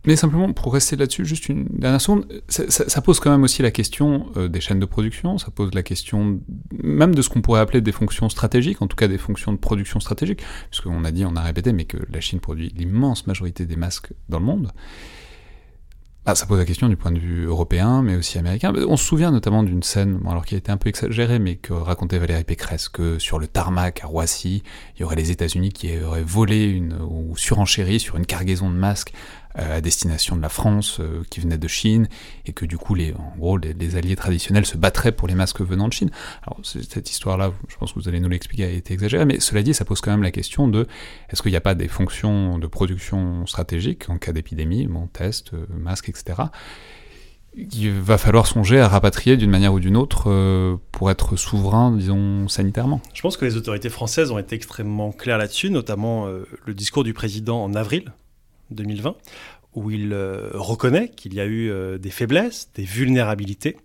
mais 0.06 0.16
simplement, 0.16 0.52
pour 0.52 0.74
rester 0.74 0.96
là-dessus, 0.96 1.24
juste 1.24 1.48
une 1.48 1.64
dernière 1.64 2.00
seconde, 2.00 2.26
ça, 2.48 2.68
ça, 2.68 3.00
pose 3.00 3.20
quand 3.20 3.30
même 3.30 3.42
aussi 3.42 3.62
la 3.62 3.70
question 3.70 4.26
euh, 4.36 4.48
des 4.48 4.60
chaînes 4.60 4.78
de 4.78 4.86
production, 4.86 5.38
ça 5.38 5.50
pose 5.50 5.72
la 5.74 5.82
question 5.82 6.40
même 6.82 7.14
de 7.14 7.22
ce 7.22 7.30
qu'on 7.30 7.40
pourrait 7.40 7.60
appeler 7.60 7.80
des 7.80 7.92
fonctions 7.92 8.28
stratégiques, 8.28 8.82
en 8.82 8.86
tout 8.86 8.96
cas 8.96 9.08
des 9.08 9.18
fonctions 9.18 9.52
de 9.52 9.56
production 9.56 10.00
stratégique, 10.00 10.42
puisqu'on 10.70 11.04
a 11.04 11.10
dit, 11.10 11.24
on 11.24 11.36
a 11.36 11.40
répété, 11.40 11.72
mais 11.72 11.86
que 11.86 11.96
la 12.12 12.20
Chine 12.20 12.38
produit 12.38 12.72
l'immense 12.76 13.26
majorité 13.26 13.64
des 13.64 13.76
masques 13.76 14.12
dans 14.28 14.38
le 14.38 14.44
monde. 14.44 14.72
Ah, 16.26 16.34
ça 16.34 16.46
pose 16.46 16.58
la 16.58 16.64
question 16.64 16.88
du 16.88 16.96
point 16.96 17.10
de 17.12 17.18
vue 17.18 17.44
européen, 17.44 18.00
mais 18.00 18.16
aussi 18.16 18.38
américain. 18.38 18.72
On 18.88 18.96
se 18.96 19.04
souvient 19.04 19.30
notamment 19.30 19.62
d'une 19.62 19.82
scène, 19.82 20.20
alors 20.26 20.46
qui 20.46 20.54
a 20.54 20.58
été 20.58 20.72
un 20.72 20.78
peu 20.78 20.88
exagérée, 20.88 21.38
mais 21.38 21.56
que 21.56 21.74
racontait 21.74 22.18
Valérie 22.18 22.44
Pécresse, 22.44 22.88
que 22.88 23.18
sur 23.18 23.38
le 23.38 23.46
tarmac 23.46 24.02
à 24.02 24.06
Roissy, 24.06 24.62
il 24.96 25.02
y 25.02 25.04
aurait 25.04 25.16
les 25.16 25.30
États-Unis 25.30 25.72
qui 25.72 26.02
auraient 26.02 26.22
volé 26.22 26.64
une, 26.64 26.94
ou 26.94 27.36
surenchéri 27.36 28.00
sur 28.00 28.16
une 28.16 28.24
cargaison 28.24 28.70
de 28.70 28.74
masques 28.74 29.12
à 29.54 29.80
destination 29.80 30.36
de 30.36 30.42
la 30.42 30.48
France 30.48 30.98
euh, 31.00 31.22
qui 31.30 31.40
venait 31.40 31.58
de 31.58 31.68
Chine 31.68 32.08
et 32.44 32.52
que 32.52 32.66
du 32.66 32.76
coup 32.76 32.94
les 32.94 33.12
en 33.12 33.34
gros 33.38 33.56
les, 33.56 33.96
alliés 33.96 34.16
traditionnels 34.16 34.66
se 34.66 34.76
battraient 34.76 35.12
pour 35.12 35.28
les 35.28 35.34
masques 35.34 35.60
venant 35.60 35.88
de 35.88 35.92
Chine. 35.92 36.10
Alors 36.42 36.58
cette 36.64 37.10
histoire-là, 37.10 37.52
je 37.68 37.76
pense 37.76 37.92
que 37.92 38.00
vous 38.00 38.08
allez 38.08 38.20
nous 38.20 38.28
l'expliquer, 38.28 38.64
a 38.64 38.70
été 38.70 38.94
exagérée, 38.94 39.24
mais 39.24 39.40
cela 39.40 39.62
dit, 39.62 39.72
ça 39.72 39.84
pose 39.84 40.00
quand 40.00 40.10
même 40.10 40.22
la 40.22 40.32
question 40.32 40.66
de 40.66 40.86
est-ce 41.30 41.42
qu'il 41.42 41.52
n'y 41.52 41.56
a 41.56 41.60
pas 41.60 41.74
des 41.74 41.88
fonctions 41.88 42.58
de 42.58 42.66
production 42.66 43.46
stratégique 43.46 44.10
en 44.10 44.18
cas 44.18 44.32
d'épidémie, 44.32 44.86
bon 44.86 45.06
test, 45.06 45.54
euh, 45.54 45.66
masque, 45.68 46.08
etc. 46.08 46.42
Il 47.56 47.92
va 47.92 48.18
falloir 48.18 48.48
songer 48.48 48.80
à 48.80 48.88
rapatrier 48.88 49.36
d'une 49.36 49.50
manière 49.50 49.72
ou 49.72 49.78
d'une 49.78 49.96
autre 49.96 50.76
pour 50.90 51.12
être 51.12 51.36
souverain, 51.36 51.92
disons, 51.92 52.48
sanitairement. 52.48 53.00
Je 53.12 53.22
pense 53.22 53.36
que 53.36 53.44
les 53.44 53.56
autorités 53.56 53.90
françaises 53.90 54.32
ont 54.32 54.38
été 54.38 54.56
extrêmement 54.56 55.12
claires 55.12 55.38
là-dessus, 55.38 55.70
notamment 55.70 56.26
le 56.26 56.74
discours 56.74 57.04
du 57.04 57.14
président 57.14 57.62
en 57.62 57.74
avril 57.74 58.12
2020, 58.70 59.16
où 59.74 59.90
il 59.90 60.12
euh, 60.12 60.50
reconnaît 60.54 61.08
qu'il 61.08 61.34
y 61.34 61.40
a 61.40 61.44
eu 61.44 61.70
euh, 61.70 61.98
des 61.98 62.10
faiblesses, 62.10 62.68
des 62.74 62.84
vulnérabilités, 62.84 63.76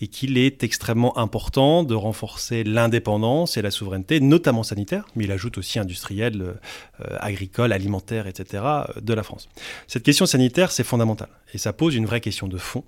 et 0.00 0.08
qu'il 0.08 0.36
est 0.36 0.62
extrêmement 0.62 1.16
important 1.18 1.84
de 1.84 1.94
renforcer 1.94 2.64
l'indépendance 2.64 3.56
et 3.56 3.62
la 3.62 3.70
souveraineté, 3.70 4.20
notamment 4.20 4.62
sanitaire, 4.62 5.06
mais 5.16 5.24
il 5.24 5.32
ajoute 5.32 5.58
aussi 5.58 5.78
industrielle, 5.78 6.56
euh, 7.00 7.16
agricole, 7.18 7.72
alimentaire, 7.72 8.26
etc., 8.26 8.62
de 9.00 9.14
la 9.14 9.22
France. 9.22 9.48
Cette 9.86 10.02
question 10.02 10.26
sanitaire, 10.26 10.70
c'est 10.70 10.84
fondamental, 10.84 11.28
et 11.54 11.58
ça 11.58 11.72
pose 11.72 11.94
une 11.94 12.06
vraie 12.06 12.20
question 12.20 12.46
de 12.46 12.58
fond, 12.58 12.84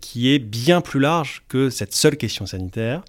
qui 0.00 0.32
est 0.32 0.38
bien 0.38 0.80
plus 0.80 1.00
large 1.00 1.42
que 1.48 1.68
cette 1.68 1.92
seule 1.92 2.16
question 2.16 2.46
sanitaire, 2.46 3.02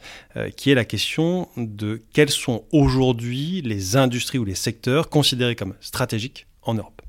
qui 0.57 0.69
est 0.69 0.75
la 0.75 0.83
question 0.83 1.47
de 1.55 2.01
quelles 2.11 2.29
sont 2.29 2.65
aujourd'hui 2.73 3.61
les 3.61 3.95
industries 3.95 4.37
ou 4.37 4.43
les 4.43 4.55
secteurs 4.55 5.07
considérés 5.07 5.55
comme 5.55 5.75
stratégiques 5.79 6.47
en 6.61 6.73
Europe. 6.73 7.04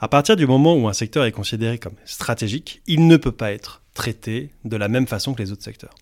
À 0.00 0.08
partir 0.08 0.36
du 0.36 0.46
moment 0.46 0.74
où 0.74 0.88
un 0.88 0.92
secteur 0.92 1.24
est 1.24 1.32
considéré 1.32 1.78
comme 1.78 1.94
stratégique, 2.04 2.82
il 2.86 3.06
ne 3.06 3.16
peut 3.16 3.32
pas 3.32 3.52
être 3.52 3.82
traité 3.94 4.50
de 4.64 4.76
la 4.76 4.88
même 4.88 5.06
façon 5.06 5.34
que 5.34 5.42
les 5.42 5.52
autres 5.52 5.64
secteurs. 5.64 5.94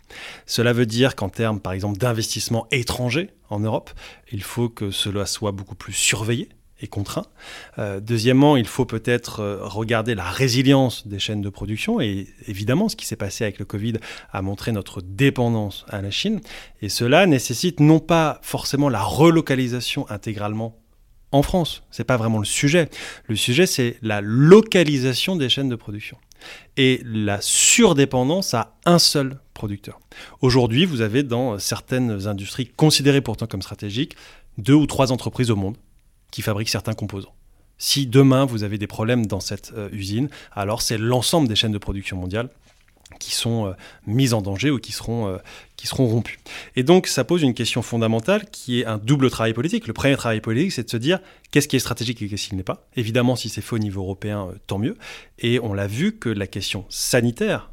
Cela 0.47 0.73
veut 0.73 0.87
dire 0.87 1.15
qu'en 1.15 1.29
termes, 1.29 1.61
par 1.61 1.73
exemple, 1.73 1.99
d'investissement 1.99 2.67
étranger 2.71 3.31
en 3.49 3.61
Europe, 3.61 3.91
il 4.33 4.43
faut 4.43 4.69
que 4.69 4.91
cela 4.91 5.27
soit 5.27 5.53
beaucoup 5.53 5.77
plus 5.77 5.93
surveillé 5.93 6.49
et 6.81 6.89
contraint. 6.89 7.27
Euh, 7.79 8.01
deuxièmement, 8.01 8.57
il 8.57 8.67
faut 8.67 8.85
peut-être 8.85 9.41
euh, 9.41 9.59
regarder 9.63 10.15
la 10.15 10.25
résilience 10.25 11.07
des 11.07 11.21
chaînes 11.21 11.41
de 11.41 11.49
production 11.49 12.01
et 12.01 12.27
évidemment, 12.49 12.89
ce 12.89 12.97
qui 12.97 13.07
s'est 13.07 13.17
passé 13.17 13.45
avec 13.45 13.59
le 13.59 13.65
Covid 13.65 13.95
a 14.33 14.43
montré 14.43 14.73
notre 14.73 15.01
dépendance 15.01 15.87
à 15.89 16.03
la 16.03 16.11
Chine 16.11 16.41
et 16.83 16.89
cela 16.89 17.27
nécessite 17.27 17.79
non 17.79 18.01
pas 18.01 18.41
forcément 18.43 18.89
la 18.89 19.03
relocalisation 19.03 20.11
intégralement 20.11 20.77
en 21.35 21.43
France. 21.43 21.83
C'est 21.91 22.05
pas 22.05 22.17
vraiment 22.17 22.39
le 22.39 22.45
sujet. 22.45 22.89
Le 23.27 23.35
sujet, 23.35 23.67
c'est 23.67 23.99
la 24.03 24.21
localisation 24.21 25.35
des 25.35 25.49
chaînes 25.49 25.69
de 25.69 25.75
production 25.75 26.17
et 26.77 27.01
la 27.05 27.41
surdépendance 27.41 28.55
à 28.55 28.77
un 28.85 29.01
seul 29.01 29.41
producteur. 29.53 29.99
Aujourd'hui, 30.43 30.85
vous 30.85 31.01
avez 31.01 31.25
dans 31.25 31.59
certaines 31.59 32.29
industries 32.29 32.67
considérées 32.67 33.21
pourtant 33.21 33.47
comme 33.47 33.63
stratégiques 33.63 34.17
deux 34.59 34.75
ou 34.75 34.87
trois 34.87 35.11
entreprises 35.11 35.51
au 35.51 35.57
monde 35.57 35.77
qui 36.31 36.41
fabriquent 36.43 36.69
certains 36.69 36.95
composants. 36.95 37.35
Si 37.79 38.07
demain 38.07 38.45
vous 38.45 38.63
avez 38.63 38.79
des 38.79 38.87
problèmes 38.87 39.27
dans 39.27 39.41
cette 39.41 39.73
euh, 39.77 39.89
usine, 39.91 40.29
alors 40.53 40.83
c'est 40.83 40.99
l'ensemble 40.99 41.49
des 41.49 41.57
chaînes 41.57 41.73
de 41.73 41.79
production 41.79 42.17
mondiales 42.17 42.49
qui 43.25 43.33
sont 43.33 43.67
euh, 43.67 43.73
mises 44.07 44.35
en 44.35 44.43
danger 44.43 44.71
ou 44.71 44.79
qui 44.79 44.93
seront, 44.93 45.29
euh, 45.29 45.39
qui 45.77 45.87
seront 45.87 46.07
rompues. 46.07 46.39
Et 46.77 46.83
donc 46.83 47.07
ça 47.07 47.25
pose 47.25 47.43
une 47.43 47.55
question 47.55 47.81
fondamentale 47.81 48.45
qui 48.51 48.81
est 48.81 48.85
un 48.85 48.99
double 48.99 49.31
travail 49.31 49.55
politique. 49.55 49.87
Le 49.87 49.95
premier 49.95 50.15
travail 50.17 50.43
politique, 50.43 50.73
c'est 50.73 50.85
de 50.85 50.91
se 50.91 50.99
dire 50.99 51.21
qu'est-ce 51.51 51.67
qui 51.67 51.77
est 51.77 51.81
stratégique 51.81 52.21
et 52.21 52.29
qu'est-ce 52.29 52.49
qui 52.49 52.55
n'est 52.55 52.63
pas? 52.63 52.87
Évidemment, 52.97 53.35
si 53.35 53.49
c'est 53.49 53.63
fait 53.63 53.75
au 53.75 53.79
niveau 53.79 54.03
européen, 54.03 54.49
euh, 54.51 54.59
tant 54.67 54.79
mieux. 54.79 54.99
Et 55.39 55.59
on 55.61 55.73
l'a 55.73 55.87
vu 55.87 56.19
que 56.19 56.29
la 56.29 56.47
question 56.47 56.85
sanitaire 56.91 57.71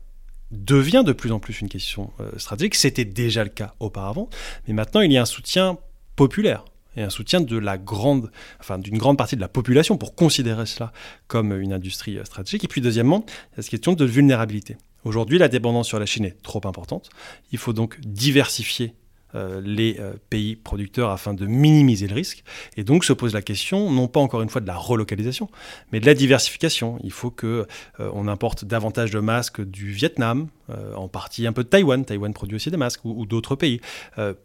devient 0.52 1.04
de 1.06 1.12
plus 1.12 1.32
en 1.34 1.40
plus 1.40 1.62
une 1.62 1.70
question 1.70 2.12
stratégique. 2.36 2.76
C'était 2.76 3.06
déjà 3.06 3.44
le 3.46 3.50
cas 3.50 3.74
auparavant, 3.80 4.30
mais 4.68 4.74
maintenant 4.74 5.00
il 5.00 5.12
y 5.12 5.18
a 5.18 5.22
un 5.22 5.26
soutien 5.26 5.78
populaire 6.18 6.66
et 6.96 7.02
un 7.02 7.10
soutien 7.10 7.42
de 7.42 7.58
la 7.58 7.78
grande, 7.78 8.32
enfin 8.60 8.78
d'une 8.78 8.98
grande 8.98 9.18
partie 9.18 9.36
de 9.36 9.42
la 9.42 9.48
population 9.48 9.98
pour 9.98 10.16
considérer 10.16 10.66
cela 10.66 10.92
comme 11.28 11.58
une 11.58 11.74
industrie 11.74 12.18
stratégique. 12.24 12.64
Et 12.66 12.68
puis 12.68 12.82
deuxièmement, 12.82 13.26
il 13.28 13.58
y 13.58 13.60
a 13.60 13.62
cette 13.64 13.72
question 13.72 13.94
de 13.94 14.06
vulnérabilité. 14.06 14.76
Aujourd'hui, 15.04 15.38
la 15.38 15.48
dépendance 15.48 15.88
sur 15.88 16.00
la 16.00 16.06
Chine 16.06 16.26
est 16.26 16.42
trop 16.42 16.62
importante. 16.66 17.10
Il 17.52 17.58
faut 17.58 17.74
donc 17.74 18.00
diversifier 18.02 18.94
euh, 19.34 19.62
les 19.64 19.96
euh, 20.00 20.12
pays 20.30 20.58
producteurs 20.58 21.10
afin 21.10 21.34
de 21.34 21.46
minimiser 21.46 22.06
le 22.08 22.14
risque. 22.14 22.44
Et 22.76 22.84
donc 22.84 23.06
se 23.06 23.14
pose 23.14 23.34
la 23.34 23.42
question, 23.42 23.90
non 23.90 24.10
pas 24.10 24.20
encore 24.20 24.42
une 24.42 24.50
fois 24.50 24.60
de 24.60 24.68
la 24.68 24.76
relocalisation, 24.76 25.50
mais 25.94 26.02
de 26.02 26.06
la 26.06 26.14
diversification. 26.14 27.00
Il 27.02 27.14
faut 27.14 27.32
que 27.32 27.66
euh, 28.02 28.10
on 28.14 28.28
importe 28.28 28.66
davantage 28.66 29.12
de 29.12 29.20
masques 29.20 29.62
du 29.62 29.92
Vietnam, 29.92 30.48
en 30.96 31.10
partie 31.10 31.48
un 31.48 31.52
peu 31.52 31.66
de 31.66 31.68
Taïwan. 31.68 32.06
Taïwan 32.06 32.34
produit 32.34 32.56
aussi 32.56 32.72
des 32.72 32.78
masques 32.78 33.04
ou 33.04 33.26
d'autres 33.26 33.58
pays. 33.58 33.82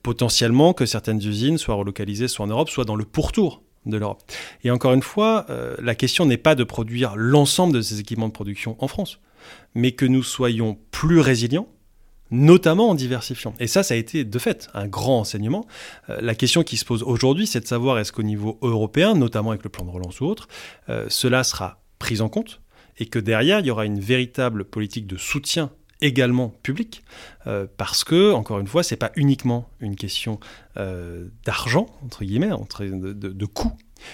potentiellement 0.03 0.73
que 0.73 0.85
certaines 0.85 1.19
usines 1.19 1.57
soient 1.57 1.77
relocalisées 1.77 2.27
soit 2.27 2.45
en 2.45 2.49
Europe, 2.49 2.69
soit 2.69 2.85
dans 2.85 2.97
le 2.97 3.05
pourtour 3.05 3.63
de 3.85 3.97
l'Europe. 3.97 4.25
Et 4.65 4.73
encore 4.73 4.93
une 4.93 5.03
fois, 5.03 5.47
la 5.79 5.95
question 5.95 6.27
n'est 6.27 6.37
pas 6.37 6.57
de 6.57 6.65
produire 6.65 7.15
l'ensemble 7.15 7.75
de 7.75 7.81
ces 7.81 8.01
équipements 8.01 8.27
de 8.27 8.33
production 8.33 8.75
en 8.81 8.89
France 8.89 9.21
mais 9.75 9.93
que 9.93 10.07
nous 10.07 10.23
soyons 10.23 10.79
plus 10.91 11.21
résilients, 11.21 11.69
notamment 12.31 12.91
en 12.91 12.95
diversifiant. 12.95 13.55
Et 13.61 13.67
ça, 13.67 13.83
ça 13.83 13.95
a 13.95 13.97
été 13.97 14.25
de 14.25 14.39
fait 14.39 14.69
un 14.75 14.89
grand 14.89 15.21
enseignement. 15.21 15.67
Euh, 16.09 16.19
la 16.21 16.35
question 16.35 16.63
qui 16.63 16.77
se 16.77 16.85
pose 16.85 17.03
aujourd'hui, 17.03 17.47
c'est 17.47 17.61
de 17.61 17.67
savoir 17.67 17.99
est-ce 17.99 18.13
qu'au 18.13 18.23
niveau 18.23 18.59
européen, 18.63 19.15
notamment 19.15 19.51
avec 19.51 19.63
le 19.63 19.71
plan 19.71 19.85
de 19.85 19.91
relance 19.91 20.21
ou 20.21 20.27
autre, 20.27 20.49
euh, 20.89 21.07
cela 21.09 21.45
sera 21.45 21.83
pris 21.99 22.21
en 22.21 22.29
compte 22.29 22.61
et 22.99 23.07
que 23.07 23.19
derrière, 23.19 23.61
il 23.61 23.67
y 23.67 23.71
aura 23.71 23.85
une 23.85 24.01
véritable 24.01 24.65
politique 24.65 25.07
de 25.07 25.19
soutien 25.19 25.71
également 26.01 26.49
public, 26.63 27.03
euh, 27.47 27.67
parce 27.77 28.05
que, 28.05 28.33
encore 28.33 28.59
une 28.59 28.67
fois, 28.67 28.83
c'est 28.83 28.97
pas 28.97 29.13
uniquement 29.17 29.69
une 29.81 29.97
question 29.97 30.41
d'argent, 31.45 31.87
entre 32.05 32.25
guillemets, 32.25 32.53
entre, 32.53 32.85
de, 32.85 33.15
de, 33.15 33.29
de 33.29 33.47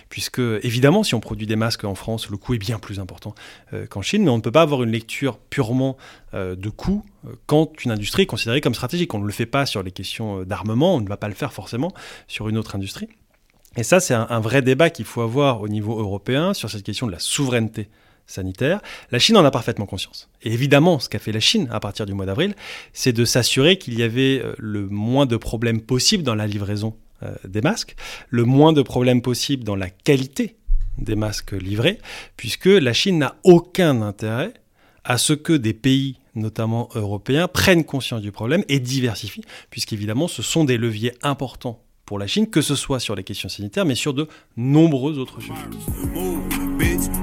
Puisque, 0.08 0.38
évidemment, 0.38 1.02
si 1.02 1.14
on 1.14 1.20
produit 1.20 1.46
des 1.46 1.56
masques 1.56 1.84
en 1.84 1.94
France, 1.94 2.30
le 2.30 2.36
coût 2.36 2.54
est 2.54 2.58
bien 2.58 2.78
plus 2.78 3.00
important 3.00 3.34
euh, 3.72 3.86
qu'en 3.86 4.02
Chine, 4.02 4.24
mais 4.24 4.30
on 4.30 4.36
ne 4.36 4.42
peut 4.42 4.52
pas 4.52 4.62
avoir 4.62 4.82
une 4.82 4.90
lecture 4.90 5.38
purement 5.38 5.96
euh, 6.34 6.56
de 6.56 6.68
coût 6.68 7.04
euh, 7.26 7.32
quand 7.46 7.84
une 7.84 7.90
industrie 7.90 8.22
est 8.22 8.26
considérée 8.26 8.60
comme 8.60 8.74
stratégique. 8.74 9.12
On 9.14 9.18
ne 9.18 9.26
le 9.26 9.32
fait 9.32 9.46
pas 9.46 9.66
sur 9.66 9.82
les 9.82 9.90
questions 9.90 10.42
d'armement, 10.44 10.96
on 10.96 11.00
ne 11.00 11.08
va 11.08 11.16
pas 11.16 11.28
le 11.28 11.34
faire 11.34 11.52
forcément 11.52 11.92
sur 12.28 12.48
une 12.48 12.56
autre 12.56 12.76
industrie. 12.76 13.08
Et 13.76 13.82
ça, 13.82 14.00
c'est 14.00 14.14
un, 14.14 14.40
vrai 14.40 14.60
débat 14.60 14.90
qu'il 14.90 15.06
faut 15.06 15.22
avoir 15.22 15.62
au 15.62 15.68
niveau 15.68 15.98
européen 15.98 16.52
sur 16.52 16.68
cette 16.68 16.82
question 16.82 17.06
de 17.06 17.12
la 17.12 17.18
souveraineté 17.18 17.88
sanitaire. 18.26 18.82
La 19.10 19.18
Chine 19.18 19.36
en 19.38 19.44
a 19.46 19.50
parfaitement 19.50 19.86
conscience. 19.86 20.28
Et 20.42 20.52
évidemment, 20.52 20.98
ce 20.98 21.08
qu'a 21.08 21.18
fait 21.18 21.32
la 21.32 21.40
Chine 21.40 21.68
à 21.72 21.80
partir 21.80 22.04
du 22.04 22.12
mois 22.12 22.26
d'avril, 22.26 22.54
c'est 22.92 23.14
de 23.14 23.24
s'assurer 23.24 23.78
qu'il 23.78 23.98
y 23.98 24.02
avait 24.02 24.42
le 24.58 24.88
moins 24.88 25.24
de 25.24 25.38
problèmes 25.38 25.80
possibles 25.80 26.22
dans 26.22 26.34
la 26.34 26.46
livraison 26.46 26.94
des 27.46 27.60
masques, 27.60 27.96
le 28.28 28.44
moins 28.44 28.72
de 28.72 28.82
problèmes 28.82 29.22
possible 29.22 29.64
dans 29.64 29.76
la 29.76 29.90
qualité 29.90 30.56
des 30.98 31.16
masques 31.16 31.52
livrés, 31.52 31.98
puisque 32.36 32.66
la 32.66 32.92
Chine 32.92 33.18
n'a 33.18 33.36
aucun 33.44 34.02
intérêt 34.02 34.54
à 35.04 35.18
ce 35.18 35.32
que 35.32 35.52
des 35.52 35.74
pays, 35.74 36.18
notamment 36.34 36.88
européens, 36.94 37.48
prennent 37.48 37.84
conscience 37.84 38.20
du 38.20 38.32
problème 38.32 38.64
et 38.68 38.80
diversifient, 38.80 39.44
puisqu'évidemment 39.70 40.28
ce 40.28 40.42
sont 40.42 40.64
des 40.64 40.78
leviers 40.78 41.12
importants 41.22 41.82
pour 42.04 42.18
la 42.18 42.26
Chine, 42.26 42.48
que 42.48 42.62
ce 42.62 42.74
soit 42.74 43.00
sur 43.00 43.14
les 43.14 43.24
questions 43.24 43.48
sanitaires, 43.48 43.84
mais 43.84 43.94
sur 43.94 44.14
de 44.14 44.28
nombreux 44.56 45.18
autres 45.18 45.40
sujets. 45.40 46.71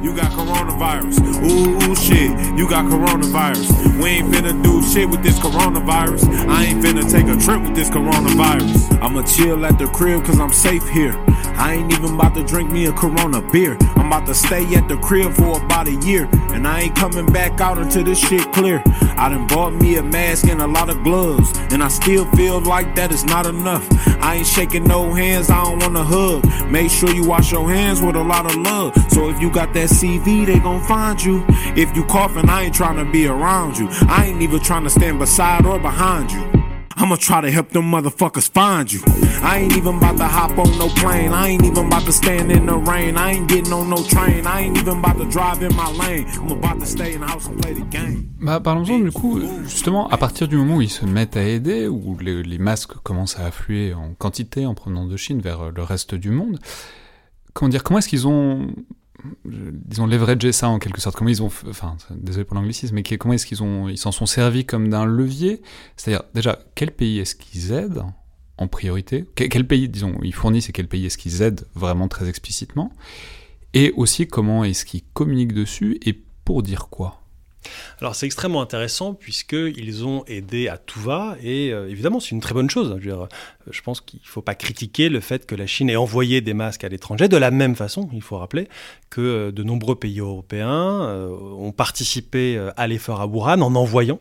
You 0.04 0.16
got 0.16 0.32
coronavirus. 0.32 1.20
Ooh, 1.44 1.96
shit, 1.96 2.32
you 2.58 2.68
got 2.70 2.86
coronavirus. 2.86 4.02
We 4.02 4.10
ain't 4.10 4.34
finna 4.34 4.64
do 4.64 4.82
shit 4.84 5.10
with 5.10 5.24
this 5.24 5.40
coronavirus. 5.40 6.28
I 6.48 6.66
ain't 6.66 6.84
finna 6.84 7.10
take 7.10 7.28
a 7.28 7.38
trip 7.40 7.62
with 7.62 7.76
this 7.76 7.90
coronavirus. 7.90 9.02
I'ma 9.02 9.24
chill 9.24 9.66
at 9.66 9.78
the 9.78 9.88
crib 9.88 10.26
cause 10.26 10.40
I'm 10.40 10.54
safe 10.54 10.88
here. 10.90 11.14
I 11.60 11.74
ain't 11.74 11.92
even 11.92 12.16
about 12.16 12.36
to 12.36 12.44
drink 12.44 12.72
me 12.72 12.86
a 12.86 12.94
Corona 12.94 13.42
beer. 13.52 13.78
I'm 13.98 14.08
about 14.08 14.26
to 14.28 14.34
stay 14.34 14.64
at 14.76 14.88
the 14.88 14.96
crib 14.98 15.34
for 15.34 15.62
about 15.62 15.90
a 15.90 15.96
year. 16.08 16.30
And 16.54 16.66
I 16.66 16.84
ain't 16.84 16.96
coming 16.96 17.26
back 17.26 17.60
out 17.60 17.78
until 17.78 18.06
this 18.06 18.18
shit 18.18 18.50
clear. 18.54 18.82
I 19.18 19.28
done 19.28 19.46
bought 19.46 19.74
me 19.74 19.98
a 19.98 20.04
mask 20.04 20.46
and 20.48 20.62
a 20.62 20.68
lot 20.68 20.90
of 20.90 21.04
gloves. 21.04 21.52
And 21.72 21.84
I 21.84 21.90
still 21.90 22.24
feel 22.32 22.62
like 22.62 22.96
that 22.96 23.12
is 23.12 23.26
not 23.26 23.46
enough. 23.46 23.86
I 24.24 24.36
ain't 24.36 24.48
shaking 24.48 24.86
no 24.86 25.14
hands, 25.14 25.50
I 25.50 25.62
don't 25.64 25.80
wanna 25.80 26.04
hug. 26.04 26.46
Make 26.72 26.90
sure 26.90 27.14
you 27.14 27.28
wash 27.28 27.52
your 27.52 27.70
hands 27.70 28.02
with 28.02 28.16
a 28.16 28.24
lot 28.24 28.46
of 28.46 28.56
love. 28.56 28.96
So 29.12 29.30
if 29.30 29.42
you 29.42 29.52
got 29.52 29.74
that 29.74 29.90
CV, 29.90 30.46
they 30.46 30.60
gon' 30.60 30.82
find 30.86 31.22
you. 31.22 31.44
If 31.76 31.94
you 31.94 32.06
coughing, 32.06 32.48
I 32.48 32.64
ain't 32.64 32.76
trying 32.76 33.04
to 33.04 33.12
be 33.12 33.28
around 33.28 33.78
you. 33.78 33.90
I 34.08 34.28
ain't 34.28 34.42
even 34.42 34.62
trying 34.62 34.86
to 34.86 34.90
stand 34.90 35.20
beside 35.20 35.66
or 35.66 35.78
behind 35.78 36.32
you. 36.32 36.59
I'ma 37.02 37.16
try 37.16 37.40
to 37.40 37.50
help 37.50 37.70
them 37.70 37.90
motherfuckers 37.90 38.50
find 38.52 38.92
you. 38.92 39.00
I 39.42 39.60
ain't 39.60 39.78
even 39.78 39.96
about 39.98 40.18
to 40.18 40.26
hop 40.26 40.58
on 40.58 40.78
no 40.78 40.90
plane. 40.90 41.32
I 41.32 41.48
ain't 41.48 41.64
even 41.64 41.88
about 41.88 42.04
to 42.06 42.12
stand 42.12 42.52
in 42.52 42.66
the 42.66 42.76
rain. 42.76 43.16
I 43.16 43.32
ain't 43.32 43.48
getting 43.48 43.72
on 43.72 43.90
no 43.90 44.04
train. 44.04 44.46
I 44.46 44.64
ain't 44.64 44.78
even 44.78 45.00
about 45.00 45.18
to 45.18 45.26
drive 45.30 45.64
in 45.64 45.74
my 45.78 45.90
lane. 45.94 46.28
I'm 46.36 46.52
about 46.52 46.82
to 46.82 46.86
stay 46.86 47.14
in 47.14 47.22
the 47.22 47.28
house 47.28 47.48
and 47.48 47.62
play 47.62 47.74
the 47.74 47.86
game. 47.90 48.30
Bah, 48.42 48.60
parlons-en 48.60 49.00
du 49.00 49.12
coup, 49.12 49.40
justement, 49.64 50.10
à 50.10 50.18
partir 50.18 50.50
du 50.50 50.58
moment 50.58 50.76
où 50.76 50.82
ils 50.82 50.90
se 50.90 51.06
mettent 51.06 51.38
à 51.38 51.44
aider, 51.44 51.88
où 51.88 52.18
les, 52.20 52.44
les 52.44 52.58
masques 52.58 52.96
commencent 53.04 53.40
à 53.40 53.46
affluer 53.46 53.94
en 53.94 54.14
quantité 54.14 54.66
en 54.66 54.74
provenance 54.74 55.08
de 55.08 55.16
Chine 55.16 55.40
vers 55.40 55.72
le 55.72 55.84
reste 55.84 56.16
du 56.16 56.32
monde, 56.32 56.60
comment 57.54 57.70
dire, 57.70 57.84
comment 57.84 58.00
est-ce 58.00 58.10
qu'ils 58.10 58.28
ont 58.28 58.68
disons 59.46 60.06
leveragé 60.06 60.52
ça 60.52 60.70
en 60.70 60.80
quelque 60.80 61.02
sorte. 61.02 61.16
Comment 61.16 61.30
ils 61.30 61.44
ont 61.44 61.52
enfin 61.68 61.98
désolé 62.12 62.46
pour 62.46 62.56
l'anglicisme 62.56 62.96
mais 62.96 63.04
comment 63.04 63.34
est-ce 63.34 63.46
qu'ils 63.46 63.64
ont 63.64 63.90
ils 63.90 63.98
s'en 63.98 64.12
sont 64.12 64.26
servis 64.26 64.66
comme 64.66 64.90
d'un 64.90 65.06
levier? 65.06 65.62
C'est-à-dire 65.98 66.24
déjà 66.34 66.60
quel 66.76 66.92
pays 66.92 67.20
est-ce 67.20 67.36
qu'ils 67.36 67.72
aident 67.72 68.04
en 68.58 68.68
priorité? 68.68 69.26
Quel, 69.36 69.68
pays 69.68 69.90
disons 69.90 70.16
ils 70.22 70.34
fournissent 70.34 70.70
et 70.70 70.74
quel 70.74 70.88
pays 70.88 71.06
est-ce 71.06 71.18
qu'ils 71.18 71.42
aident 71.42 71.66
vraiment 71.76 72.08
très 72.08 72.28
explicitement? 72.30 72.92
Et 73.74 73.94
aussi 73.96 74.28
comment 74.28 74.64
est-ce 74.64 74.86
qu'ils 74.86 75.04
communiquent 75.14 75.54
dessus 75.54 75.98
et 76.04 76.14
pour 76.44 76.64
dire 76.64 76.88
quoi? 76.90 77.19
Alors 78.00 78.16
c'est 78.16 78.26
extrêmement 78.26 78.62
intéressant 78.62 79.14
puisqu'ils 79.14 80.06
ont 80.06 80.24
aidé 80.28 80.68
à 80.68 80.78
tout 80.78 81.00
va 81.00 81.36
et 81.44 81.72
euh, 81.72 81.90
évidemment 81.90 82.20
c'est 82.20 82.32
une 82.32 82.40
très 82.40 82.54
bonne 82.54 82.70
chose. 82.70 82.98
Je, 83.02 83.10
euh, 83.10 83.26
pense 83.84 84.02
qu'il 84.02 84.20
ne 84.24 84.28
faut 84.28 84.42
pas 84.42 84.56
critiquer 84.56 85.10
le 85.10 85.20
fait 85.20 85.46
que 85.46 85.56
la 85.56 85.68
Chine 85.68 85.90
ait 85.90 85.96
envoyé 85.96 86.42
des 86.42 86.54
masques 86.54 86.84
à 86.84 86.90
l'étranger 86.90 87.28
de 87.28 87.38
la 87.38 87.52
même 87.52 87.76
façon. 87.76 88.10
Il 88.14 88.22
faut 88.22 88.38
rappeler 88.38 88.68
que 89.10 89.22
euh, 89.22 89.52
de 89.52 89.64
nombreux 89.64 89.96
pays 89.96 90.20
européens 90.20 91.30
ont 91.58 91.72
participé 91.72 92.60
à 92.78 92.88
l'effort 92.88 93.22
à 93.22 93.28
Wuhan 93.28 93.62
en 93.62 93.76
envoyant 93.76 94.20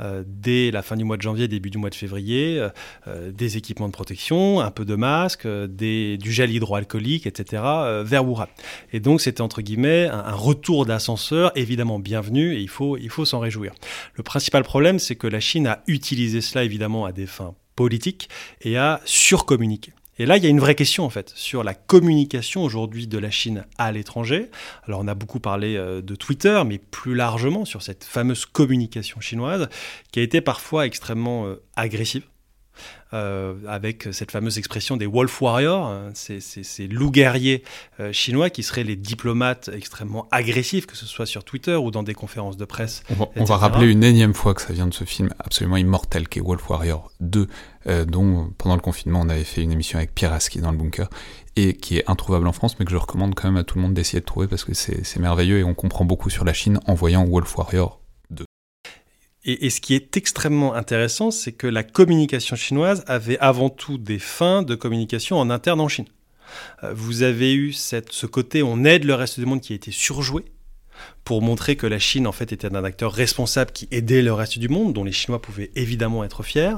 euh, 0.00 0.24
dès 0.26 0.70
la 0.70 0.82
fin 0.82 0.96
du 0.96 1.04
mois 1.04 1.16
de 1.16 1.22
janvier, 1.22 1.48
début 1.48 1.70
du 1.70 1.78
mois 1.78 1.90
de 1.90 1.94
février, 1.94 2.58
euh, 2.58 2.68
euh, 3.08 3.30
des 3.30 3.56
équipements 3.56 3.88
de 3.88 3.92
protection, 3.92 4.60
un 4.60 4.70
peu 4.70 4.84
de 4.84 4.94
masques, 4.94 5.46
des, 5.46 6.16
du 6.16 6.32
gel 6.32 6.50
hydroalcoolique, 6.50 7.26
etc., 7.26 7.62
vers 8.02 8.26
Wuhan. 8.26 8.46
Et 8.92 9.00
donc 9.00 9.20
c'était 9.20 9.42
entre 9.42 9.62
guillemets 9.62 10.06
un, 10.06 10.18
un 10.18 10.34
retour 10.34 10.86
d'ascenseur 10.86 11.52
évidemment 11.56 11.98
bienvenu 11.98 12.54
et 12.54 12.60
il 12.60 12.68
faut, 12.68 12.96
il 12.96 13.10
faut 13.10 13.24
s'en 13.24 13.40
réjouir. 13.40 13.72
Le 14.14 14.22
principal 14.22 14.62
problème, 14.62 14.98
c'est 14.98 15.16
que 15.16 15.26
la 15.26 15.40
Chine 15.40 15.66
a 15.66 15.82
utilisé 15.86 16.40
cela 16.40 16.64
évidemment 16.64 17.04
à 17.04 17.12
des 17.12 17.26
fins 17.26 17.54
politiques 17.76 18.28
et 18.60 18.76
a 18.76 19.00
surcommuniqué. 19.04 19.92
Et 20.18 20.26
là, 20.26 20.36
il 20.36 20.44
y 20.44 20.46
a 20.46 20.50
une 20.50 20.60
vraie 20.60 20.74
question 20.74 21.04
en 21.04 21.10
fait 21.10 21.32
sur 21.34 21.64
la 21.64 21.74
communication 21.74 22.62
aujourd'hui 22.62 23.06
de 23.06 23.18
la 23.18 23.30
Chine 23.30 23.64
à 23.78 23.90
l'étranger. 23.92 24.50
Alors, 24.86 25.00
on 25.00 25.08
a 25.08 25.14
beaucoup 25.14 25.40
parlé 25.40 25.76
euh, 25.76 26.02
de 26.02 26.14
Twitter, 26.14 26.62
mais 26.66 26.78
plus 26.78 27.14
largement 27.14 27.64
sur 27.64 27.82
cette 27.82 28.04
fameuse 28.04 28.44
communication 28.44 29.20
chinoise 29.20 29.68
qui 30.12 30.20
a 30.20 30.22
été 30.22 30.40
parfois 30.40 30.86
extrêmement 30.86 31.46
euh, 31.46 31.62
agressive. 31.76 32.24
Euh, 33.14 33.54
avec 33.68 34.08
cette 34.12 34.30
fameuse 34.30 34.56
expression 34.56 34.96
des 34.96 35.06
Wolf 35.06 35.42
Warriors, 35.42 35.86
hein, 35.86 36.10
ces, 36.14 36.88
loups 36.88 37.10
guerriers 37.10 37.62
euh, 38.00 38.10
chinois 38.10 38.48
qui 38.48 38.62
seraient 38.62 38.84
les 38.84 38.96
diplomates 38.96 39.68
extrêmement 39.70 40.26
agressifs, 40.30 40.86
que 40.86 40.96
ce 40.96 41.04
soit 41.04 41.26
sur 41.26 41.44
Twitter 41.44 41.74
ou 41.74 41.90
dans 41.90 42.02
des 42.02 42.14
conférences 42.14 42.56
de 42.56 42.64
presse. 42.64 43.02
On 43.36 43.44
va, 43.44 43.58
rappeler 43.58 43.86
une 43.86 44.02
énième 44.02 44.32
fois 44.32 44.54
que 44.54 44.62
ça 44.62 44.72
vient 44.72 44.86
de 44.86 44.94
ce 44.94 45.04
film 45.04 45.28
absolument 45.38 45.76
immortel 45.76 46.26
qui 46.26 46.38
est 46.38 46.42
Wolf 46.42 46.66
Warrior 46.70 47.10
2, 47.20 47.48
euh, 47.86 48.04
dont 48.06 48.50
pendant 48.56 48.76
le 48.76 48.80
confinement 48.80 49.20
on 49.20 49.28
avait 49.28 49.44
fait 49.44 49.62
une 49.62 49.72
émission 49.72 49.98
avec 49.98 50.14
Pierre 50.14 50.32
Aski 50.32 50.60
dans 50.60 50.72
le 50.72 50.78
bunker, 50.78 51.10
et 51.54 51.74
qui 51.74 51.98
est 51.98 52.10
introuvable 52.10 52.46
en 52.46 52.52
France, 52.52 52.78
mais 52.78 52.86
que 52.86 52.92
je 52.92 52.96
recommande 52.96 53.34
quand 53.34 53.46
même 53.46 53.58
à 53.58 53.64
tout 53.64 53.76
le 53.76 53.82
monde 53.82 53.92
d'essayer 53.92 54.20
de 54.20 54.24
trouver 54.24 54.46
parce 54.46 54.64
que 54.64 54.72
c'est 54.72 55.18
merveilleux 55.18 55.58
et 55.58 55.64
on 55.64 55.74
comprend 55.74 56.06
beaucoup 56.06 56.30
sur 56.30 56.46
la 56.46 56.54
Chine 56.54 56.80
en 56.86 56.94
voyant 56.94 57.26
Wolf 57.26 57.58
Warrior 57.58 58.01
et, 59.44 59.70
ce 59.70 59.80
qui 59.80 59.94
est 59.94 60.16
extrêmement 60.16 60.74
intéressant, 60.74 61.30
c'est 61.30 61.52
que 61.52 61.66
la 61.66 61.82
communication 61.82 62.54
chinoise 62.54 63.02
avait 63.06 63.38
avant 63.38 63.70
tout 63.70 63.98
des 63.98 64.18
fins 64.18 64.62
de 64.62 64.74
communication 64.74 65.38
en 65.38 65.50
interne 65.50 65.80
en 65.80 65.88
Chine. 65.88 66.06
Euh, 66.84 66.92
vous 66.94 67.22
avez 67.22 67.54
eu 67.54 67.72
cette, 67.72 68.12
ce 68.12 68.26
côté 68.26 68.62
on 68.62 68.84
aide 68.84 69.04
le 69.04 69.14
reste 69.14 69.40
du 69.40 69.46
monde 69.46 69.60
qui 69.60 69.72
a 69.72 69.76
été 69.76 69.90
surjoué, 69.90 70.44
pour 71.24 71.42
montrer 71.42 71.76
que 71.76 71.86
la 71.86 71.98
Chine 71.98 72.26
en 72.26 72.32
fait 72.32 72.52
était 72.52 72.74
un 72.74 72.84
acteur 72.84 73.12
responsable 73.12 73.72
qui 73.72 73.88
aidait 73.90 74.22
le 74.22 74.32
reste 74.32 74.58
du 74.58 74.68
monde, 74.68 74.92
dont 74.92 75.04
les 75.04 75.12
Chinois 75.12 75.40
pouvaient 75.40 75.70
évidemment 75.74 76.24
être 76.24 76.42
fiers. 76.42 76.76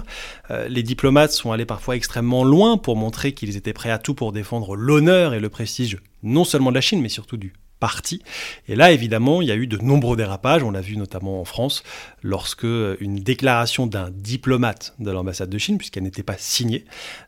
Euh, 0.50 0.68
les 0.68 0.82
diplomates 0.82 1.32
sont 1.32 1.52
allés 1.52 1.66
parfois 1.66 1.96
extrêmement 1.96 2.44
loin 2.44 2.76
pour 2.76 2.96
montrer 2.96 3.32
qu'ils 3.32 3.56
étaient 3.56 3.72
prêts 3.72 3.90
à 3.90 3.98
tout 3.98 4.14
pour 4.14 4.32
défendre 4.32 4.76
l'honneur 4.76 5.34
et 5.34 5.40
le 5.40 5.48
prestige 5.48 5.98
non 6.22 6.44
seulement 6.44 6.70
de 6.70 6.76
la 6.76 6.80
Chine, 6.80 7.00
mais 7.00 7.08
surtout 7.08 7.36
du 7.36 7.52
parti. 7.81 8.22
Et 8.68 8.77
là, 8.77 8.93
évidemment, 8.93 9.43
il 9.43 9.49
y 9.49 9.53
a 9.53 9.57
eu 9.57 9.66
de 9.66 9.77
nombreux 9.79 10.16
dérapages. 10.16 10.62
On 10.62 10.70
l'a 10.70 10.81
vu 10.81 10.97
notamment 10.97 11.41
en 11.41 11.45
France, 11.45 11.83
lorsque 12.22 12.64
une 12.64 13.16
déclaration 13.16 13.87
d'un 13.87 14.11
diplomate 14.11 14.95
de 14.99 15.11
l'ambassade 15.11 15.51
de 15.51 15.59
Chine, 15.59 15.79
puisqu'elle 15.79 16.05
n'était 16.05 16.22
pas 16.22 16.37
signée, 16.39 16.85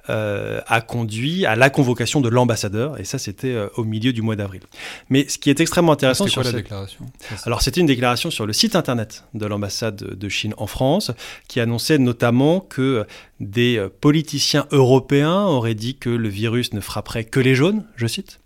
euh, 0.08 0.60
a 0.66 0.80
conduit 0.80 1.46
à 1.46 1.56
la 1.56 1.70
convocation 1.70 2.20
de 2.20 2.28
l'ambassadeur. 2.28 2.98
Et 2.98 3.04
ça, 3.04 3.18
c'était 3.18 3.52
euh, 3.52 3.68
au 3.76 3.84
milieu 3.84 4.12
du 4.12 4.22
mois 4.22 4.36
d'avril. 4.36 4.62
Mais 5.10 5.28
ce 5.28 5.38
qui 5.38 5.50
est 5.50 5.60
extrêmement 5.60 5.92
intéressant 5.92 6.24
quoi 6.24 6.30
sur 6.30 6.42
la 6.42 6.52
déclaration? 6.52 7.06
Alors 7.44 7.62
c'était 7.62 7.80
une 7.80 7.86
déclaration 7.86 8.30
sur 8.30 8.46
le 8.46 8.52
site 8.52 8.76
internet 8.76 9.24
de 9.34 9.46
l'ambassade 9.46 9.96
de 9.96 10.28
Chine 10.28 10.54
en 10.56 10.66
France 10.66 11.10
qui 11.48 11.60
annonçait 11.60 11.98
notamment 11.98 12.60
que 12.60 13.06
des 13.40 13.76
euh, 13.76 13.88
politiciens 13.88 14.66
européens 14.70 15.44
auraient 15.44 15.74
dit 15.74 15.96
que 15.96 16.08
le 16.08 16.28
virus 16.28 16.72
ne 16.72 16.80
frapperait 16.80 17.24
que 17.24 17.40
les 17.40 17.54
jaunes, 17.54 17.84
je 17.96 18.06
cite, 18.06 18.40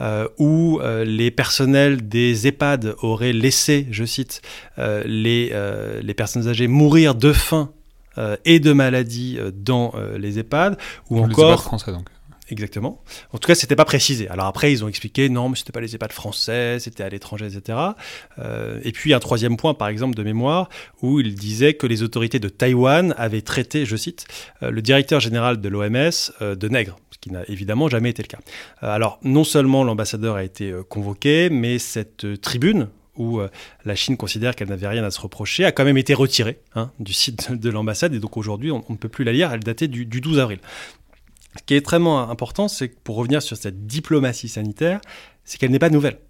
euh, 0.00 0.28
ou 0.38 0.80
euh, 0.80 1.04
les 1.04 1.30
personnels 1.30 2.08
des 2.08 2.46
EHPAD 2.46 2.94
auraient 3.02 3.32
laissé, 3.32 3.86
je 3.90 4.04
cite, 4.04 4.42
euh, 4.78 5.02
les, 5.06 5.52
les 6.02 6.14
personnes 6.14 6.48
âgées 6.48 6.68
mourir 6.68 7.14
de 7.14 7.32
faim 7.32 7.70
et 8.44 8.58
de 8.58 8.72
maladie 8.72 9.38
dans 9.54 9.92
les 10.16 10.40
EHPAD, 10.40 10.76
ou 11.08 11.16
Les 11.16 11.22
encore 11.22 11.52
EHPAD 11.52 11.60
français 11.60 11.92
donc. 11.92 12.08
Exactement. 12.50 13.02
En 13.32 13.38
tout 13.38 13.46
cas, 13.46 13.54
c'était 13.54 13.76
pas 13.76 13.84
précisé. 13.84 14.28
Alors 14.28 14.46
après, 14.46 14.72
ils 14.72 14.82
ont 14.84 14.88
expliqué 14.88 15.28
non, 15.28 15.48
mais 15.48 15.56
c'était 15.56 15.72
pas 15.72 15.80
les 15.80 15.94
EHPAD 15.94 16.12
français, 16.12 16.78
c'était 16.78 17.02
à 17.02 17.08
l'étranger, 17.08 17.46
etc. 17.46 17.78
Euh, 18.38 18.80
et 18.84 18.92
puis 18.92 19.12
un 19.12 19.20
troisième 19.20 19.56
point, 19.56 19.74
par 19.74 19.88
exemple, 19.88 20.14
de 20.14 20.22
mémoire, 20.22 20.68
où 21.02 21.20
il 21.20 21.34
disait 21.34 21.74
que 21.74 21.86
les 21.86 22.02
autorités 22.02 22.38
de 22.38 22.48
Taïwan 22.48 23.14
avaient 23.18 23.42
traité, 23.42 23.84
je 23.84 23.96
cite, 23.96 24.26
euh, 24.62 24.70
le 24.70 24.80
directeur 24.80 25.20
général 25.20 25.60
de 25.60 25.68
l'OMS 25.68 26.10
euh, 26.40 26.54
de 26.54 26.68
nègre, 26.68 26.96
qui 27.28 27.34
n'a 27.34 27.48
évidemment 27.48 27.88
jamais 27.88 28.10
été 28.10 28.22
le 28.22 28.28
cas. 28.28 28.38
Euh, 28.82 28.88
alors 28.88 29.18
non 29.22 29.44
seulement 29.44 29.84
l'ambassadeur 29.84 30.36
a 30.36 30.44
été 30.44 30.70
euh, 30.70 30.82
convoqué, 30.82 31.50
mais 31.50 31.78
cette 31.78 32.24
euh, 32.24 32.36
tribune 32.36 32.88
où 33.16 33.40
la 33.84 33.96
Chine 33.96 34.16
considère 34.16 34.54
qu'elle 34.54 34.68
n'avait 34.68 34.86
rien 34.86 35.02
à 35.02 35.10
se 35.10 35.20
reprocher, 35.20 35.64
a 35.64 35.72
quand 35.72 35.84
même 35.84 35.98
été 35.98 36.14
retirée 36.14 36.60
hein, 36.76 36.92
du 37.00 37.12
site 37.12 37.50
de, 37.50 37.56
de 37.56 37.68
l'ambassade. 37.68 38.14
Et 38.14 38.20
donc 38.20 38.36
aujourd'hui, 38.36 38.70
on, 38.70 38.84
ne 38.88 38.94
peut 38.94 39.08
plus 39.08 39.24
la 39.24 39.32
lire. 39.32 39.52
Elle 39.52 39.58
datait 39.58 39.88
du 39.88 40.04
12 40.06 40.38
avril. 40.38 40.60
Ce 41.58 41.64
qui 41.64 41.74
est 41.74 41.78
extrêmement 41.78 42.30
important, 42.30 42.68
c'est 42.68 42.90
que 42.90 42.96
pour 43.02 43.16
revenir 43.16 43.42
sur 43.42 43.56
cette 43.56 43.88
diplomatie 43.88 44.48
sanitaire, 44.48 45.00
c'est 45.42 45.58
qu'elle 45.58 45.72
n'est 45.72 45.80
pas 45.80 45.90
nouvelle. 45.90 46.20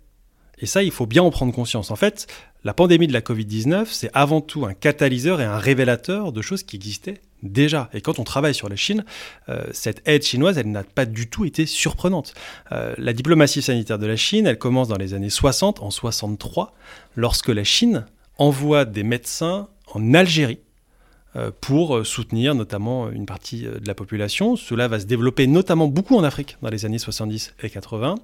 Et 0.60 0.66
ça, 0.66 0.82
il 0.82 0.90
faut 0.90 1.04
bien 1.04 1.22
en 1.22 1.30
prendre 1.30 1.52
conscience. 1.52 1.90
En 1.90 1.96
fait, 1.96 2.26
la 2.64 2.72
pandémie 2.72 3.06
de 3.06 3.12
la 3.12 3.20
Covid-19, 3.20 3.84
c'est 3.90 4.10
avant 4.14 4.40
tout 4.40 4.64
un 4.64 4.72
catalyseur 4.72 5.42
et 5.42 5.44
un 5.44 5.58
révélateur 5.58 6.32
de 6.32 6.40
choses 6.40 6.62
qui 6.62 6.76
existaient 6.76 7.20
déjà. 7.42 7.88
Et 7.92 8.00
quand 8.00 8.18
on 8.18 8.24
travaille 8.24 8.54
sur 8.54 8.68
la 8.68 8.76
Chine, 8.76 9.04
euh, 9.48 9.64
cette 9.72 10.06
aide 10.06 10.22
chinoise, 10.22 10.58
elle 10.58 10.70
n'a 10.70 10.84
pas 10.84 11.06
du 11.06 11.28
tout 11.28 11.44
été 11.44 11.66
surprenante. 11.66 12.34
Euh, 12.72 12.94
la 12.98 13.12
diplomatie 13.12 13.62
sanitaire 13.62 13.98
de 13.98 14.06
la 14.06 14.16
Chine, 14.16 14.46
elle 14.46 14.58
commence 14.58 14.88
dans 14.88 14.96
les 14.96 15.14
années 15.14 15.30
60, 15.30 15.82
en 15.82 15.90
63, 15.90 16.74
lorsque 17.16 17.48
la 17.48 17.64
Chine 17.64 18.06
envoie 18.36 18.84
des 18.84 19.02
médecins 19.02 19.68
en 19.92 20.14
Algérie 20.14 20.60
pour 21.60 21.96
euh, 21.96 22.04
soutenir 22.04 22.54
notamment 22.54 23.10
une 23.10 23.26
partie 23.26 23.66
euh, 23.66 23.78
de 23.78 23.86
la 23.86 23.94
population. 23.94 24.56
Cela 24.56 24.88
va 24.88 25.00
se 25.00 25.06
développer 25.06 25.46
notamment 25.46 25.86
beaucoup 25.86 26.16
en 26.16 26.24
Afrique 26.24 26.56
dans 26.62 26.70
les 26.70 26.84
années 26.84 26.98
70 26.98 27.54
et 27.62 27.70
80. 27.70 28.16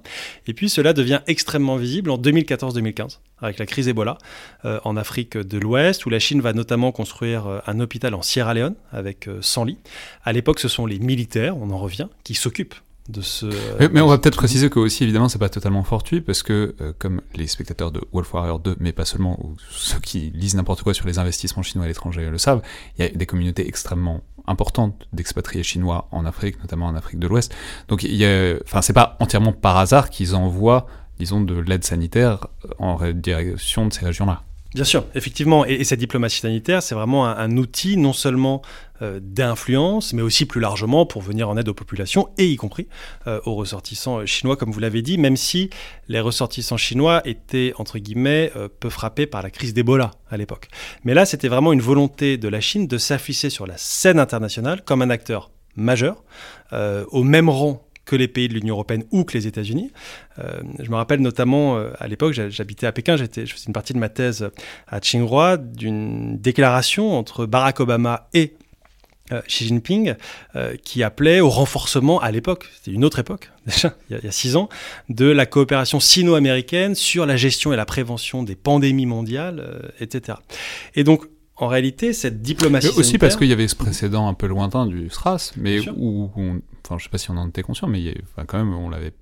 Et 0.47 0.53
puis 0.53 0.69
cela 0.69 0.93
devient 0.93 1.21
extrêmement 1.27 1.77
visible 1.77 2.09
en 2.09 2.17
2014-2015 2.17 3.19
avec 3.41 3.59
la 3.59 3.65
crise 3.65 3.87
Ebola 3.87 4.17
euh, 4.63 4.79
en 4.83 4.97
Afrique 4.97 5.37
de 5.37 5.57
l'Ouest 5.57 6.05
où 6.05 6.09
la 6.09 6.19
Chine 6.19 6.41
va 6.41 6.53
notamment 6.53 6.91
construire 6.91 7.47
euh, 7.47 7.59
un 7.67 7.79
hôpital 7.79 8.13
en 8.13 8.21
Sierra 8.21 8.53
Leone 8.53 8.75
avec 8.91 9.27
euh, 9.27 9.39
100 9.41 9.65
lits. 9.65 9.77
À 10.23 10.33
l'époque, 10.33 10.59
ce 10.59 10.67
sont 10.67 10.85
les 10.85 10.99
militaires, 10.99 11.57
on 11.57 11.69
en 11.71 11.77
revient, 11.77 12.07
qui 12.23 12.33
s'occupent 12.33 12.75
de 13.09 13.21
ce... 13.21 13.45
Mais, 13.79 13.89
mais 13.89 14.01
on 14.01 14.07
va 14.07 14.17
peut-être 14.17 14.37
préciser 14.37 14.69
que 14.69 14.79
aussi 14.79 15.03
évidemment 15.03 15.29
c'est 15.29 15.39
pas 15.39 15.49
totalement 15.49 15.83
fortuit 15.83 16.21
parce 16.21 16.41
que 16.41 16.75
euh, 16.81 16.93
comme 16.97 17.21
les 17.35 17.47
spectateurs 17.47 17.91
de 17.91 18.01
Wolf 18.11 18.33
Warrior 18.33 18.59
2 18.59 18.77
mais 18.79 18.93
pas 18.93 19.05
seulement 19.05 19.39
ou 19.43 19.55
ceux 19.69 19.99
qui 19.99 20.31
lisent 20.33 20.55
n'importe 20.55 20.81
quoi 20.81 20.93
sur 20.93 21.05
les 21.05 21.19
investissements 21.19 21.61
chinois 21.61 21.85
à 21.85 21.87
l'étranger 21.87 22.29
le 22.29 22.37
savent, 22.37 22.61
il 22.97 23.05
y 23.05 23.07
a 23.07 23.11
des 23.11 23.25
communautés 23.25 23.67
extrêmement 23.67 24.21
importantes 24.47 25.07
d'expatriés 25.13 25.63
chinois 25.63 26.07
en 26.11 26.25
Afrique, 26.25 26.59
notamment 26.59 26.87
en 26.87 26.95
Afrique 26.95 27.19
de 27.19 27.27
l'Ouest. 27.27 27.53
Donc 27.87 28.03
il 28.03 28.15
y 28.15 28.25
a 28.25 28.55
enfin 28.63 28.81
c'est 28.81 28.93
pas 28.93 29.17
entièrement 29.19 29.53
par 29.53 29.77
hasard 29.77 30.09
qu'ils 30.09 30.35
envoient 30.35 30.87
disons 31.19 31.41
de 31.41 31.55
l'aide 31.55 31.83
sanitaire 31.83 32.47
en 32.79 32.97
direction 33.11 33.87
de 33.87 33.93
ces 33.93 34.05
régions-là. 34.05 34.44
Bien 34.75 34.83
sûr, 34.83 35.05
effectivement. 35.15 35.65
Et, 35.65 35.75
et 35.75 35.83
cette 35.85 36.01
diplomatie 36.01 36.41
sanitaire, 36.41 36.83
c'est 36.83 36.95
vraiment 36.95 37.25
un, 37.25 37.55
outil 37.55 37.95
non 37.95 38.11
seulement 38.11 38.61
euh, 39.01 39.21
d'influence, 39.23 40.11
mais 40.11 40.21
aussi 40.21 40.45
plus 40.45 40.59
largement 40.59 41.05
pour 41.05 41.21
venir 41.21 41.47
en 41.47 41.55
aide 41.55 41.69
aux 41.69 41.73
populations, 41.73 42.27
et 42.37 42.45
y 42.45 42.57
compris 42.57 42.89
euh, 43.25 43.39
aux 43.45 43.55
ressortissants 43.55 44.19
euh, 44.19 44.25
chinois, 44.25 44.57
comme 44.57 44.71
vous 44.71 44.81
l'avez 44.81 45.01
dit, 45.01 45.17
même 45.17 45.37
si 45.37 45.69
les 46.09 46.19
ressortissants 46.19 46.75
chinois 46.75 47.21
étaient, 47.23 47.71
entre 47.77 47.99
guillemets, 47.99 48.51
peu 48.81 48.89
frappés 48.89 49.27
par 49.27 49.41
la 49.41 49.49
crise 49.49 49.73
d'Ebola 49.73 50.11
à 50.29 50.35
l'époque. 50.35 50.67
Mais 51.05 51.13
là, 51.13 51.25
c'était 51.25 51.47
vraiment 51.47 51.71
une 51.71 51.79
volonté 51.79 52.37
de 52.37 52.49
la 52.49 52.59
Chine 52.59 52.85
de 52.85 52.97
s'afficher 52.97 53.49
sur 53.49 53.65
la 53.65 53.77
scène 53.77 54.19
internationale 54.19 54.83
comme 54.83 55.01
un 55.01 55.09
acteur 55.09 55.51
majeur, 55.77 56.21
au 56.73 57.23
même 57.23 57.47
rang 57.47 57.84
que 58.05 58.15
les 58.15 58.27
pays 58.27 58.47
de 58.47 58.53
l'Union 58.53 58.75
européenne 58.75 59.03
ou 59.11 59.23
que 59.23 59.33
les 59.33 59.47
États-Unis. 59.47 59.91
Euh, 60.39 60.61
je 60.79 60.89
me 60.89 60.95
rappelle 60.95 61.19
notamment, 61.21 61.77
euh, 61.77 61.91
à 61.99 62.07
l'époque, 62.07 62.33
j'ha- 62.33 62.49
j'habitais 62.49 62.87
à 62.87 62.91
Pékin, 62.91 63.17
je 63.17 63.25
faisais 63.25 63.65
une 63.67 63.73
partie 63.73 63.93
de 63.93 63.97
ma 63.99 64.09
thèse 64.09 64.49
à 64.87 64.99
Tsinghua, 64.99 65.57
d'une 65.57 66.37
déclaration 66.37 67.17
entre 67.17 67.45
Barack 67.45 67.79
Obama 67.79 68.27
et 68.33 68.53
euh, 69.31 69.41
Xi 69.47 69.65
Jinping 69.67 70.13
qui 70.83 71.01
appelait 71.01 71.39
au 71.39 71.49
renforcement, 71.49 72.19
à 72.21 72.29
l'époque, 72.29 72.69
c'était 72.75 72.91
une 72.91 73.03
autre 73.03 73.17
époque, 73.17 73.49
déjà, 73.65 73.95
il 74.11 74.19
y, 74.23 74.27
a, 74.27 74.31
six 74.31 74.55
ans, 74.55 74.69
de 75.09 75.25
la 75.25 75.47
coopération 75.47 75.99
sino-américaine 75.99 76.93
sur 76.93 77.25
la 77.25 77.35
gestion 77.35 77.73
et 77.73 77.75
la 77.75 77.85
prévention 77.85 78.43
des 78.43 78.55
pandémies 78.55 79.07
mondiales, 79.07 79.91
etc. 79.99 80.37
Et 80.93 81.03
donc, 81.03 81.25
en 81.57 81.67
réalité, 81.67 82.11
cette 82.13 82.41
diplomatie 82.41 82.87
Mais 82.93 82.99
aussi 82.99 83.17
parce 83.17 83.35
qu'il 83.37 83.47
y 83.47 83.53
avait 83.53 83.67
ce 83.67 83.75
précédent 83.75 84.27
un 84.27 84.33
peu 84.33 84.47
lointain 84.47 84.85
du 84.85 85.09
SRAS, 85.09 85.53
mais 85.57 85.87
où, 85.89 86.29
on- 86.35 86.61
enfin, 86.83 86.97
je 86.97 87.03
sais 87.05 87.09
pas 87.09 87.17
si 87.17 87.31
on 87.31 87.37
en 87.37 87.47
était 87.47 87.63
conscient, 87.63 87.87
mais 87.87 87.99
il 88.01 88.05
y 88.05 88.09
a- 88.09 88.13
enfin, 88.33 88.45
quand 88.45 88.57
même, 88.57 88.73
on 88.73 88.89
l'avait 88.89 89.13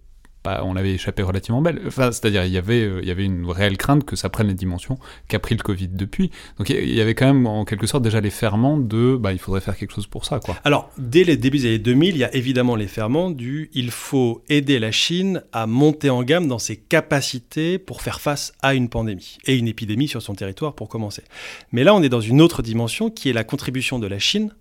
pas, 0.44 0.64
on 0.64 0.74
l'avait 0.74 0.92
échappé 0.94 1.24
relativement 1.24 1.62
belle. 1.62 1.82
Enfin, 1.88 2.12
c'est-à-dire, 2.12 2.46
il 2.46 2.52
y 2.52 2.58
avait, 2.58 2.82
euh, 2.84 3.02
une 3.18 3.50
réelle 3.50 3.78
crainte 3.78 4.04
que 4.04 4.16
ça 4.16 4.30
prenne 4.30 4.48
les 4.48 4.54
dimensions 4.54 4.98
qu'a 5.28 5.40
pris 5.40 5.56
le 5.56 5.64
Covid 5.64 5.88
depuis. 5.88 6.30
Donc, 6.60 6.70
il 6.70 6.76
y- 6.76 6.80
il 6.84 6.94
y 6.96 7.02
avait 7.02 7.16
quand 7.16 7.26
même, 7.26 7.48
en 7.48 7.64
quelque 7.66 7.88
sorte, 7.88 8.04
déjà 8.04 8.20
les 8.22 8.30
ferments 8.30 8.78
de, 8.78 9.16
bah, 9.16 9.32
il 9.34 9.40
faudrait 9.40 9.62
faire 9.62 9.78
quelque 9.78 9.94
chose 9.94 10.08
pour 10.08 10.26
ça, 10.26 10.40
quoi. 10.40 10.56
Alors, 10.64 10.92
dès 10.98 11.24
les 11.24 11.38
débuts 11.38 11.58
des 11.60 11.66
années 11.68 11.80
2000, 11.80 12.16
il 12.16 12.20
y 12.20 12.24
a 12.24 12.36
évidemment 12.36 12.76
les 12.76 12.88
ferments 12.88 13.32
du 13.32 13.70
il 13.74 13.90
faut 13.92 14.44
aider 14.50 14.78
la 14.80 14.92
Chine 14.92 15.42
à 15.54 15.66
monter 15.66 16.10
en 16.10 16.22
gamme 16.24 16.48
dans 16.48 16.60
ses 16.60 16.76
capacités 16.78 17.78
pour 17.80 18.02
faire 18.02 18.20
face 18.20 18.54
à 18.62 18.74
une 18.74 18.90
pandémie 18.90 19.38
et 19.46 19.56
une 19.56 19.68
épidémie 19.68 20.08
sur 20.08 20.22
son 20.22 20.36
territoire 20.36 20.74
pour 20.76 20.90
commencer. 20.90 21.24
Mais 21.72 21.84
là, 21.84 21.96
on 21.96 22.04
est 22.04 22.10
dans 22.10 22.20
une 22.22 22.42
autre 22.42 22.62
dimension 22.62 23.10
qui 23.10 23.30
est 23.30 23.34
la 23.34 23.44
contribution 23.44 24.00
de 24.00 24.08
la 24.08 24.20
Chine 24.20 24.54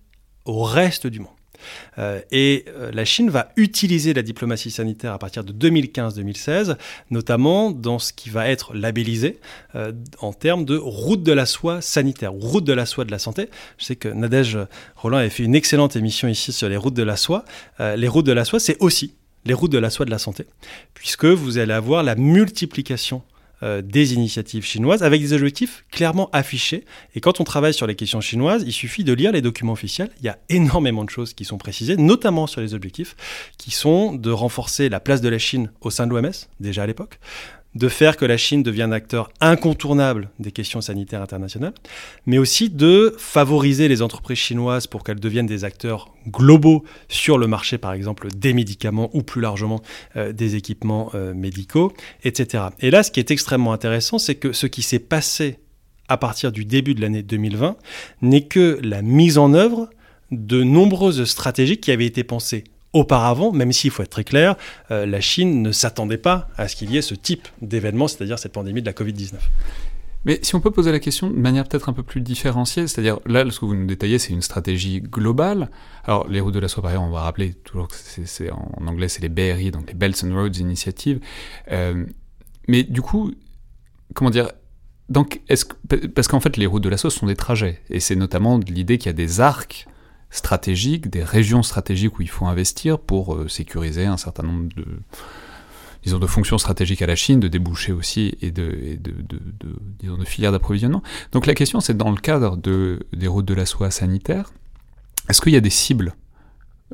au 0.45 0.63
reste 0.63 1.07
du 1.07 1.19
monde. 1.19 1.29
Euh, 1.97 2.21
et 2.31 2.65
euh, 2.67 2.91
la 2.91 3.05
Chine 3.05 3.29
va 3.29 3.51
utiliser 3.55 4.13
la 4.13 4.21
diplomatie 4.21 4.71
sanitaire 4.71 5.13
à 5.13 5.19
partir 5.19 5.43
de 5.43 5.53
2015-2016, 5.53 6.77
notamment 7.11 7.71
dans 7.71 7.99
ce 7.99 8.13
qui 8.13 8.29
va 8.29 8.49
être 8.49 8.73
labellisé 8.73 9.39
euh, 9.75 9.91
en 10.19 10.33
termes 10.33 10.65
de 10.65 10.77
route 10.77 11.23
de 11.23 11.31
la 11.31 11.45
soie 11.45 11.81
sanitaire, 11.81 12.33
route 12.33 12.63
de 12.63 12.73
la 12.73 12.85
soie 12.85 13.05
de 13.05 13.11
la 13.11 13.19
santé. 13.19 13.49
Je 13.77 13.85
sais 13.85 13.95
que 13.95 14.07
Nadège 14.07 14.57
Roland 14.95 15.17
avait 15.17 15.29
fait 15.29 15.43
une 15.43 15.55
excellente 15.55 15.95
émission 15.95 16.27
ici 16.27 16.51
sur 16.51 16.69
les 16.69 16.77
routes 16.77 16.93
de 16.93 17.03
la 17.03 17.17
soie. 17.17 17.45
Les 17.79 18.07
routes 18.07 18.25
de 18.25 18.31
la 18.31 18.45
soie, 18.45 18.59
c'est 18.59 18.77
aussi 18.79 19.13
les 19.45 19.53
routes 19.53 19.71
de 19.71 19.77
la 19.77 19.89
soie 19.89 20.05
de 20.05 20.11
la 20.11 20.19
santé, 20.19 20.45
puisque 20.93 21.25
vous 21.25 21.57
allez 21.57 21.73
avoir 21.73 22.03
la 22.03 22.15
multiplication 22.15 23.21
euh, 23.63 23.81
des 23.81 24.13
initiatives 24.13 24.65
chinoises 24.65 25.03
avec 25.03 25.21
des 25.21 25.33
objectifs 25.33 25.85
clairement 25.91 26.29
affichés. 26.33 26.83
Et 27.15 27.21
quand 27.21 27.39
on 27.39 27.43
travaille 27.43 27.73
sur 27.73 27.87
les 27.87 27.95
questions 27.95 28.21
chinoises, 28.21 28.63
il 28.65 28.73
suffit 28.73 29.03
de 29.03 29.13
lire 29.13 29.31
les 29.31 29.41
documents 29.41 29.73
officiels. 29.73 30.09
Il 30.19 30.25
y 30.25 30.29
a 30.29 30.37
énormément 30.49 31.03
de 31.03 31.09
choses 31.09 31.33
qui 31.33 31.45
sont 31.45 31.57
précisées, 31.57 31.95
notamment 31.97 32.45
sur 32.45 32.61
les 32.61 32.73
objectifs, 32.73 33.15
qui 33.57 33.71
sont 33.71 34.13
de 34.13 34.31
renforcer 34.31 34.89
la 34.89 34.99
place 34.99 35.21
de 35.21 35.29
la 35.29 35.39
Chine 35.39 35.71
au 35.81 35.89
sein 35.89 36.07
de 36.07 36.11
l'OMS, 36.11 36.31
déjà 36.59 36.83
à 36.83 36.87
l'époque, 36.87 37.19
de 37.75 37.87
faire 37.87 38.17
que 38.17 38.25
la 38.25 38.37
Chine 38.37 38.63
devienne 38.63 38.91
un 38.91 38.95
acteur 38.95 39.31
incontournable 39.41 40.29
des 40.39 40.51
questions 40.51 40.81
sanitaires 40.81 41.21
internationales, 41.21 41.73
mais 42.25 42.37
aussi 42.37 42.69
de 42.69 43.15
favoriser 43.17 43.87
les 43.87 44.01
entreprises 44.01 44.37
chinoises 44.37 44.87
pour 44.87 45.03
qu'elles 45.03 45.19
deviennent 45.19 45.47
des 45.47 45.63
acteurs 45.63 46.13
globaux 46.27 46.83
sur 47.07 47.37
le 47.37 47.47
marché, 47.47 47.77
par 47.77 47.93
exemple, 47.93 48.27
des 48.35 48.53
médicaments 48.53 49.09
ou 49.13 49.23
plus 49.23 49.41
largement 49.41 49.81
euh, 50.15 50.33
des 50.33 50.55
équipements 50.55 51.11
euh, 51.15 51.33
médicaux, 51.33 51.93
etc. 52.23 52.65
Et 52.79 52.91
là, 52.91 53.03
ce 53.03 53.11
qui 53.11 53.19
est 53.19 53.31
extrêmement 53.31 53.73
intéressant, 53.73 54.19
c'est 54.19 54.35
que 54.35 54.53
ce 54.53 54.67
qui 54.67 54.81
s'est 54.81 54.99
passé 54.99 55.59
à 56.09 56.17
partir 56.17 56.51
du 56.51 56.65
début 56.65 56.93
de 56.93 57.01
l'année 57.01 57.23
2020 57.23 57.77
n'est 58.21 58.45
que 58.45 58.79
la 58.83 59.01
mise 59.01 59.37
en 59.37 59.53
œuvre 59.53 59.89
de 60.31 60.63
nombreuses 60.63 61.23
stratégies 61.25 61.77
qui 61.77 61.91
avaient 61.91 62.05
été 62.05 62.23
pensées 62.23 62.63
auparavant, 62.93 63.51
même 63.51 63.71
s'il 63.71 63.91
faut 63.91 64.03
être 64.03 64.09
très 64.09 64.23
clair, 64.23 64.55
euh, 64.91 65.05
la 65.05 65.19
Chine 65.19 65.61
ne 65.61 65.71
s'attendait 65.71 66.17
pas 66.17 66.47
à 66.57 66.67
ce 66.67 66.75
qu'il 66.75 66.91
y 66.91 66.97
ait 66.97 67.01
ce 67.01 67.15
type 67.15 67.47
d'événement, 67.61 68.07
c'est-à-dire 68.07 68.39
cette 68.39 68.53
pandémie 68.53 68.81
de 68.81 68.85
la 68.85 68.93
Covid-19. 68.93 69.33
Mais 70.25 70.39
si 70.41 70.55
on 70.55 70.61
peut 70.61 70.71
poser 70.71 70.91
la 70.91 70.99
question 70.99 71.29
de 71.29 71.35
manière 71.35 71.67
peut-être 71.67 71.89
un 71.89 71.93
peu 71.93 72.03
plus 72.03 72.21
différenciée, 72.21 72.87
c'est-à-dire 72.87 73.19
là, 73.25 73.49
ce 73.49 73.59
que 73.59 73.65
vous 73.65 73.75
nous 73.75 73.85
détaillez, 73.85 74.19
c'est 74.19 74.31
une 74.31 74.41
stratégie 74.41 75.01
globale. 75.01 75.69
Alors, 76.05 76.27
les 76.29 76.39
routes 76.39 76.53
de 76.53 76.59
la 76.59 76.69
soie, 76.69 76.81
par 76.81 76.91
exemple, 76.91 77.09
on 77.09 77.13
va 77.13 77.23
rappeler 77.23 77.53
toujours 77.53 77.89
que 77.89 77.95
c'est, 77.95 78.49
en 78.49 78.87
anglais, 78.87 79.09
c'est 79.09 79.21
les 79.21 79.29
BRI, 79.29 79.71
donc 79.71 79.87
les 79.87 79.93
Belts 79.95 80.23
and 80.23 80.33
Roads 80.33 80.59
Initiative. 80.59 81.19
Euh, 81.71 82.05
mais 82.69 82.83
du 82.83 83.01
coup, 83.01 83.33
comment 84.13 84.29
dire 84.29 84.49
donc, 85.09 85.41
est-ce 85.49 85.65
parce 86.15 86.29
qu'en 86.29 86.39
fait, 86.39 86.55
les 86.55 86.65
routes 86.65 86.83
de 86.83 86.89
la 86.89 86.97
soie 86.97 87.11
sont 87.11 87.25
des 87.27 87.35
trajets, 87.35 87.81
et 87.89 87.99
c'est 87.99 88.15
notamment 88.15 88.57
l'idée 88.57 88.97
qu'il 88.97 89.07
y 89.07 89.09
a 89.09 89.13
des 89.13 89.41
arcs 89.41 89.85
stratégiques, 90.33 91.09
des 91.09 91.23
régions 91.23 91.63
stratégiques 91.63 92.17
où 92.19 92.23
il 92.23 92.29
faut 92.29 92.47
investir 92.47 92.99
pour 92.99 93.35
euh, 93.35 93.47
sécuriser 93.47 94.05
un 94.05 94.17
certain 94.17 94.43
nombre 94.43 94.67
de, 94.75 96.27
fonctions 96.27 96.57
stratégiques 96.57 97.03
à 97.03 97.07
la 97.07 97.15
Chine, 97.15 97.39
de 97.39 97.47
débouchés 97.47 97.93
aussi 97.93 98.35
et 98.41 98.51
de, 98.51 98.97
filières 100.25 100.51
d'approvisionnement. 100.51 101.03
Donc 101.31 101.45
la 101.45 101.53
question, 101.53 101.79
c'est 101.79 101.95
dans 101.95 102.09
le 102.09 102.17
cadre 102.17 102.57
de, 102.57 103.05
des 103.13 103.27
routes 103.27 103.45
de 103.45 103.53
la 103.53 103.65
soie 103.65 103.91
sanitaire, 103.91 104.51
est-ce 105.29 105.39
qu'il 105.39 105.53
y 105.53 105.57
a 105.57 105.61
des 105.61 105.69
cibles 105.69 106.15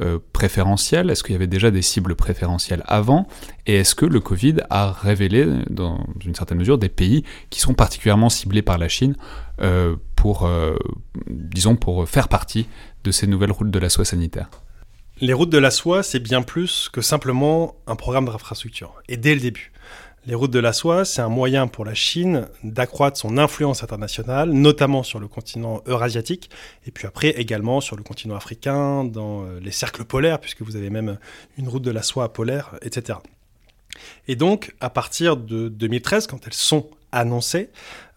euh, 0.01 0.19
préférentielles 0.33 1.09
Est-ce 1.09 1.23
qu'il 1.23 1.33
y 1.33 1.35
avait 1.35 1.47
déjà 1.47 1.71
des 1.71 1.81
cibles 1.81 2.15
préférentielles 2.15 2.83
avant? 2.85 3.27
Et 3.65 3.75
est-ce 3.75 3.95
que 3.95 4.05
le 4.05 4.19
Covid 4.19 4.57
a 4.69 4.91
révélé, 4.91 5.45
dans 5.69 6.05
une 6.25 6.35
certaine 6.35 6.57
mesure, 6.57 6.77
des 6.77 6.89
pays 6.89 7.23
qui 7.49 7.59
sont 7.59 7.73
particulièrement 7.73 8.29
ciblés 8.29 8.61
par 8.61 8.77
la 8.77 8.87
Chine 8.87 9.15
euh, 9.61 9.95
pour, 10.15 10.45
euh, 10.45 10.77
disons, 11.29 11.75
pour 11.75 12.07
faire 12.07 12.27
partie 12.27 12.67
de 13.03 13.11
ces 13.11 13.27
nouvelles 13.27 13.51
routes 13.51 13.71
de 13.71 13.79
la 13.79 13.89
soie 13.89 14.05
sanitaire? 14.05 14.49
Les 15.21 15.33
routes 15.33 15.49
de 15.49 15.57
la 15.57 15.71
soie, 15.71 16.01
c'est 16.01 16.19
bien 16.19 16.41
plus 16.41 16.87
que 16.87 17.01
simplement 17.01 17.75
un 17.87 17.97
programme 17.97 18.25
d'infrastructure. 18.25 18.93
Et 19.09 19.17
dès 19.17 19.35
le 19.35 19.41
début. 19.41 19.73
Les 20.25 20.35
routes 20.35 20.51
de 20.51 20.59
la 20.59 20.73
soie, 20.73 21.05
c'est 21.05 21.21
un 21.21 21.29
moyen 21.29 21.67
pour 21.67 21.85
la 21.85 21.93
Chine 21.93 22.47
d'accroître 22.63 23.17
son 23.17 23.37
influence 23.37 23.83
internationale, 23.83 24.51
notamment 24.51 25.01
sur 25.01 25.19
le 25.19 25.29
continent 25.29 25.81
eurasiatique, 25.87 26.49
et 26.85 26.91
puis 26.91 27.07
après 27.07 27.29
également 27.29 27.79
sur 27.79 27.95
le 27.95 28.03
continent 28.03 28.35
africain, 28.35 29.05
dans 29.05 29.43
euh, 29.43 29.59
les 29.61 29.71
cercles 29.71 30.03
polaires, 30.03 30.39
puisque 30.39 30.61
vous 30.61 30.75
avez 30.75 30.89
même 30.89 31.17
une 31.57 31.69
route 31.69 31.83
de 31.83 31.91
la 31.91 32.03
soie 32.03 32.33
polaire, 32.33 32.75
etc. 32.81 33.19
Et 34.27 34.35
donc, 34.35 34.75
à 34.81 34.89
partir 34.89 35.37
de 35.37 35.69
2013, 35.69 36.27
quand 36.27 36.45
elles 36.45 36.53
sont 36.53 36.89
annoncées, 37.13 37.69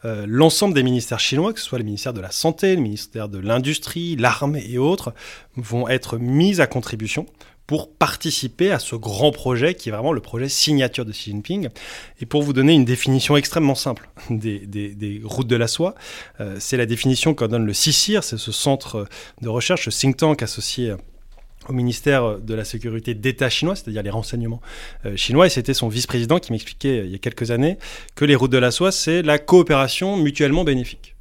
euh, 0.04 0.26
l'ensemble 0.28 0.74
des 0.74 0.82
ministères 0.82 1.20
chinois, 1.20 1.52
que 1.52 1.60
ce 1.60 1.66
soit 1.66 1.78
le 1.78 1.84
ministère 1.84 2.12
de 2.12 2.20
la 2.20 2.32
Santé, 2.32 2.74
le 2.74 2.82
ministère 2.82 3.28
de 3.28 3.38
l'Industrie, 3.38 4.16
l'armée 4.16 4.64
et 4.68 4.76
autres, 4.76 5.14
vont 5.56 5.88
être 5.88 6.18
mis 6.18 6.60
à 6.60 6.66
contribution 6.66 7.26
pour 7.66 7.94
participer 7.94 8.70
à 8.70 8.78
ce 8.78 8.96
grand 8.96 9.30
projet 9.30 9.74
qui 9.74 9.88
est 9.88 9.92
vraiment 9.92 10.12
le 10.12 10.20
projet 10.20 10.48
signature 10.48 11.04
de 11.04 11.12
Xi 11.12 11.30
Jinping. 11.30 11.68
Et 12.20 12.26
pour 12.26 12.42
vous 12.42 12.52
donner 12.52 12.72
une 12.72 12.84
définition 12.84 13.36
extrêmement 13.36 13.74
simple 13.74 14.08
des, 14.30 15.20
routes 15.24 15.46
de 15.46 15.56
la 15.56 15.68
soie, 15.68 15.94
euh, 16.40 16.56
c'est 16.58 16.76
la 16.76 16.86
définition 16.86 17.34
qu'en 17.34 17.48
donne 17.48 17.66
le 17.66 17.72
CICIR, 17.72 18.24
c'est 18.24 18.38
ce 18.38 18.52
centre 18.52 19.06
de 19.40 19.48
recherche, 19.48 19.88
ce 19.88 19.90
think 19.90 20.16
tank 20.16 20.42
associé 20.42 20.94
au 21.68 21.72
ministère 21.72 22.38
de 22.38 22.54
la 22.54 22.64
Sécurité 22.64 23.14
d'État 23.14 23.48
chinois, 23.48 23.76
c'est-à-dire 23.76 24.02
les 24.02 24.10
renseignements 24.10 24.60
euh, 25.06 25.16
chinois, 25.16 25.46
et 25.46 25.50
c'était 25.50 25.74
son 25.74 25.88
vice-président 25.88 26.38
qui 26.38 26.52
m'expliquait 26.52 27.00
euh, 27.00 27.04
il 27.04 27.12
y 27.12 27.14
a 27.14 27.18
quelques 27.18 27.50
années 27.50 27.78
que 28.14 28.24
les 28.24 28.34
routes 28.34 28.50
de 28.50 28.58
la 28.58 28.70
soie, 28.70 28.92
c'est 28.92 29.22
la 29.22 29.38
coopération 29.38 30.16
mutuellement 30.16 30.64
bénéfique. 30.64 31.14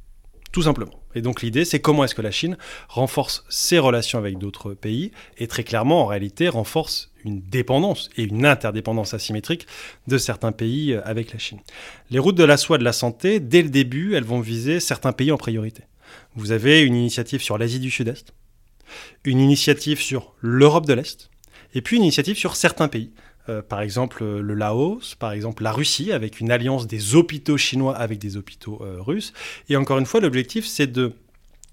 Tout 0.50 0.62
simplement. 0.62 1.01
Et 1.14 1.22
donc 1.22 1.42
l'idée, 1.42 1.64
c'est 1.64 1.80
comment 1.80 2.04
est-ce 2.04 2.14
que 2.14 2.22
la 2.22 2.30
Chine 2.30 2.56
renforce 2.88 3.44
ses 3.48 3.78
relations 3.78 4.18
avec 4.18 4.38
d'autres 4.38 4.74
pays, 4.74 5.12
et 5.38 5.46
très 5.46 5.64
clairement, 5.64 6.02
en 6.02 6.06
réalité, 6.06 6.48
renforce 6.48 7.10
une 7.24 7.40
dépendance 7.40 8.10
et 8.16 8.24
une 8.24 8.46
interdépendance 8.46 9.14
asymétrique 9.14 9.66
de 10.08 10.18
certains 10.18 10.52
pays 10.52 10.92
euh, 10.92 11.00
avec 11.04 11.32
la 11.32 11.38
Chine. 11.38 11.60
Les 12.10 12.18
routes 12.18 12.36
de 12.36 12.44
la 12.44 12.56
soie 12.56 12.78
de 12.78 12.84
la 12.84 12.92
santé, 12.92 13.40
dès 13.40 13.62
le 13.62 13.68
début, 13.68 14.14
elles 14.14 14.24
vont 14.24 14.40
viser 14.40 14.80
certains 14.80 15.12
pays 15.12 15.32
en 15.32 15.36
priorité. 15.36 15.82
Vous 16.34 16.52
avez 16.52 16.82
une 16.82 16.94
initiative 16.94 17.42
sur 17.42 17.58
l'Asie 17.58 17.80
du 17.80 17.90
Sud-Est, 17.90 18.32
une 19.24 19.40
initiative 19.40 20.00
sur 20.00 20.34
l'Europe 20.40 20.86
de 20.86 20.94
l'Est, 20.94 21.30
et 21.74 21.80
puis 21.80 21.96
une 21.96 22.02
initiative 22.02 22.36
sur 22.36 22.56
certains 22.56 22.88
pays. 22.88 23.12
Euh, 23.48 23.60
par 23.60 23.80
exemple 23.80 24.24
le 24.24 24.54
Laos, 24.54 25.16
par 25.18 25.32
exemple 25.32 25.64
la 25.64 25.72
Russie, 25.72 26.12
avec 26.12 26.40
une 26.40 26.52
alliance 26.52 26.86
des 26.86 27.16
hôpitaux 27.16 27.56
chinois 27.56 27.96
avec 27.96 28.18
des 28.18 28.36
hôpitaux 28.36 28.80
euh, 28.82 29.00
russes. 29.00 29.32
Et 29.68 29.76
encore 29.76 29.98
une 29.98 30.06
fois, 30.06 30.20
l'objectif, 30.20 30.64
c'est 30.64 30.86
de 30.86 31.12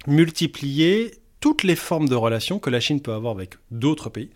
multiplier 0.08 1.12
toutes 1.40 1.64
les 1.64 1.76
formes 1.76 2.10
de 2.10 2.16
relations 2.16 2.60
que 2.60 2.70
la 2.70 2.80
Chine 2.80 3.02
peut 3.02 3.14
avoir 3.14 3.34
avec 3.34 3.56
d'autres 3.72 4.10
pays 4.10 4.32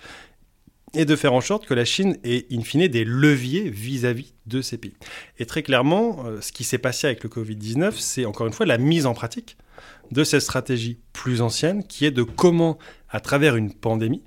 et 0.93 1.05
de 1.05 1.15
faire 1.15 1.33
en 1.33 1.41
sorte 1.41 1.65
que 1.65 1.73
la 1.73 1.85
Chine 1.85 2.17
ait 2.23 2.45
in 2.51 2.61
fine 2.61 2.87
des 2.87 3.03
leviers 3.03 3.69
vis-à-vis 3.69 4.35
de 4.45 4.61
ces 4.61 4.77
pays. 4.77 4.93
Et 5.39 5.45
très 5.45 5.63
clairement, 5.63 6.25
euh, 6.25 6.39
ce 6.39 6.51
qui 6.51 6.63
s'est 6.63 6.77
passé 6.77 7.07
avec 7.07 7.23
le 7.23 7.29
Covid-19, 7.29 7.93
c'est 7.97 8.25
encore 8.25 8.45
une 8.45 8.53
fois 8.53 8.65
la 8.65 8.77
mise 8.77 9.05
en 9.05 9.13
pratique 9.13 9.57
de 10.11 10.23
cette 10.23 10.41
stratégie 10.41 10.99
plus 11.11 11.41
ancienne 11.41 11.83
qui 11.83 12.05
est 12.05 12.11
de 12.11 12.21
comment, 12.21 12.77
à 13.09 13.19
travers 13.19 13.55
une 13.55 13.73
pandémie, 13.73 14.21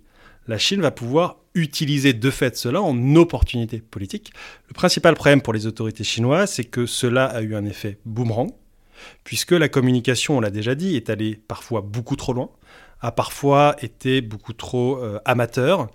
la 0.49 0.59
Chine 0.59 0.81
va 0.81 0.91
pouvoir 0.91 1.39
utiliser 1.57 2.13
de 2.13 2.31
fait 2.31 2.57
cela 2.57 2.83
en 2.83 3.17
opportunité 3.17 3.81
politique. 3.81 4.33
Le 4.69 4.75
principal 4.75 5.15
problème 5.15 5.41
pour 5.41 5.53
les 5.53 5.67
autorités 5.67 6.05
chinoises, 6.05 6.53
c'est 6.53 6.65
que 6.65 6.87
cela 6.87 7.25
a 7.25 7.41
eu 7.41 7.57
un 7.57 7.65
effet 7.65 7.99
boomerang, 8.05 8.51
puisque 9.25 9.53
la 9.53 9.69
communication, 9.69 10.37
on 10.37 10.41
l'a 10.41 10.51
déjà 10.51 10.75
dit, 10.75 10.97
est 10.97 11.11
allée 11.11 11.41
parfois 11.49 11.81
beaucoup 11.81 12.15
trop 12.15 12.35
loin, 12.35 12.51
a 13.01 13.11
parfois 13.11 13.75
été 13.81 14.21
beaucoup 14.21 14.53
trop 14.53 14.99
euh, 14.99 15.19
amateur, 15.25 15.89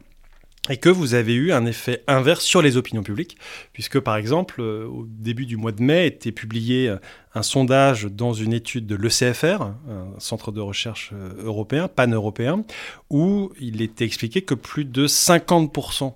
et 0.69 0.77
que 0.77 0.89
vous 0.89 1.15
avez 1.15 1.33
eu 1.33 1.51
un 1.51 1.65
effet 1.65 2.03
inverse 2.07 2.43
sur 2.43 2.61
les 2.61 2.77
opinions 2.77 3.01
publiques, 3.01 3.37
puisque 3.73 3.99
par 3.99 4.15
exemple, 4.15 4.61
euh, 4.61 4.85
au 4.85 5.05
début 5.07 5.45
du 5.45 5.57
mois 5.57 5.71
de 5.71 5.81
mai, 5.81 6.05
était 6.05 6.31
publié 6.31 6.87
euh, 6.87 6.97
un 7.33 7.41
sondage 7.41 8.05
dans 8.05 8.33
une 8.33 8.53
étude 8.53 8.85
de 8.85 8.95
l'ECFR, 8.95 9.61
un 9.63 10.19
centre 10.19 10.51
de 10.51 10.61
recherche 10.61 11.11
euh, 11.13 11.33
européen, 11.43 11.87
pan-européen, 11.87 12.63
où 13.09 13.51
il 13.59 13.81
était 13.81 14.05
expliqué 14.05 14.43
que 14.43 14.53
plus 14.53 14.85
de 14.85 15.07
50% 15.07 16.13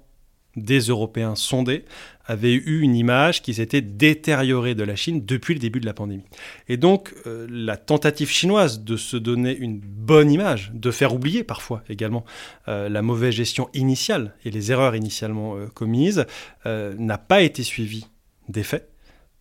des 0.55 0.79
Européens 0.79 1.35
sondés 1.35 1.83
avaient 2.25 2.53
eu 2.53 2.81
une 2.81 2.95
image 2.95 3.41
qui 3.41 3.53
s'était 3.53 3.81
détériorée 3.81 4.75
de 4.75 4.83
la 4.83 4.95
Chine 4.95 5.25
depuis 5.25 5.53
le 5.53 5.59
début 5.59 5.79
de 5.79 5.85
la 5.85 5.93
pandémie. 5.93 6.25
Et 6.67 6.77
donc, 6.77 7.13
euh, 7.27 7.47
la 7.49 7.77
tentative 7.77 8.29
chinoise 8.29 8.83
de 8.83 8.97
se 8.97 9.17
donner 9.17 9.55
une 9.55 9.79
bonne 9.79 10.31
image, 10.31 10.71
de 10.73 10.91
faire 10.91 11.13
oublier 11.13 11.43
parfois 11.43 11.83
également 11.89 12.25
euh, 12.67 12.89
la 12.89 13.01
mauvaise 13.01 13.33
gestion 13.33 13.69
initiale 13.73 14.33
et 14.43 14.51
les 14.51 14.71
erreurs 14.71 14.95
initialement 14.95 15.55
euh, 15.55 15.67
commises, 15.67 16.25
n'a 16.65 17.17
pas 17.19 17.41
été 17.41 17.61
suivie 17.61 18.07
des 18.49 18.63
faits 18.63 18.89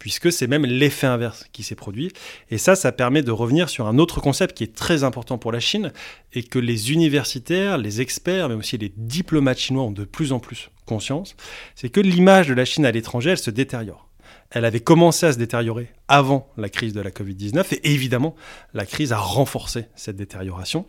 puisque 0.05 0.31
c'est 0.31 0.49
même 0.49 0.67
l'effet 0.67 1.07
inverse 1.07 1.47
qui 1.55 1.63
s'est 1.63 1.75
produit. 1.75 2.13
Et 2.51 2.59
ça, 2.59 2.77
ça 2.77 2.93
permet 2.93 3.23
de 3.23 3.31
revenir 3.31 3.71
sur 3.71 3.87
un 3.87 3.97
autre 3.97 4.21
concept 4.21 4.55
qui 4.55 4.63
est 4.63 4.75
très 4.75 5.03
important 5.03 5.39
pour 5.39 5.51
la 5.51 5.61
Chine 5.61 5.95
et 6.35 6.43
que 6.43 6.59
les 6.59 6.93
universitaires, 6.93 7.79
les 7.79 8.03
experts, 8.03 8.51
mais 8.51 8.55
aussi 8.55 8.77
les 8.77 8.93
diplomates 8.95 9.57
chinois 9.57 9.85
ont 9.85 9.93
de 9.93 10.05
plus 10.05 10.33
en 10.33 10.41
plus 10.41 10.69
conscience, 10.85 11.37
c'est 11.75 11.89
que 11.89 12.01
l'image 12.01 12.49
de 12.49 12.53
la 12.53 12.67
Chine 12.67 12.85
à 12.85 12.93
l'étranger, 12.93 13.31
elle 13.31 13.39
se 13.39 13.51
détériore. 13.51 14.11
Elle 14.51 14.67
avait 14.67 14.81
commencé 14.81 15.25
à 15.25 15.33
se 15.33 15.39
détériorer 15.39 15.89
avant 16.07 16.53
la 16.59 16.69
crise 16.69 16.93
de 16.93 17.01
la 17.01 17.11
Covid-19 17.11 17.73
et 17.73 17.95
évidemment, 17.95 18.35
la 18.75 18.85
crise 18.85 19.11
a 19.11 19.19
renforcé 19.19 19.87
cette 19.97 20.17
détérioration. 20.17 20.85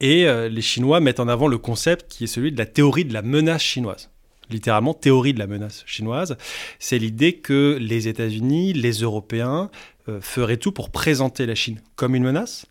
Et 0.00 0.26
euh, 0.26 0.48
les 0.48 0.62
Chinois 0.62 0.98
mettent 0.98 1.20
en 1.20 1.28
avant 1.28 1.46
le 1.46 1.58
concept 1.58 2.10
qui 2.10 2.24
est 2.24 2.26
celui 2.26 2.50
de 2.50 2.58
la 2.58 2.66
théorie 2.66 3.04
de 3.04 3.14
la 3.14 3.22
menace 3.22 3.62
chinoise 3.62 4.10
littéralement 4.50 4.94
théorie 4.94 5.34
de 5.34 5.38
la 5.38 5.46
menace 5.46 5.82
chinoise, 5.86 6.36
c'est 6.78 6.98
l'idée 6.98 7.34
que 7.34 7.78
les 7.80 8.08
États-Unis, 8.08 8.72
les 8.72 8.92
Européens 9.00 9.70
euh, 10.08 10.20
feraient 10.20 10.56
tout 10.56 10.72
pour 10.72 10.90
présenter 10.90 11.46
la 11.46 11.54
Chine 11.54 11.80
comme 11.96 12.14
une 12.14 12.24
menace. 12.24 12.66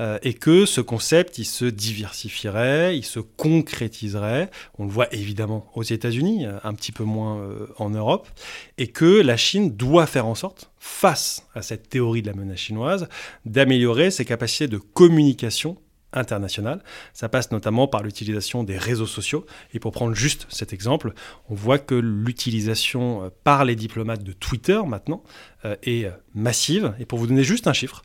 Euh, 0.00 0.18
et 0.24 0.34
que 0.34 0.66
ce 0.66 0.80
concept, 0.80 1.38
il 1.38 1.44
se 1.44 1.64
diversifierait, 1.64 2.96
il 2.96 3.04
se 3.04 3.20
concrétiserait. 3.20 4.50
On 4.76 4.86
le 4.86 4.90
voit 4.90 5.06
évidemment 5.14 5.70
aux 5.74 5.84
États-Unis, 5.84 6.46
euh, 6.46 6.58
un 6.64 6.74
petit 6.74 6.90
peu 6.90 7.04
moins 7.04 7.48
en 7.78 7.90
Europe, 7.90 8.28
et 8.76 8.88
que 8.88 9.20
la 9.20 9.36
Chine 9.36 9.76
doit 9.76 10.06
faire 10.06 10.26
en 10.26 10.34
sorte, 10.34 10.72
face 10.80 11.46
à 11.54 11.62
cette 11.62 11.88
théorie 11.88 12.22
de 12.22 12.26
la 12.26 12.34
menace 12.34 12.58
chinoise, 12.58 13.08
d'améliorer 13.44 14.10
ses 14.10 14.24
capacités 14.24 14.66
de 14.66 14.78
communication 14.78 15.76
international. 16.14 16.82
Ça 17.12 17.28
passe 17.28 17.50
notamment 17.50 17.88
par 17.88 18.02
l'utilisation 18.02 18.64
des 18.64 18.78
réseaux 18.78 19.06
sociaux. 19.06 19.44
Et 19.72 19.78
pour 19.78 19.92
prendre 19.92 20.14
juste 20.14 20.46
cet 20.48 20.72
exemple, 20.72 21.12
on 21.48 21.54
voit 21.54 21.78
que 21.78 21.94
l'utilisation 21.94 23.24
euh, 23.24 23.28
par 23.44 23.64
les 23.64 23.76
diplomates 23.76 24.22
de 24.22 24.32
Twitter 24.32 24.80
maintenant 24.86 25.22
euh, 25.64 25.76
est 25.82 26.04
euh, 26.04 26.10
massive. 26.34 26.94
Et 26.98 27.04
pour 27.04 27.18
vous 27.18 27.26
donner 27.26 27.44
juste 27.44 27.66
un 27.66 27.72
chiffre, 27.72 28.02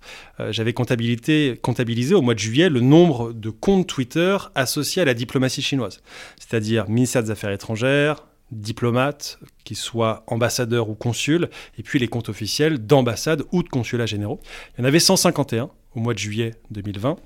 j'avais 0.49 0.74
comptabilisé 0.74 2.14
au 2.14 2.22
mois 2.22 2.34
de 2.34 2.39
juillet 2.39 2.70
le 2.70 2.80
nombre 2.80 3.34
de 3.34 3.49
comptes 3.49 3.88
Twitter 3.88 4.38
associés 4.55 5.01
à 5.01 5.05
la 5.05 5.14
diplomatie 5.14 5.62
chinoise, 5.62 6.01
c'est-à-dire 6.39 6.88
ministère 6.89 7.24
des 7.24 7.32
Affaires 7.32 7.51
étrangères, 7.51 8.26
diplomates, 8.51 9.39
qu'ils 9.64 9.78
soient 9.78 10.24
ambassadeurs 10.28 10.89
ou 10.89 10.95
consuls, 10.95 11.49
et 11.78 11.84
puis 11.84 11.99
les 11.99 12.07
comptes 12.07 12.30
officiels 12.30 12.80
d'ambassades 12.86 13.43
ou 13.51 13.64
de 13.64 13.70
consulats 13.70 14.05
généraux. 14.05 14.39
Il 14.78 14.82
y 14.82 14.84
en 14.84 14.88
avait 14.88 14.99
151 14.99 15.70
au 15.95 15.99
mois 15.99 16.14
de 16.14 16.20
juillet 16.20 16.55
2020 16.72 17.18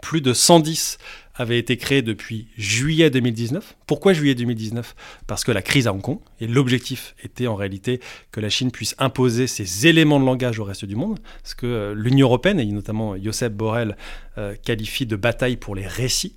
plus 0.00 0.20
de 0.20 0.32
110 0.32 0.98
avait 1.34 1.58
été 1.58 1.76
créé 1.76 2.02
depuis 2.02 2.48
juillet 2.56 3.10
2019. 3.10 3.76
Pourquoi 3.86 4.12
juillet 4.12 4.34
2019 4.34 4.94
Parce 5.26 5.44
que 5.44 5.52
la 5.52 5.62
crise 5.62 5.86
à 5.86 5.92
Hong 5.92 6.00
Kong, 6.00 6.18
et 6.40 6.46
l'objectif 6.46 7.14
était 7.22 7.46
en 7.46 7.56
réalité 7.56 8.00
que 8.30 8.40
la 8.40 8.48
Chine 8.48 8.70
puisse 8.70 8.94
imposer 8.98 9.46
ses 9.46 9.86
éléments 9.86 10.20
de 10.20 10.24
langage 10.24 10.58
au 10.58 10.64
reste 10.64 10.84
du 10.84 10.96
monde, 10.96 11.18
ce 11.42 11.54
que 11.54 11.66
euh, 11.66 11.94
l'Union 11.94 12.28
européenne, 12.28 12.60
et 12.60 12.66
notamment 12.66 13.16
Joseph 13.20 13.52
Borrell, 13.52 13.96
euh, 14.38 14.54
qualifie 14.62 15.06
de 15.06 15.16
bataille 15.16 15.56
pour 15.56 15.74
les 15.74 15.86
récits, 15.86 16.36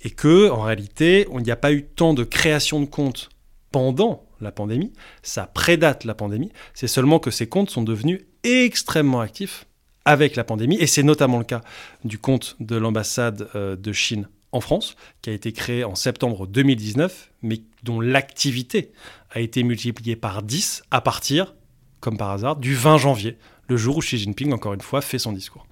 et 0.00 0.10
que 0.10 0.48
en 0.50 0.62
réalité, 0.62 1.26
il 1.32 1.42
n'y 1.42 1.50
a 1.50 1.56
pas 1.56 1.72
eu 1.72 1.84
tant 1.84 2.14
de 2.14 2.24
création 2.24 2.80
de 2.80 2.86
comptes 2.86 3.28
pendant 3.70 4.24
la 4.40 4.52
pandémie, 4.52 4.92
ça 5.22 5.46
prédate 5.46 6.04
la 6.04 6.14
pandémie, 6.14 6.50
c'est 6.72 6.88
seulement 6.88 7.18
que 7.18 7.30
ces 7.30 7.46
comptes 7.46 7.70
sont 7.70 7.82
devenus 7.82 8.22
extrêmement 8.42 9.20
actifs 9.20 9.66
avec 10.10 10.34
la 10.34 10.42
pandémie, 10.42 10.76
et 10.80 10.88
c'est 10.88 11.04
notamment 11.04 11.38
le 11.38 11.44
cas 11.44 11.60
du 12.04 12.18
compte 12.18 12.56
de 12.58 12.74
l'ambassade 12.74 13.48
euh, 13.54 13.76
de 13.76 13.92
Chine 13.92 14.28
en 14.50 14.60
France, 14.60 14.96
qui 15.22 15.30
a 15.30 15.32
été 15.32 15.52
créé 15.52 15.84
en 15.84 15.94
septembre 15.94 16.48
2019, 16.48 17.30
mais 17.42 17.60
dont 17.84 18.00
l'activité 18.00 18.90
a 19.30 19.38
été 19.38 19.62
multipliée 19.62 20.16
par 20.16 20.42
10 20.42 20.82
à 20.90 21.00
partir, 21.00 21.54
comme 22.00 22.16
par 22.16 22.30
hasard, 22.30 22.56
du 22.56 22.74
20 22.74 22.98
janvier, 22.98 23.38
le 23.68 23.76
jour 23.76 23.98
où 23.98 24.00
Xi 24.00 24.18
Jinping, 24.18 24.52
encore 24.52 24.74
une 24.74 24.80
fois, 24.80 25.00
fait 25.00 25.20
son 25.20 25.30
discours. 25.30 25.64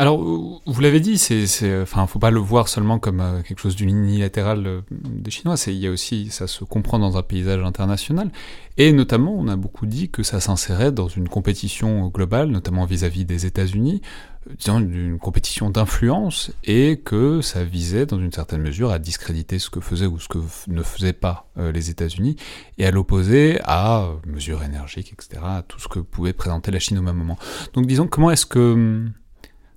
Alors, 0.00 0.18
vous 0.64 0.80
l'avez 0.80 0.98
dit, 0.98 1.18
c'est, 1.18 1.44
enfin, 1.82 2.06
faut 2.06 2.18
pas 2.18 2.30
le 2.30 2.40
voir 2.40 2.68
seulement 2.68 2.98
comme 2.98 3.20
euh, 3.20 3.42
quelque 3.42 3.58
chose 3.58 3.76
d'unilatéral 3.76 4.66
euh, 4.66 4.80
des 4.90 5.30
Chinois. 5.30 5.58
C'est, 5.58 5.74
il 5.74 5.78
y 5.78 5.86
a 5.86 5.90
aussi, 5.90 6.30
ça 6.30 6.46
se 6.46 6.64
comprend 6.64 6.98
dans 6.98 7.18
un 7.18 7.22
paysage 7.22 7.62
international. 7.62 8.30
Et 8.78 8.92
notamment, 8.92 9.34
on 9.34 9.46
a 9.46 9.56
beaucoup 9.56 9.84
dit 9.84 10.08
que 10.08 10.22
ça 10.22 10.40
s'insérait 10.40 10.90
dans 10.90 11.08
une 11.08 11.28
compétition 11.28 12.08
globale, 12.08 12.48
notamment 12.48 12.86
vis-à-vis 12.86 13.26
des 13.26 13.44
États-Unis, 13.44 14.00
euh, 14.48 14.54
disons 14.58 14.78
une 14.78 15.18
compétition 15.18 15.68
d'influence, 15.68 16.50
et 16.64 16.96
que 16.96 17.42
ça 17.42 17.62
visait, 17.62 18.06
dans 18.06 18.18
une 18.18 18.32
certaine 18.32 18.62
mesure, 18.62 18.92
à 18.92 18.98
discréditer 18.98 19.58
ce 19.58 19.68
que 19.68 19.80
faisaient 19.80 20.06
ou 20.06 20.18
ce 20.18 20.28
que 20.28 20.38
ne 20.68 20.82
faisaient 20.82 21.12
pas 21.12 21.50
les 21.58 21.90
États-Unis, 21.90 22.36
et 22.78 22.86
à 22.86 22.90
l'opposer 22.90 23.60
à 23.64 24.08
mesures 24.26 24.62
énergiques, 24.62 25.12
etc., 25.12 25.42
à 25.44 25.62
tout 25.62 25.78
ce 25.78 25.88
que 25.88 25.98
pouvait 25.98 26.32
présenter 26.32 26.70
la 26.70 26.78
Chine 26.78 26.96
au 26.96 27.02
même 27.02 27.16
moment. 27.16 27.38
Donc, 27.74 27.86
disons, 27.86 28.06
comment 28.06 28.30
est-ce 28.30 28.46
que 28.46 28.72
hum, 28.72 29.12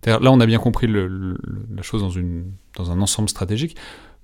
Là, 0.06 0.32
on 0.32 0.40
a 0.40 0.46
bien 0.46 0.60
compris 0.60 0.88
la 0.88 1.82
chose 1.82 2.02
dans, 2.78 2.92
un 2.92 3.02
ensemble 3.02 3.30
stratégique. 3.30 3.76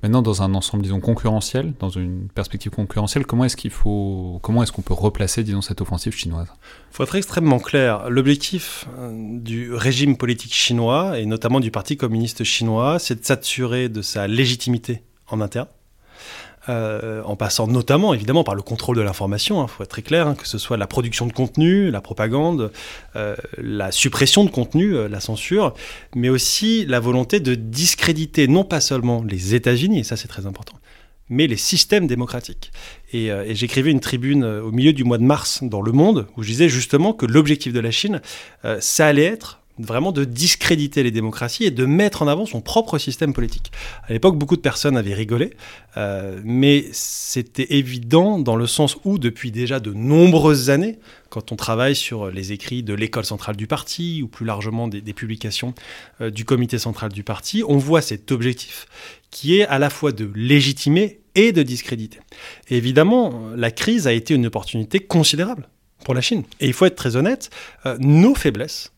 Maintenant, 0.02 0.22
dans 0.22 0.44
un 0.44 0.54
ensemble, 0.54 0.84
disons, 0.84 1.02
concurrentiel, 1.02 1.74
dans 1.80 1.90
une 1.90 2.30
perspective 2.30 2.72
concurrentielle, 2.72 3.26
comment 3.26 3.44
est-ce 3.44 3.58
qu'il 3.58 3.72
faut, 3.72 4.40
comment 4.42 4.64
est-ce 4.64 4.72
qu'on 4.72 4.82
peut 4.82 4.94
replacer, 4.94 5.44
disons, 5.44 5.62
cette 5.62 5.82
offensive 5.82 6.16
chinoise? 6.16 6.48
Il 6.92 6.96
faut 6.96 7.04
être 7.04 7.16
extrêmement 7.16 7.60
clair. 7.60 8.10
L'objectif 8.10 8.88
euh, 8.98 9.12
du 9.40 9.74
régime 9.74 10.16
politique 10.16 10.54
chinois, 10.54 11.20
et 11.20 11.26
notamment 11.26 11.60
du 11.60 11.70
Parti 11.70 11.98
communiste 11.98 12.46
chinois, 12.46 12.98
c'est 12.98 13.20
de 13.20 13.26
s'assurer 13.26 13.90
de 13.90 14.02
sa 14.02 14.28
légitimité 14.28 15.04
en 15.28 15.42
interne, 15.42 15.68
euh, 16.70 17.24
en 17.24 17.36
passant 17.36 17.66
notamment 17.66 18.14
évidemment 18.14 18.44
par 18.44 18.54
le 18.54 18.62
contrôle 18.62 18.96
de 18.96 19.02
l'information, 19.02 19.60
il 19.60 19.64
hein, 19.64 19.68
faut 19.68 19.82
être 19.82 19.90
très 19.90 20.04
clair, 20.04 20.28
hein, 20.28 20.36
que 20.36 20.48
ce 20.48 20.60
soit 20.60 20.78
la 20.78 20.86
production 20.86 21.26
de 21.26 21.34
contenu, 21.34 21.90
la 21.90 22.00
propagande, 22.00 22.72
euh, 23.16 23.36
la 23.58 23.92
suppression 23.92 24.44
de 24.44 24.52
contenu, 24.52 24.96
euh, 24.96 25.08
la 25.08 25.20
censure, 25.20 25.74
mais 26.16 26.30
aussi 26.30 26.86
la 26.86 27.00
volonté 27.00 27.40
de 27.40 27.56
discréditer 27.56 28.48
non 28.48 28.64
pas 28.64 28.82
seulement 28.82 29.24
les 29.24 29.56
États-Unis, 29.56 30.00
et 30.00 30.04
ça 30.04 30.16
c'est 30.16 30.28
très 30.28 30.46
important, 30.46 30.76
mais 31.28 31.48
les 31.48 31.58
systèmes 31.58 32.06
démocratiques. 32.06 32.72
Et, 33.14 33.28
et 33.28 33.56
j'écrivais 33.56 33.90
une 33.90 34.00
tribune 34.00 34.44
au 34.44 34.72
milieu 34.72 34.94
du 34.94 35.04
mois 35.04 35.18
de 35.18 35.24
mars 35.24 35.64
dans 35.64 35.82
Le 35.82 35.92
Monde, 35.92 36.28
où 36.38 36.44
je 36.44 36.50
disais 36.50 36.70
justement 36.70 37.14
que 37.14 37.26
l'objectif 37.26 37.74
de 37.74 37.80
la 37.80 37.90
Chine, 37.90 38.22
ça 38.80 39.08
allait 39.08 39.26
être 39.26 39.59
vraiment 39.80 40.12
de 40.12 40.26
discréditer 40.26 41.04
les 41.04 41.12
démocraties 41.12 41.64
et 41.64 41.72
de 41.72 41.86
mettre 41.86 42.22
en 42.22 42.28
avant 42.28 42.46
son 42.46 42.62
propre 42.62 42.98
système 42.98 43.34
politique. 43.34 43.72
À 44.08 44.14
l'époque, 44.14 44.38
beaucoup 44.38 44.56
de 44.56 44.62
personnes 44.62 44.98
avaient 44.98 45.14
rigolé, 45.14 45.52
euh, 45.98 46.40
mais 46.44 46.86
c'était 46.92 47.74
évident 47.76 48.40
dans 48.40 48.56
le 48.56 48.68
sens 48.68 48.98
où, 49.06 49.18
depuis 49.18 49.52
déjà 49.52 49.80
de 49.80 49.94
nombreuses 49.94 50.70
années, 50.70 51.00
quand 51.30 51.52
on 51.52 51.56
travaille 51.56 51.96
sur 51.96 52.30
les 52.30 52.52
écrits 52.52 52.84
de 52.84 52.94
l'école 52.94 53.26
centrale 53.26 53.56
du 53.56 53.68
parti 53.68 54.22
ou 54.24 54.28
plus 54.28 54.46
largement 54.46 54.88
des, 54.88 55.02
publications 55.14 55.74
euh, 56.22 56.30
du 56.30 56.46
comité 56.46 56.78
central 56.78 57.12
du 57.12 57.24
parti, 57.24 57.64
on 57.68 57.78
voit 57.78 58.02
cet 58.02 58.32
objectif 58.32 58.88
qui 59.32 59.60
est 59.60 59.68
à 59.68 59.80
la 59.80 59.90
fois 59.90 60.12
de 60.12 60.30
légitimer 60.36 61.20
et 61.36 61.52
de 61.52 61.64
discréditer. 61.64 62.20
Évidemment, 62.70 63.52
la 63.56 63.72
crise 63.72 64.08
a 64.08 64.14
été 64.14 64.34
une 64.34 64.48
opportunité 64.48 65.00
considérable 65.00 65.70
pour 66.04 66.14
la 66.14 66.22
Chine. 66.22 66.44
Et 66.60 66.68
il 66.68 66.74
faut 66.74 66.86
être 66.86 66.96
très 66.96 67.16
honnête, 67.16 67.50
euh, 67.86 67.98
nos 68.00 68.36
faiblesses, 68.36 68.92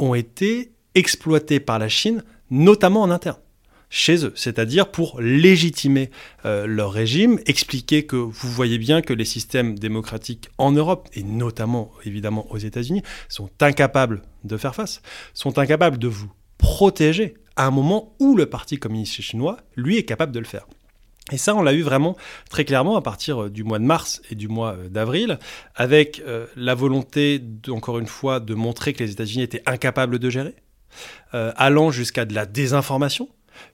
ont 0.00 0.14
été 0.14 0.72
exploités 0.94 1.60
par 1.60 1.78
la 1.78 1.88
Chine, 1.88 2.24
notamment 2.50 3.02
en 3.02 3.10
interne 3.10 3.38
chez 3.90 4.24
eux, 4.24 4.32
c'est-à-dire 4.36 4.90
pour 4.90 5.20
légitimer 5.20 6.10
euh, 6.44 6.66
leur 6.66 6.92
régime, 6.92 7.40
expliquer 7.46 8.06
que 8.06 8.14
vous 8.14 8.48
voyez 8.48 8.78
bien 8.78 9.02
que 9.02 9.12
les 9.12 9.24
systèmes 9.24 9.78
démocratiques 9.78 10.48
en 10.58 10.70
Europe, 10.70 11.08
et 11.12 11.24
notamment 11.24 11.90
évidemment 12.04 12.46
aux 12.50 12.58
États-Unis, 12.58 13.02
sont 13.28 13.50
incapables 13.60 14.22
de 14.44 14.56
faire 14.56 14.76
face, 14.76 15.02
sont 15.34 15.58
incapables 15.58 15.98
de 15.98 16.06
vous 16.06 16.30
protéger 16.56 17.34
à 17.56 17.66
un 17.66 17.70
moment 17.70 18.14
où 18.20 18.36
le 18.36 18.46
Parti 18.46 18.78
communiste 18.78 19.20
chinois, 19.20 19.58
lui, 19.74 19.98
est 19.98 20.04
capable 20.04 20.32
de 20.32 20.38
le 20.38 20.46
faire. 20.46 20.66
Et 21.30 21.38
ça, 21.38 21.54
on 21.54 21.62
l'a 21.62 21.72
eu 21.72 21.82
vraiment 21.82 22.16
très 22.48 22.64
clairement 22.64 22.96
à 22.96 23.02
partir 23.02 23.44
euh, 23.44 23.50
du 23.50 23.64
mois 23.64 23.78
de 23.78 23.84
mars 23.84 24.20
et 24.30 24.34
du 24.34 24.48
mois 24.48 24.74
euh, 24.74 24.88
d'avril, 24.88 25.38
avec 25.74 26.22
euh, 26.26 26.46
la 26.56 26.74
volonté, 26.74 27.42
encore 27.68 27.98
une 27.98 28.06
fois, 28.06 28.40
de 28.40 28.54
montrer 28.54 28.92
que 28.92 29.02
les 29.02 29.12
États-Unis 29.12 29.44
étaient 29.44 29.62
incapables 29.66 30.18
de 30.18 30.30
gérer, 30.30 30.54
allant 31.32 31.92
jusqu'à 31.92 32.24
de 32.24 32.34
la 32.34 32.46
désinformation, 32.46 33.28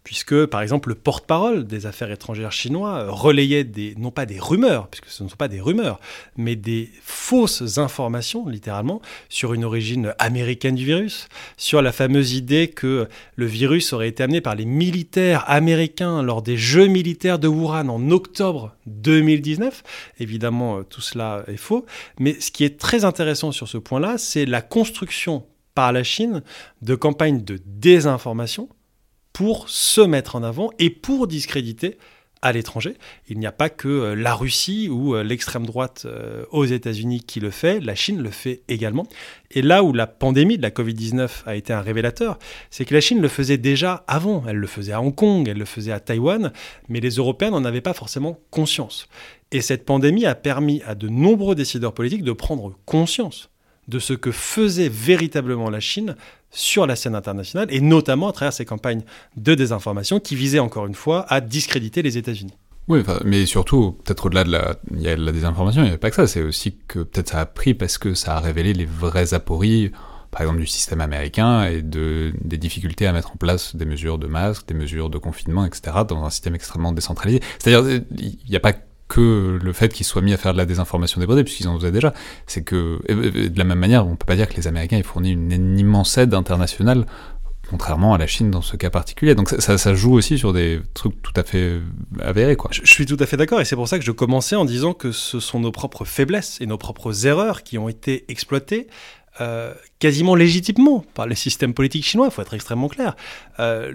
puisque 0.04 0.46
par 0.46 0.62
exemple 0.62 0.88
le 0.88 0.94
porte-parole 0.94 1.66
des 1.66 1.86
affaires 1.86 2.10
étrangères 2.10 2.52
chinois 2.52 3.06
relayait 3.08 3.64
des, 3.64 3.94
non 3.96 4.10
pas 4.10 4.26
des 4.26 4.38
rumeurs, 4.38 4.88
puisque 4.88 5.08
ce 5.08 5.24
ne 5.24 5.28
sont 5.28 5.36
pas 5.36 5.48
des 5.48 5.60
rumeurs, 5.60 6.00
mais 6.36 6.56
des 6.56 6.90
fausses 7.02 7.78
informations, 7.78 8.48
littéralement, 8.48 9.00
sur 9.28 9.54
une 9.54 9.64
origine 9.64 10.14
américaine 10.18 10.74
du 10.74 10.84
virus, 10.84 11.28
sur 11.56 11.82
la 11.82 11.92
fameuse 11.92 12.34
idée 12.34 12.68
que 12.68 13.08
le 13.34 13.46
virus 13.46 13.92
aurait 13.92 14.08
été 14.08 14.22
amené 14.22 14.40
par 14.40 14.54
les 14.54 14.64
militaires 14.64 15.44
américains 15.48 16.22
lors 16.22 16.42
des 16.42 16.56
Jeux 16.56 16.86
militaires 16.86 17.38
de 17.38 17.48
Wuhan 17.48 17.88
en 17.88 18.10
octobre 18.10 18.74
2019. 18.86 19.82
Évidemment, 20.20 20.78
euh, 20.78 20.82
tout 20.82 21.00
cela 21.00 21.44
est 21.48 21.56
faux, 21.56 21.86
mais 22.18 22.38
ce 22.40 22.50
qui 22.50 22.64
est 22.64 22.78
très 22.78 23.04
intéressant 23.04 23.52
sur 23.52 23.68
ce 23.68 23.78
point-là, 23.78 24.18
c'est 24.18 24.46
la 24.46 24.62
construction 24.62 25.44
par 25.74 25.92
la 25.92 26.02
Chine 26.02 26.42
de 26.82 26.94
campagnes 26.94 27.44
de 27.44 27.60
désinformation 27.64 28.68
pour 29.36 29.68
se 29.68 30.00
mettre 30.00 30.34
en 30.34 30.42
avant 30.42 30.70
et 30.78 30.88
pour 30.88 31.26
discréditer 31.26 31.98
à 32.40 32.52
l'étranger. 32.52 32.94
Il 33.28 33.38
n'y 33.38 33.46
a 33.46 33.52
pas 33.52 33.68
que 33.68 33.86
euh, 33.86 34.14
la 34.14 34.34
Russie 34.34 34.88
ou 34.88 35.14
euh, 35.14 35.22
l'extrême 35.22 35.66
droite 35.66 36.04
euh, 36.06 36.46
aux 36.52 36.64
États-Unis 36.64 37.20
qui 37.20 37.40
le 37.40 37.50
fait, 37.50 37.78
la 37.80 37.94
Chine 37.94 38.22
le 38.22 38.30
fait 38.30 38.62
également. 38.68 39.06
Et 39.50 39.60
là 39.60 39.82
où 39.84 39.92
la 39.92 40.06
pandémie 40.06 40.56
de 40.56 40.62
la 40.62 40.70
Covid-19 40.70 41.42
a 41.44 41.54
été 41.54 41.74
un 41.74 41.82
révélateur, 41.82 42.38
c'est 42.70 42.86
que 42.86 42.94
la 42.94 43.02
Chine 43.02 43.20
le 43.20 43.28
faisait 43.28 43.58
déjà 43.58 44.04
avant. 44.08 44.42
Elle 44.48 44.56
le 44.56 44.66
faisait 44.66 44.94
à 44.94 45.02
Hong 45.02 45.14
Kong, 45.14 45.46
elle 45.46 45.58
le 45.58 45.66
faisait 45.66 45.92
à 45.92 46.00
Taïwan, 46.00 46.50
mais 46.88 47.00
les 47.00 47.16
Européens 47.16 47.50
n'en 47.50 47.66
avaient 47.66 47.82
pas 47.82 47.92
forcément 47.92 48.40
conscience. 48.50 49.06
Et 49.52 49.60
cette 49.60 49.84
pandémie 49.84 50.24
a 50.24 50.34
permis 50.34 50.80
à 50.86 50.94
de 50.94 51.08
nombreux 51.08 51.54
décideurs 51.54 51.92
politiques 51.92 52.24
de 52.24 52.32
prendre 52.32 52.72
conscience 52.86 53.50
de 53.88 53.98
ce 53.98 54.12
que 54.12 54.32
faisait 54.32 54.88
véritablement 54.88 55.70
la 55.70 55.80
Chine 55.80 56.16
sur 56.50 56.86
la 56.86 56.96
scène 56.96 57.14
internationale, 57.14 57.68
et 57.70 57.80
notamment 57.80 58.28
à 58.28 58.32
travers 58.32 58.52
ces 58.52 58.64
campagnes 58.64 59.02
de 59.36 59.54
désinformation 59.54 60.20
qui 60.20 60.34
visaient 60.34 60.58
encore 60.58 60.86
une 60.86 60.94
fois 60.94 61.26
à 61.28 61.40
discréditer 61.40 62.02
les 62.02 62.18
États-Unis. 62.18 62.54
Oui, 62.88 63.02
mais 63.24 63.46
surtout, 63.46 63.98
peut-être 64.04 64.26
au-delà 64.26 64.44
de 64.44 64.52
la, 64.52 65.32
désinformation, 65.32 65.82
il 65.82 65.88
n'y 65.88 65.94
a 65.94 65.98
pas 65.98 66.10
que 66.10 66.16
ça, 66.16 66.26
c'est 66.28 66.42
aussi 66.42 66.76
que 66.86 67.00
peut-être 67.00 67.30
ça 67.30 67.40
a 67.40 67.46
pris 67.46 67.74
parce 67.74 67.98
que 67.98 68.14
ça 68.14 68.36
a 68.36 68.40
révélé 68.40 68.74
les 68.74 68.84
vraies 68.84 69.34
apories, 69.34 69.90
par 70.30 70.42
exemple 70.42 70.60
du 70.60 70.66
système 70.66 71.00
américain 71.00 71.64
et 71.64 71.82
de, 71.82 72.32
des 72.44 72.58
difficultés 72.58 73.06
à 73.06 73.12
mettre 73.12 73.32
en 73.32 73.36
place 73.36 73.74
des 73.74 73.86
mesures 73.86 74.18
de 74.18 74.28
masque, 74.28 74.68
des 74.68 74.74
mesures 74.74 75.10
de 75.10 75.18
confinement, 75.18 75.64
etc., 75.64 75.98
dans 76.08 76.24
un 76.24 76.30
système 76.30 76.54
extrêmement 76.54 76.92
décentralisé. 76.92 77.40
C'est-à-dire, 77.58 78.02
il 78.18 78.38
n'y 78.48 78.56
a 78.56 78.60
pas 78.60 78.74
que 79.08 79.58
le 79.62 79.72
fait 79.72 79.92
qu'ils 79.92 80.06
soient 80.06 80.22
mis 80.22 80.32
à 80.32 80.36
faire 80.36 80.52
de 80.52 80.58
la 80.58 80.66
désinformation 80.66 81.20
débridée, 81.20 81.44
puisqu'ils 81.44 81.68
en 81.68 81.78
faisaient 81.78 81.92
déjà. 81.92 82.12
C'est 82.46 82.62
que, 82.62 83.00
de 83.08 83.58
la 83.58 83.64
même 83.64 83.78
manière, 83.78 84.06
on 84.06 84.16
peut 84.16 84.26
pas 84.26 84.36
dire 84.36 84.48
que 84.48 84.56
les 84.56 84.66
Américains 84.66 84.98
aient 84.98 85.02
fourni 85.02 85.32
une, 85.32 85.78
immense 85.78 86.18
aide 86.18 86.34
internationale, 86.34 87.06
contrairement 87.70 88.14
à 88.14 88.18
la 88.18 88.26
Chine 88.26 88.50
dans 88.50 88.62
ce 88.62 88.76
cas 88.76 88.90
particulier. 88.90 89.34
Donc 89.34 89.48
ça, 89.48 89.78
ça, 89.78 89.94
joue 89.94 90.12
aussi 90.12 90.38
sur 90.38 90.52
des 90.52 90.80
trucs 90.94 91.20
tout 91.22 91.32
à 91.36 91.44
fait 91.44 91.80
avérés. 92.20 92.56
Quoi. 92.56 92.70
Je, 92.72 92.90
suis 92.90 93.06
tout 93.06 93.16
à 93.20 93.26
fait 93.26 93.36
d'accord, 93.36 93.60
et 93.60 93.64
c'est 93.64 93.76
pour 93.76 93.88
ça 93.88 93.98
que 93.98 94.04
je 94.04 94.12
commençais 94.12 94.56
en 94.56 94.64
disant 94.64 94.92
que 94.92 95.12
ce 95.12 95.38
sont 95.38 95.60
nos 95.60 95.72
propres 95.72 96.04
faiblesses 96.04 96.60
et 96.60 96.66
nos 96.66 96.78
propres 96.78 97.26
erreurs 97.26 97.62
qui 97.62 97.78
ont 97.78 97.88
été 97.88 98.24
exploitées 98.28 98.88
euh, 99.40 99.74
quasiment 99.98 100.34
légitimement 100.34 101.04
par 101.14 101.26
les 101.26 101.34
systèmes 101.34 101.74
politiques 101.74 102.04
chinois, 102.04 102.28
il 102.30 102.32
faut 102.32 102.42
être 102.42 102.54
extrêmement 102.54 102.88
clair. 102.88 103.16
Euh, 103.58 103.90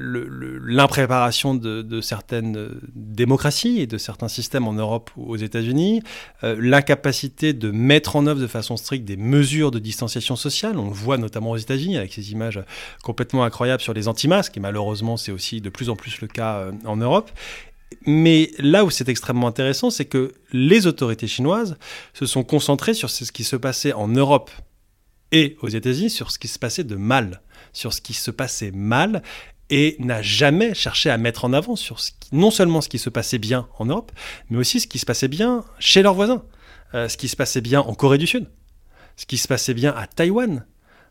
L'impréparation 0.63 1.55
de, 1.55 2.01
certaines 2.01 2.69
démocraties 2.95 3.81
et 3.81 3.87
de 3.87 3.97
certains 3.97 4.27
systèmes 4.27 4.67
en 4.67 4.73
Europe 4.73 5.09
ou 5.17 5.31
aux 5.31 5.37
États-Unis, 5.37 6.01
euh, 6.43 6.55
l'incapacité 6.59 7.53
de 7.53 7.71
mettre 7.71 8.15
en 8.15 8.27
œuvre 8.27 8.39
de 8.39 8.47
façon 8.47 8.77
stricte 8.77 9.05
des 9.05 9.17
mesures 9.17 9.71
de 9.71 9.79
distanciation 9.79 10.35
sociale, 10.35 10.77
on 10.77 10.87
le 10.87 10.93
voit 10.93 11.17
notamment 11.17 11.51
aux 11.51 11.57
États-Unis 11.57 11.97
avec 11.97 12.13
ces 12.13 12.31
images 12.31 12.59
complètement 13.03 13.43
incroyables 13.43 13.81
sur 13.81 13.93
les 13.93 14.07
anti-masques, 14.07 14.57
et 14.57 14.59
malheureusement 14.59 15.17
c'est 15.17 15.31
aussi 15.31 15.61
de 15.61 15.69
plus 15.69 15.89
en 15.89 15.95
plus 15.95 16.21
le 16.21 16.27
cas 16.27 16.67
en 16.85 16.97
Europe. 16.97 17.31
Mais 18.05 18.51
là 18.57 18.85
où 18.85 18.89
c'est 18.89 19.09
extrêmement 19.09 19.47
intéressant, 19.47 19.89
c'est 19.89 20.05
que 20.05 20.33
les 20.53 20.87
autorités 20.87 21.27
chinoises 21.27 21.77
se 22.13 22.25
sont 22.25 22.43
concentrées 22.43 22.93
sur 22.93 23.09
ce 23.09 23.31
qui 23.31 23.43
se 23.43 23.55
passait 23.55 23.93
en 23.93 24.07
Europe 24.07 24.49
et 25.31 25.57
aux 25.61 25.69
États-Unis 25.69 26.09
sur 26.09 26.31
ce 26.31 26.39
qui 26.39 26.47
se 26.47 26.59
passait 26.59 26.83
de 26.83 26.95
mal, 26.95 27.41
sur 27.73 27.93
ce 27.93 28.01
qui 28.01 28.13
se 28.13 28.31
passait 28.31 28.71
mal, 28.71 29.21
et 29.71 29.95
n'a 29.99 30.21
jamais 30.21 30.73
cherché 30.73 31.09
à 31.09 31.17
mettre 31.17 31.45
en 31.45 31.53
avant 31.53 31.75
non 32.33 32.51
seulement 32.51 32.81
ce 32.81 32.89
qui 32.89 32.99
se 32.99 33.09
passait 33.09 33.37
bien 33.37 33.67
en 33.79 33.85
Europe, 33.85 34.11
mais 34.49 34.57
aussi 34.57 34.81
ce 34.81 34.87
qui 34.87 34.99
se 34.99 35.05
passait 35.05 35.29
bien 35.29 35.63
chez 35.79 36.01
leurs 36.01 36.13
voisins, 36.13 36.43
euh, 36.93 37.07
ce 37.07 37.17
qui 37.17 37.29
se 37.29 37.37
passait 37.37 37.61
bien 37.61 37.79
en 37.79 37.95
Corée 37.95 38.17
du 38.17 38.27
Sud, 38.27 38.47
ce 39.15 39.25
qui 39.25 39.37
se 39.37 39.47
passait 39.47 39.73
bien 39.73 39.93
à 39.95 40.07
Taïwan, 40.07 40.65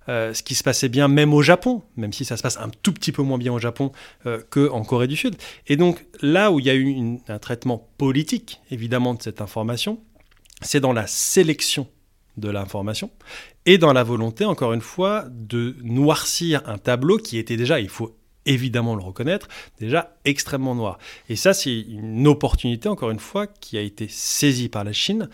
euh, 0.09 0.35
ce 0.35 0.43
qui 0.43 0.55
se 0.55 0.63
passait 0.63 0.91
bien 0.91 1.09
même 1.09 1.33
au 1.33 1.41
Japon, 1.41 1.83
même 1.97 2.13
si 2.13 2.25
ça 2.25 2.37
se 2.37 2.43
passe 2.43 2.59
un 2.59 2.69
tout 2.83 2.93
petit 2.93 3.13
peu 3.13 3.23
moins 3.23 3.39
bien 3.39 3.53
au 3.53 3.59
Japon 3.59 3.93
euh, 4.27 4.43
qu'en 4.51 4.83
Corée 4.83 5.09
du 5.09 5.17
Sud. 5.17 5.37
Et 5.67 5.77
donc 5.77 6.05
là 6.21 6.53
où 6.53 6.61
il 6.61 6.67
y 6.67 6.71
a 6.71 6.75
eu 6.75 7.19
un 7.29 7.39
traitement 7.39 7.89
politique, 7.97 8.61
évidemment, 8.71 9.15
de 9.15 9.23
cette 9.23 9.41
information, 9.41 10.01
c'est 10.61 10.81
dans 10.81 10.93
la 10.93 11.07
sélection 11.07 11.89
de 12.37 12.49
l'information 12.49 13.11
et 13.67 13.79
dans 13.79 13.93
la 13.93 14.03
volonté, 14.03 14.45
encore 14.45 14.73
une 14.73 14.81
fois, 14.81 15.25
de 15.31 15.77
noircir 15.83 16.63
un 16.67 16.79
tableau 16.79 17.19
qui 17.19 17.39
était 17.39 17.57
déjà, 17.57 17.81
il 17.81 17.89
faut 17.89 18.17
évidemment 18.47 18.95
le 18.95 19.03
reconnaître, 19.03 19.49
déjà 19.79 20.17
extrêmement 20.25 20.75
noir. 20.75 20.99
Et 21.29 21.37
ça, 21.37 21.53
c'est 21.53 21.79
une 21.81 22.27
opportunité, 22.27 22.89
encore 22.89 23.11
une 23.11 23.19
fois, 23.19 23.47
qui 23.47 23.77
a 23.77 23.83
été 23.83 24.09
saisie 24.09 24.69
par 24.69 24.85
la 24.85 24.93
Chine 24.93 25.29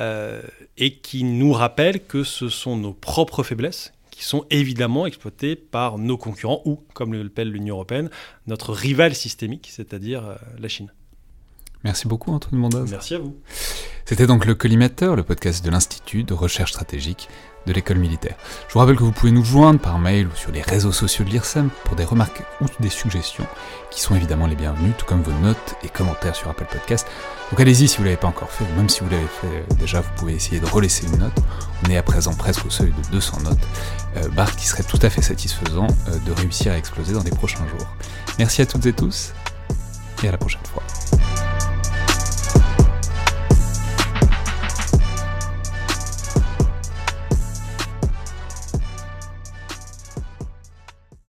euh, 0.00 0.42
et 0.76 0.96
qui 0.96 1.24
nous 1.24 1.52
rappelle 1.52 2.04
que 2.04 2.24
ce 2.24 2.48
sont 2.48 2.76
nos 2.76 2.92
propres 2.92 3.42
faiblesses 3.42 3.92
qui 4.10 4.24
sont 4.24 4.44
évidemment 4.50 5.06
exploités 5.06 5.54
par 5.54 5.96
nos 5.96 6.18
concurrents 6.18 6.60
ou, 6.64 6.82
comme 6.92 7.12
le 7.12 7.22
l'appelle 7.22 7.52
l'Union 7.52 7.76
européenne, 7.76 8.10
notre 8.48 8.72
rival 8.72 9.14
systémique, 9.14 9.70
c'est-à-dire 9.72 10.26
euh, 10.26 10.34
la 10.58 10.66
Chine. 10.66 10.92
Merci 11.84 12.08
beaucoup 12.08 12.32
Antoine 12.32 12.60
Mondaz. 12.60 12.90
Merci 12.90 13.14
à 13.14 13.18
vous. 13.18 13.36
C'était 14.04 14.26
donc 14.26 14.44
le 14.44 14.56
Collimateur, 14.56 15.14
le 15.14 15.22
podcast 15.22 15.64
de 15.64 15.70
l'Institut 15.70 16.24
de 16.24 16.34
recherche 16.34 16.72
stratégique 16.72 17.28
de 17.68 17.72
l'école 17.74 17.98
militaire. 17.98 18.34
Je 18.66 18.72
vous 18.72 18.80
rappelle 18.80 18.96
que 18.96 19.04
vous 19.04 19.12
pouvez 19.12 19.30
nous 19.30 19.44
joindre 19.44 19.78
par 19.78 19.98
mail 19.98 20.26
ou 20.26 20.34
sur 20.34 20.50
les 20.50 20.62
réseaux 20.62 20.92
sociaux 20.92 21.24
de 21.24 21.30
l'IRSEM 21.30 21.70
pour 21.84 21.96
des 21.96 22.04
remarques 22.04 22.42
ou 22.60 22.66
des 22.80 22.88
suggestions 22.88 23.46
qui 23.90 24.00
sont 24.00 24.16
évidemment 24.16 24.46
les 24.46 24.56
bienvenues, 24.56 24.92
tout 24.96 25.06
comme 25.06 25.22
vos 25.22 25.32
notes 25.46 25.74
et 25.84 25.88
commentaires 25.88 26.34
sur 26.34 26.50
Apple 26.50 26.66
Podcast. 26.70 27.06
Donc 27.50 27.60
allez-y 27.60 27.88
si 27.88 27.98
vous 27.98 28.02
ne 28.02 28.08
l'avez 28.08 28.16
pas 28.16 28.28
encore 28.28 28.50
fait, 28.50 28.64
ou 28.64 28.76
même 28.76 28.88
si 28.88 29.00
vous 29.00 29.10
l'avez 29.10 29.26
fait 29.40 29.76
déjà, 29.76 30.00
vous 30.00 30.10
pouvez 30.16 30.34
essayer 30.34 30.60
de 30.60 30.66
relaisser 30.66 31.06
une 31.06 31.18
note. 31.18 31.32
On 31.86 31.90
est 31.90 31.96
à 31.96 32.02
présent 32.02 32.34
presque 32.34 32.66
au 32.66 32.70
seuil 32.70 32.90
de 32.92 33.12
200 33.12 33.42
notes, 33.44 33.58
euh, 34.16 34.28
barre 34.30 34.56
qui 34.56 34.66
serait 34.66 34.82
tout 34.82 34.98
à 35.02 35.10
fait 35.10 35.22
satisfaisant 35.22 35.86
euh, 36.08 36.18
de 36.26 36.32
réussir 36.32 36.72
à 36.72 36.78
exploser 36.78 37.12
dans 37.12 37.22
les 37.22 37.30
prochains 37.30 37.66
jours. 37.68 37.86
Merci 38.38 38.62
à 38.62 38.66
toutes 38.66 38.86
et 38.86 38.92
tous, 38.92 39.32
et 40.22 40.28
à 40.28 40.32
la 40.32 40.38
prochaine 40.38 40.64
fois. 40.72 40.82